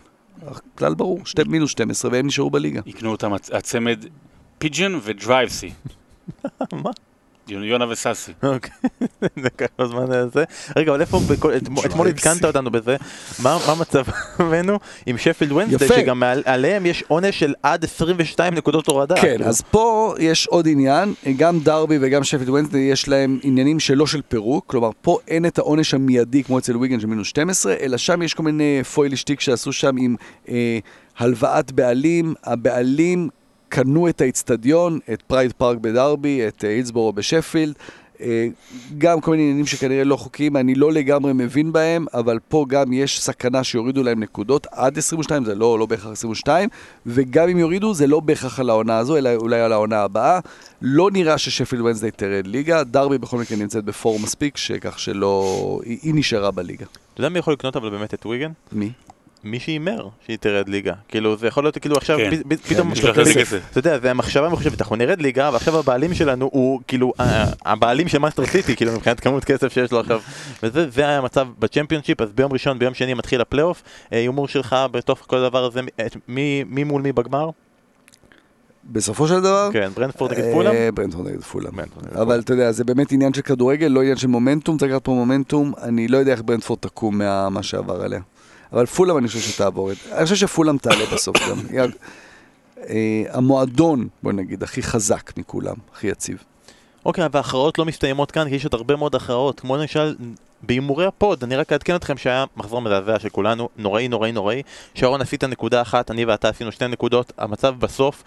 [0.78, 2.80] כלל ברור, שתי, מינוס 12 והם נשארו בליגה.
[2.86, 4.04] יקנו אותם הצמד
[4.60, 5.70] פיג'ן ודרייבסי.
[6.84, 6.90] מה?
[7.48, 8.32] יונה וסאסי.
[8.42, 8.70] אוקיי,
[9.42, 10.44] זה כמה זמן זה.
[10.76, 11.20] רגע, אבל איפה,
[11.86, 12.96] אתמול עדכנת אותנו בזה,
[13.42, 19.14] מה מצבנו עם שפילד ונסטי, שגם עליהם יש עונש של עד 22 נקודות הורדה.
[19.20, 19.42] כן.
[19.42, 24.22] אז פה יש עוד עניין, גם דרבי וגם שפילד וונסדיי יש להם עניינים שלא של
[24.28, 28.22] פירוק, כלומר פה אין את העונש המיידי כמו אצל ויגן של מינוס 12, אלא שם
[28.22, 30.16] יש כל מיני פוילישטיק שעשו שם עם...
[30.48, 30.78] אה,
[31.18, 33.28] הלוואת בעלים, הבעלים
[33.70, 37.74] קנו את האיצטדיון, את פרייד פארק בדרבי, את הילסבורו בשפילד,
[38.20, 38.48] אה,
[38.98, 42.92] גם כל מיני עניינים שכנראה לא חוקיים, אני לא לגמרי מבין בהם, אבל פה גם
[42.92, 46.68] יש סכנה שיורידו להם נקודות עד 22, זה לא, לא בהכרח 22,
[47.06, 50.40] וגם אם יורידו, זה לא בהכרח על העונה הזו, אלא אולי על העונה הבאה.
[50.82, 55.80] לא נראה ששפילד וונסדיי תרד ליגה, דרבי בכל מקרה נמצאת בפער מספיק, שכך שלא...
[55.84, 56.86] היא, היא נשארה בליגה.
[57.14, 58.50] אתה יודע מי יכול לקנות אבל באמת את וויגן?
[58.72, 58.90] מי?
[59.44, 60.92] מי שהימר שהיא תרד ליגה.
[61.08, 62.56] כאילו, זה יכול להיות כאילו עכשיו, כן.
[62.68, 63.10] פתאום, כן,
[63.70, 67.12] אתה יודע, זה המחשבה מחושבת, אנחנו נרד ליגה, ועכשיו הבעלים שלנו הוא כאילו,
[67.64, 70.20] הבעלים של מנצ'סטר סיטי, כאילו, מבחינת כמות כסף שיש לו עכשיו.
[70.62, 73.82] וזה היה המצב בצ'מפיונשיפ, אז ביום ראשון, ביום שני מתחיל הפלייאוף.
[74.12, 75.80] אה, הימור שלך בתוך כל הדבר הזה,
[76.28, 77.50] מי מול מי בגמר?
[78.84, 79.70] בסופו של דבר?
[79.72, 80.74] כן, ברנדפורד נגד פולאם?
[80.74, 81.74] אה, ברנדפורד נגד פולאם.
[82.14, 85.12] אבל אתה יודע, זה באמת עניין של כדורגל, לא עניין של מומנטום, צריך לקחת פה
[85.12, 88.20] מומנטום, אני לא יודע איך ברנדפורד תקום ממה שעבר עליה.
[88.72, 90.16] אבל פולאם אני חושב שתעבור את זה.
[90.16, 91.58] אני חושב שפולאם תעלה בסוף גם.
[92.88, 96.44] אה, המועדון, בוא נגיד, הכי חזק מכולם, הכי יציב.
[97.04, 100.14] אוקיי, וההכרעות לא מסתיימות כאן, כי יש עוד הרבה מאוד הכרעות, כמו למשל
[100.62, 104.62] בהימורי הפוד, אני רק אעדכן אתכם שהיה מחזור מזעזע של כולנו, נוראי נוראי נוראי,
[104.94, 108.24] שרון עשית נקודה אחת, אני ואתה עשינו שתי נקודות, המצב בסוף,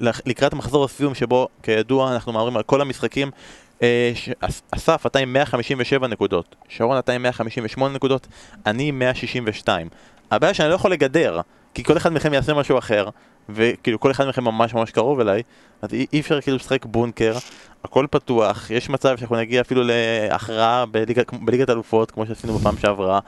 [0.00, 3.30] לקראת מחזור הסיום שבו כידוע אנחנו מהמרים על כל המשחקים,
[4.70, 8.26] אסף, אתה עם 157 נקודות, שרון אתה עם 158 נקודות,
[8.66, 9.88] אני עם 162.
[10.30, 11.40] הבעיה שאני לא יכול לגדר,
[11.74, 13.08] כי כל אחד מכם יעשה משהו אחר,
[13.48, 15.42] וכאילו כל אחד מכם ממש ממש קרוב אליי,
[15.82, 17.34] אז אי, אפשר כאילו לשחק בונקר,
[17.84, 23.20] הכל פתוח, יש מצב שאנחנו נגיע אפילו להכרעה בליג, בליגת אלופות, כמו שעשינו בפעם שעברה,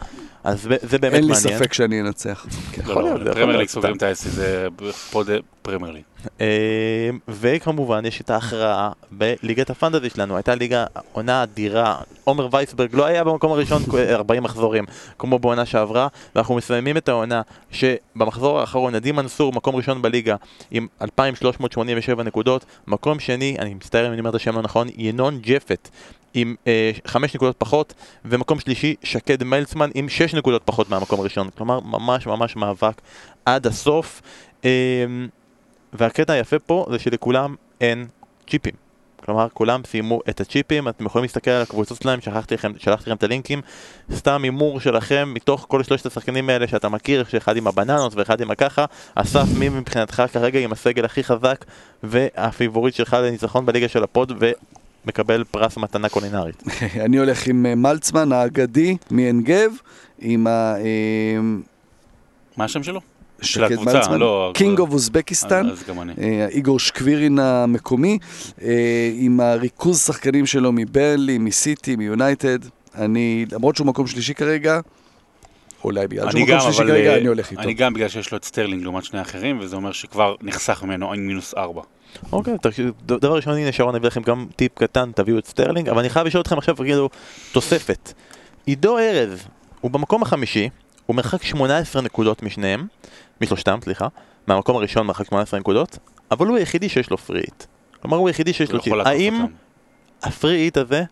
[0.44, 1.14] אז זה באמת מעניין.
[1.14, 2.46] אין לי ספק שאני אנצח.
[2.78, 4.68] יכול להיות, פרמייר ליג סוגרים את העסק, זה
[5.10, 5.30] פוד
[5.62, 6.04] פרמייר ליג.
[7.28, 13.24] וכמובן יש את ההכרעה בליגת הפנטזי שלנו, הייתה ליגה עונה אדירה, עומר וייסברג לא היה
[13.24, 14.84] במקום הראשון 40 מחזורים
[15.18, 20.36] כמו בעונה שעברה, ואנחנו מסיימים את העונה שבמחזור האחרון עדי מנסור מקום ראשון בליגה
[20.70, 25.38] עם 2,387 נקודות, מקום שני, אני מצטער אם אני אומר את השם לא נכון, ינון
[25.42, 25.88] ג'פט
[26.34, 31.48] עם אה, חמש נקודות פחות, ומקום שלישי שקד מלצמן עם שש נקודות פחות מהמקום הראשון.
[31.56, 33.00] כלומר, ממש ממש מאבק
[33.44, 34.22] עד הסוף.
[34.64, 34.70] אה,
[35.92, 38.06] והקטע היפה פה זה שלכולם אין
[38.50, 38.84] צ'יפים.
[39.24, 43.16] כלומר, כולם סיימו את הצ'יפים, אתם יכולים להסתכל על הקבוצות שלהם, שלחתי לכם, שלחתי לכם
[43.16, 43.60] את הלינקים,
[44.12, 48.50] סתם הימור שלכם מתוך כל שלושת השחקנים האלה שאתה מכיר, שאחד עם הבננות ואחד עם
[48.50, 51.64] הככה, אסף מי מבחינתך כרגע עם הסגל הכי חזק
[52.02, 54.32] והפיבוריט שלך לניצחון בליגה של הפוד
[55.04, 56.62] ומקבל פרס מתנה קולינרית.
[57.04, 59.72] אני הולך עם אה, מלצמן האגדי מעין גב,
[60.18, 60.76] עם ה...
[60.76, 60.82] אה,
[62.56, 63.00] מה השם שלו?
[63.42, 65.66] שקד מלצמן, לא, King of Uzbekistan,
[66.50, 68.18] איגור שקווירין המקומי,
[68.62, 72.58] אה, עם הריכוז שחקנים שלו מברנלי, מסיטי, מיונייטד.
[72.94, 74.80] אני, למרות שהוא מקום שלישי כרגע,
[75.84, 77.62] אולי בגלל שהוא מקום שלישי כרגע, אני הולך איתו.
[77.62, 81.12] אני גם בגלל שיש לו את סטרלינג לעומת שני האחרים, וזה אומר שכבר נחסך ממנו
[81.12, 81.82] עם מינוס ארבע.
[82.32, 82.54] אוקיי,
[83.06, 86.10] דבר ראשון, הנה שרון, אני אביא לכם גם טיפ קטן, תביאו את סטרלינג, אבל אני
[86.10, 87.08] חייב לשאול אתכם עכשיו, כאילו,
[87.52, 88.12] תוספת.
[88.66, 89.46] עידו ארז,
[89.80, 90.68] הוא במקום החמישי,
[91.06, 92.86] הוא מרחק 18 נקודות משניהם,
[93.40, 94.08] משלושתם, סליחה,
[94.46, 95.98] מהמקום הראשון מרחק 18 נקודות,
[96.30, 97.64] אבל הוא היחידי שיש לו Free Hit.
[98.00, 98.92] כלומר הוא היחידי שיש לו צ'יפ.
[99.04, 99.44] האם
[100.22, 101.04] ה Free Hit הזה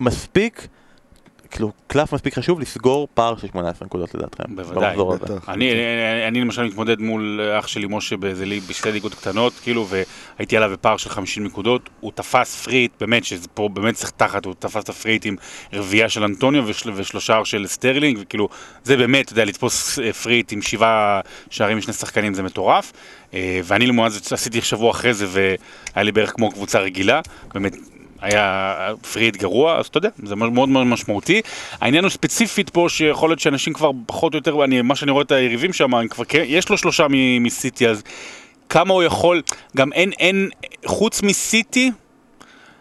[0.00, 0.68] מספיק
[1.50, 4.56] כאילו, קלף מספיק חשוב לסגור פער של 18 נקודות לדעתכם.
[4.56, 4.96] בוודאי.
[5.48, 9.86] אני, אני, אני למשל מתמודד מול אח שלי משה באיזה ליג, בשתי ליגות קטנות, כאילו,
[9.88, 14.10] והייתי עליו בפער של 50 נקודות, הוא תפס Free Hit, באמת, שזה פה באמת צריך
[14.10, 15.36] תחת, הוא תפס את ה Free Hit עם
[15.72, 18.48] רביעייה של אנטוניו ושל, ושלושה של סטרלינג, וכאילו,
[18.84, 21.20] זה באמת, אתה יודע, לתפוס אה, Free Hit עם שבעה
[21.50, 22.92] שערים משני שחקנים זה מטורף.
[23.34, 27.20] אה, ואני לעומתו עשיתי שבוע אחרי זה, והיה לי בערך כמו קבוצה רגילה,
[27.54, 27.76] באמת
[28.20, 28.74] היה
[29.12, 31.40] פריד גרוע, אז אתה יודע, זה מאוד מאוד משמעותי.
[31.80, 35.22] העניין הוא ספציפית פה, שיכול להיות שאנשים כבר פחות או יותר, אני, מה שאני רואה
[35.22, 37.06] את היריבים שם, כבר, כן, יש לו שלושה
[37.40, 38.02] מסיטי, אז
[38.68, 39.42] כמה הוא יכול,
[39.76, 40.48] גם אין, אין,
[40.86, 41.90] חוץ מסיטי,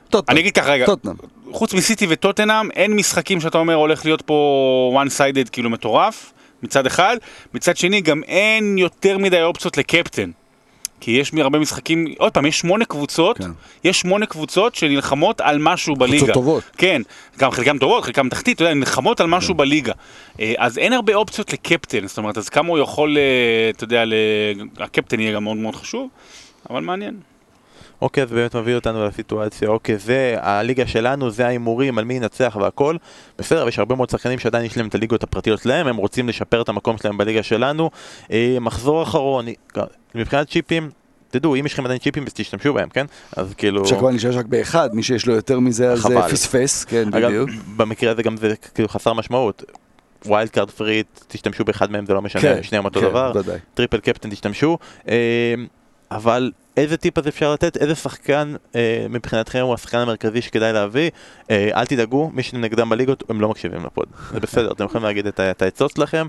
[0.10, 0.34] טוטנאם.
[0.34, 1.16] אני אגיד ככה רגע, טוטנאם.
[1.52, 6.34] חוץ מסיטי וטוטנאם, אין משחקים שאתה אומר הולך להיות פה one sided כאילו מטורף,
[6.64, 7.18] מצד אחד,
[7.54, 10.32] מצד שני גם אין יותר מדי אופציות לקפטן.
[11.00, 13.52] כי יש הרבה משחקים, עוד פעם, יש שמונה קבוצות, כן.
[13.84, 16.18] יש שמונה קבוצות שנלחמות על משהו בליגה.
[16.18, 16.64] קבוצות טובות.
[16.78, 17.02] כן,
[17.40, 19.58] גם חלקם טובות, חלקם תחתית, אתה יודע, נלחמות על משהו כן.
[19.58, 19.94] בליגה.
[20.40, 24.04] אה, אז אין הרבה אופציות לקפטן, זאת אומרת, אז כמה הוא יכול, אה, אתה יודע,
[24.80, 26.10] הקפטן יהיה גם מאוד מאוד חשוב,
[26.70, 27.35] אבל מעניין.
[28.02, 32.58] אוקיי, זה באמת מביא אותנו לסיטואציה, אוקיי, זה הליגה שלנו, זה ההימורים, על מי ינצח
[32.62, 32.96] והכל.
[33.40, 36.62] בסדר, יש הרבה מאוד שחקנים שעדיין יש להם את הליגות הפרטיות שלהם, הם רוצים לשפר
[36.62, 37.90] את המקום שלהם בליגה שלנו.
[38.32, 39.46] אה, מחזור אחרון,
[40.16, 40.90] מבחינת צ'יפים,
[41.30, 43.06] תדעו, אם יש לכם עדיין צ'יפים אז תשתמשו בהם, כן?
[43.38, 43.84] אז כאילו...
[43.84, 47.50] אפשר כבר להשתמש רק באחד, מי שיש לו יותר מזה אז פספס, כן, בדיוק.
[47.76, 49.64] במקרה הזה גם זה כאילו חסר משמעות.
[50.26, 53.32] Wild Card Free Hit, תשתמשו באחד מהם, זה לא משנה, כן, שניהם אותו כן, דבר.
[53.74, 54.78] Triple Captain תשתמשו.
[55.08, 55.54] אה,
[56.12, 57.78] אבל איזה טיפ אז אפשר לתת?
[57.78, 61.10] איזה שחקן אה, מבחינתכם הוא השחקן המרכזי שכדאי להביא?
[61.52, 64.06] אה, אל תדאגו, מי שנגדם בליגות הם לא מקשיבים לפוד.
[64.34, 66.28] זה בסדר, אתם יכולים להגיד את, העצות שלכם.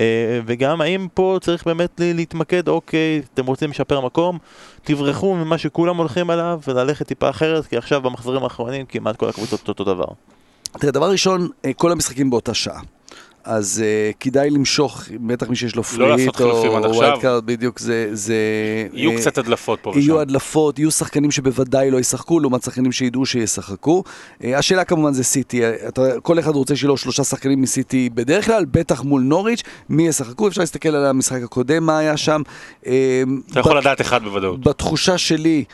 [0.00, 4.38] אה, וגם האם פה צריך באמת להתמקד, אוקיי, אתם רוצים לשפר מקום,
[4.82, 9.68] תברחו ממה שכולם הולכים עליו וללכת טיפה אחרת, כי עכשיו במחזורים האחרונים כמעט כל הקבוצות
[9.68, 10.06] אותו דבר.
[10.72, 12.80] תראה, דבר ראשון, אה, כל המשחקים באותה שעה.
[13.44, 17.78] אז אה, כדאי למשוך, בטח מי שיש לו Free Hit לא או Wild Card, בדיוק
[17.78, 18.08] זה...
[18.12, 18.34] זה
[18.92, 19.98] יהיו אה, קצת הדלפות פה ושם.
[19.98, 24.02] יהיו הדלפות, יהיו שחקנים שבוודאי לא ישחקו, לעומת שחקנים שידעו שישחקו.
[24.04, 28.46] אה, השאלה כמובן זה סיטי, אתה, כל אחד רוצה שיהיו לו שלושה שחקנים מסיטי בדרך
[28.46, 32.42] כלל, בטח מול נוריץ', מי ישחקו, אפשר להסתכל על המשחק הקודם, מה היה שם.
[32.82, 32.86] אה,
[33.52, 34.60] אתה יכול לדעת אחד בוודאות.
[34.60, 35.64] בתחושה שלי...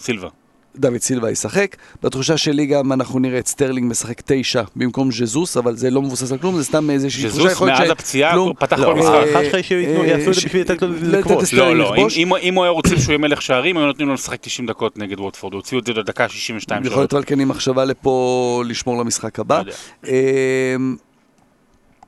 [0.00, 0.28] סילבה.
[0.76, 1.76] דוד סילבה ישחק.
[2.02, 6.32] בתחושה שלי גם אנחנו נראה את סטרלינג משחק תשע במקום ז'זוס, אבל זה לא מבוסס
[6.32, 7.48] על כלום, זה סתם איזושהי תחושה.
[7.48, 9.24] ז'זוס מאז הפציעה פתח כל משחק.
[9.32, 11.54] אחת שלך שיעשו את זה בשביל לתת לו לכבוש.
[11.54, 11.94] לא, לא,
[12.42, 15.20] אם הוא היה רוצה שהוא יהיה מלך שערים, היו נותנים לו לשחק 90 דקות נגד
[15.20, 16.92] ווטפורד, הוציאו את זה לדקה 62 שעות.
[16.92, 19.62] יכול להיות רק כן עם מחשבה לפה לשמור למשחק הבא.
[19.66, 19.72] לא
[20.08, 20.96] אמ,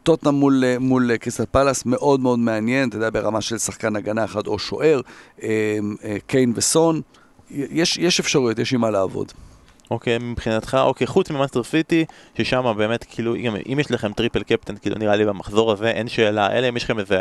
[0.02, 4.46] טוטנאם מול, מול קריסטל פאלאס מאוד מאוד מעניין, אתה יודע, ברמה של שחקן הגנה אחד
[4.46, 5.00] או שוער,
[5.42, 5.48] אמ,
[6.04, 7.00] אה, קיין וסון.
[7.50, 9.32] יש, יש אפשרויות, יש עם מה לעבוד.
[9.90, 12.04] אוקיי, מבחינתך, אוקיי, חוץ ממנצ'סטר סיטי,
[12.38, 16.08] ששם באמת, כאילו, אם, אם יש לכם Triple Captain, כאילו, נראה לי במחזור הזה, אין
[16.08, 17.20] שאלה, אלא אם יש לכם איזה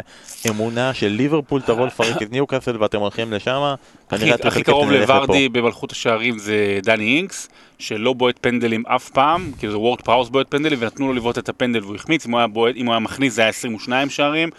[0.49, 3.73] אמונה של ליברפול תבוא לפרק את ניוקאסל ואתם הולכים לשם,
[4.09, 9.51] כנראה Triple הכי קרוב לוורדי במלכות השערים זה דני אינקס, שלא בועט פנדלים אף פעם,
[9.59, 12.39] כאילו זה וורד פראוס בועט פנדלים, ונתנו לו לבעוט את הפנדל והוא החמיץ, אם הוא
[12.39, 14.49] היה, בועט, אם הוא היה מכניס זה היה 22 שערים,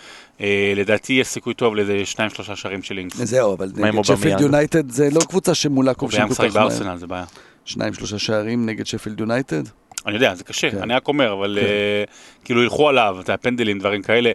[0.41, 3.17] אה, לדעתי יש סיכוי טוב לאיזה 2-3 שערים של אינקס.
[3.17, 6.97] זהו, אבל נגד שפילד יונייטד זה לא קבוצה שמולה כובשים כל כך מהר.
[6.97, 7.25] זה בעיה.
[7.65, 9.63] שניים שלושה שערים נגד שפילד יונייטד?
[10.07, 10.83] אני יודע, זה קשה, כן.
[10.83, 11.67] אני רק אומר, אבל כן.
[11.67, 14.31] אה, כאילו ילכו עליו, אתה יודע, פנדלים, דברים כאלה.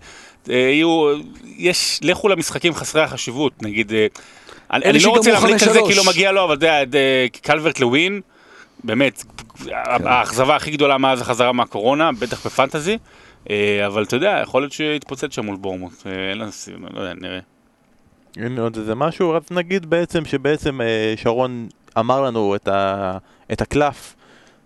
[0.46, 1.18] Uh, יהיו,
[1.58, 4.20] יש, לכו למשחקים חסרי החשיבות, נגיד, uh,
[4.72, 6.98] אני, אני לא רוצה להמליץ על זה כאילו מגיע לו, אבל אתה יודע,
[7.42, 8.22] קלברט לווין,
[8.84, 9.24] באמת,
[9.66, 9.72] כן.
[10.08, 12.98] האכזבה הכי גדולה מאז החזרה מהקורונה, בטח בפנטזי,
[13.50, 16.52] אה, אבל אתה יודע, יכול להיות שיתפוצץ שם מול בורמוט, אין לנו,
[16.94, 17.40] לא יודע, נראה.
[18.36, 20.80] הנה עוד איזה משהו, אז נגיד בעצם שבעצם
[21.16, 21.68] שרון
[21.98, 23.18] אמר לנו את, ה,
[23.52, 24.16] את הקלף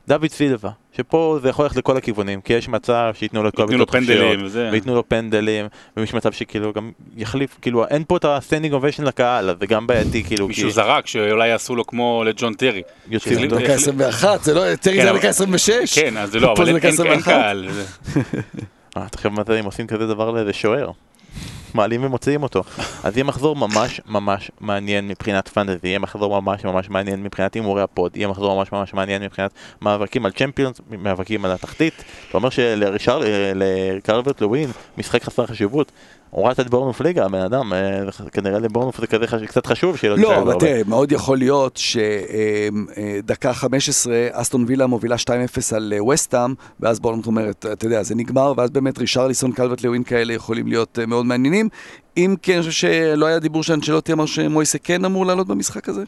[0.08, 3.86] דוד סילבה, שפה זה יכול ללכת לכל הכיוונים, כי יש מצב שייתנו לו כל מיני
[3.86, 4.46] פנדלים.
[4.72, 5.66] וייתנו לו פנדלים,
[5.98, 9.66] ויש מצב שכאילו גם יחליף, כאילו אין פה את ה standing ovation לקהל, אז זה
[9.66, 10.48] גם בעייתי, כאילו.
[10.48, 12.82] מישהו זרק, שאולי יעשו לו כמו לג'ון טרי.
[13.10, 13.48] יוצאים.
[13.48, 16.00] דקה 21, זה לא, טרי זה דקה 26.
[16.00, 17.68] כן, אז זה לא, אבל אין קהל.
[18.98, 20.92] אה, תחשוב מה זה אם עושים כזה דבר לאיזה שוער.
[21.76, 22.64] מעלים ומוציאים אותו.
[23.04, 27.82] אז יהיה מחזור ממש ממש מעניין מבחינת פנטזי, יהיה מחזור ממש ממש מעניין מבחינת הימורי
[27.82, 29.52] הפוד, יהיה מחזור ממש ממש מעניין מבחינת
[29.82, 31.94] מאבקים על צ'מפיונס, מאבקים על התחתית.
[32.30, 35.92] אתה אומר שלריקרברט לווין משחק חסר חשיבות,
[36.34, 40.16] הוא ראה את בורנוף ליגה, הבן אדם, אה, כנראה לבורנוף זה כזה קצת חשוב שיהיה
[40.16, 45.28] לו לא, אבל תראה, מאוד יכול להיות שדקה אה, 15, אסטון וילה מובילה 2-0
[45.76, 50.34] על וסטאם, ואז בורנוף אומרת, אתה יודע, זה נגמר, ואז באמת רישרליסון, קלבט לווין כאלה
[50.34, 51.63] יכולים להיות אה, מאוד מעניינים.
[52.18, 56.04] אם כן, אני חושב שלא היה דיבור שאנצ'לוטי אמר שמויסה כן אמור לעלות במשחק הזה?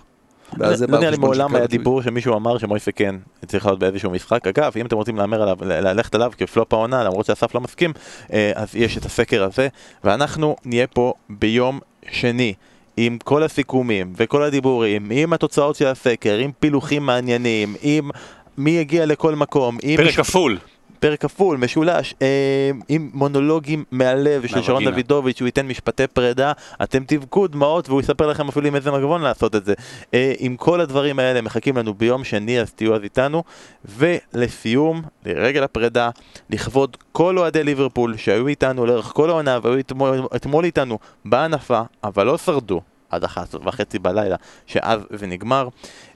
[0.58, 3.16] לא נראה לי מעולם היה דיבור שמישהו אמר שמויסה כן
[3.46, 4.48] צריך לעלות באיזשהו משחק.
[4.48, 7.94] אגב, אם אתם רוצים להמר עליו, ללכת עליו כפלופ העונה, למרות שאסף לא מסכים,
[8.34, 9.68] אה, אז יש את הסקר הזה,
[10.04, 11.80] ואנחנו נהיה פה ביום
[12.12, 12.54] שני.
[12.98, 18.10] עם כל הסיכומים וכל הדיבורים, עם התוצאות של הסקר, עם פילוחים מעניינים, עם
[18.58, 20.58] מי יגיע לכל מקום, פרק כפול.
[21.06, 26.52] פרק כפול, משולש, אה, עם מונולוגים מהלב של שרון דוידוביץ', הוא ייתן משפטי פרידה,
[26.84, 29.74] אתם תבכו דמעות והוא יספר לכם אפילו עם איזה מגבון לעשות את זה.
[30.14, 33.44] אה, עם כל הדברים האלה מחכים לנו ביום שני, אז תהיו אז איתנו.
[33.86, 36.10] ולסיום, לרגל הפרידה,
[36.50, 42.26] לכבוד כל אוהדי ליברפול שהיו איתנו לאורך כל העונה והיו אתמול, אתמול איתנו בהנפה, אבל
[42.26, 42.82] לא שרדו.
[43.10, 44.36] עד אחת וחצי בלילה,
[44.68, 45.68] שאז זה נגמר.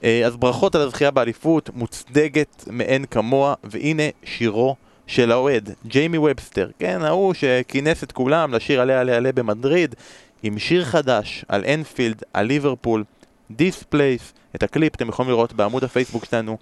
[0.04, 4.76] אה, אז ברכות על הזכייה באליפות, מוצדקת מאין כמוה, והנה שירו
[5.08, 9.96] של האוהד, ג'יימי ובסטר, כן, ההוא שכינס את כולם לשיר עלה עלה עלה במדריד,
[10.44, 13.04] עם שיר חדש על אנפילד, על ליברפול,
[13.52, 16.58] This Place, את הקליפ אתם יכולים לראות בעמוד הפייסבוק שלנו.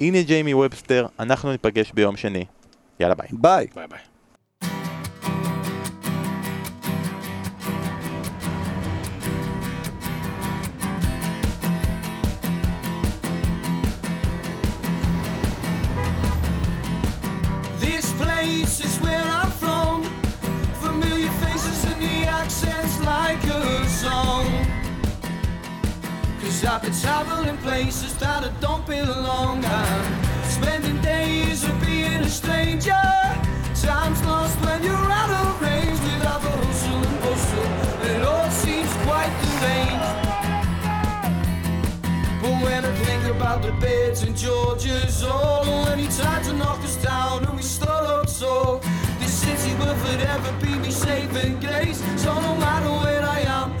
[0.00, 2.44] הנה ג'יימי ובסטר, אנחנו ניפגש ביום שני.
[3.00, 3.28] יאללה ביי.
[3.32, 3.66] ביי.
[3.74, 3.98] ביי ביי.
[26.70, 29.64] I've been traveling places that I don't belong.
[29.64, 33.08] I'm spending days of being a stranger.
[33.74, 38.10] Time's lost when you're out of range without the hustle and bustle.
[38.10, 40.12] It all seems quite deranged.
[42.42, 46.80] But when I think about the beds in Georgia's all, and he tried to knock
[46.80, 48.80] us down and we up so.
[49.18, 52.02] This city will forever be me saving grace.
[52.22, 53.77] So no matter where I am,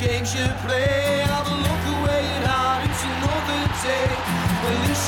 [0.00, 2.88] games you play, a look away at heart.
[2.88, 4.08] It's another day.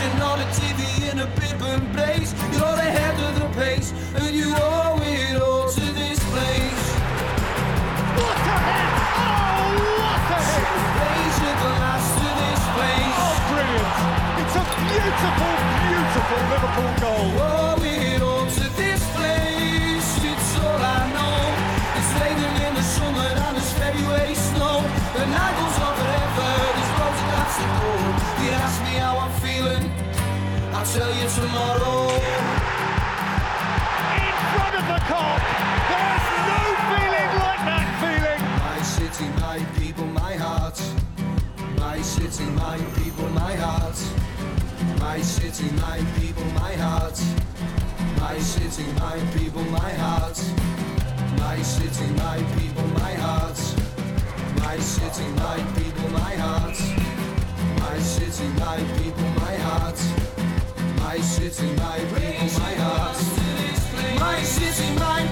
[0.02, 2.32] You're not a TV in a bib and blaze.
[2.52, 6.84] You're the head of the pace, and you owe it all to this place.
[8.20, 8.92] What a hit!
[9.16, 10.76] Oh, what a hit!
[11.00, 13.16] Raise your glass to this place.
[13.24, 13.96] Oh, brilliant!
[14.44, 15.54] It's a beautiful,
[15.88, 17.21] beautiful Liverpool goal.
[42.42, 43.98] City, my people, my heart.
[45.00, 47.18] My city, my people, my heart.
[48.18, 50.38] My city, my people, my heart.
[51.38, 53.58] My city, my people, my heart.
[54.60, 56.78] My city, my people, my heart.
[57.80, 59.98] My city, my people, my heart.
[61.00, 63.18] My city, my people, my heart.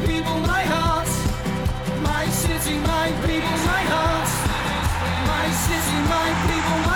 [0.07, 1.09] people, my heart.
[2.03, 4.31] My city, my people, my heart.
[5.27, 6.90] My city, my people,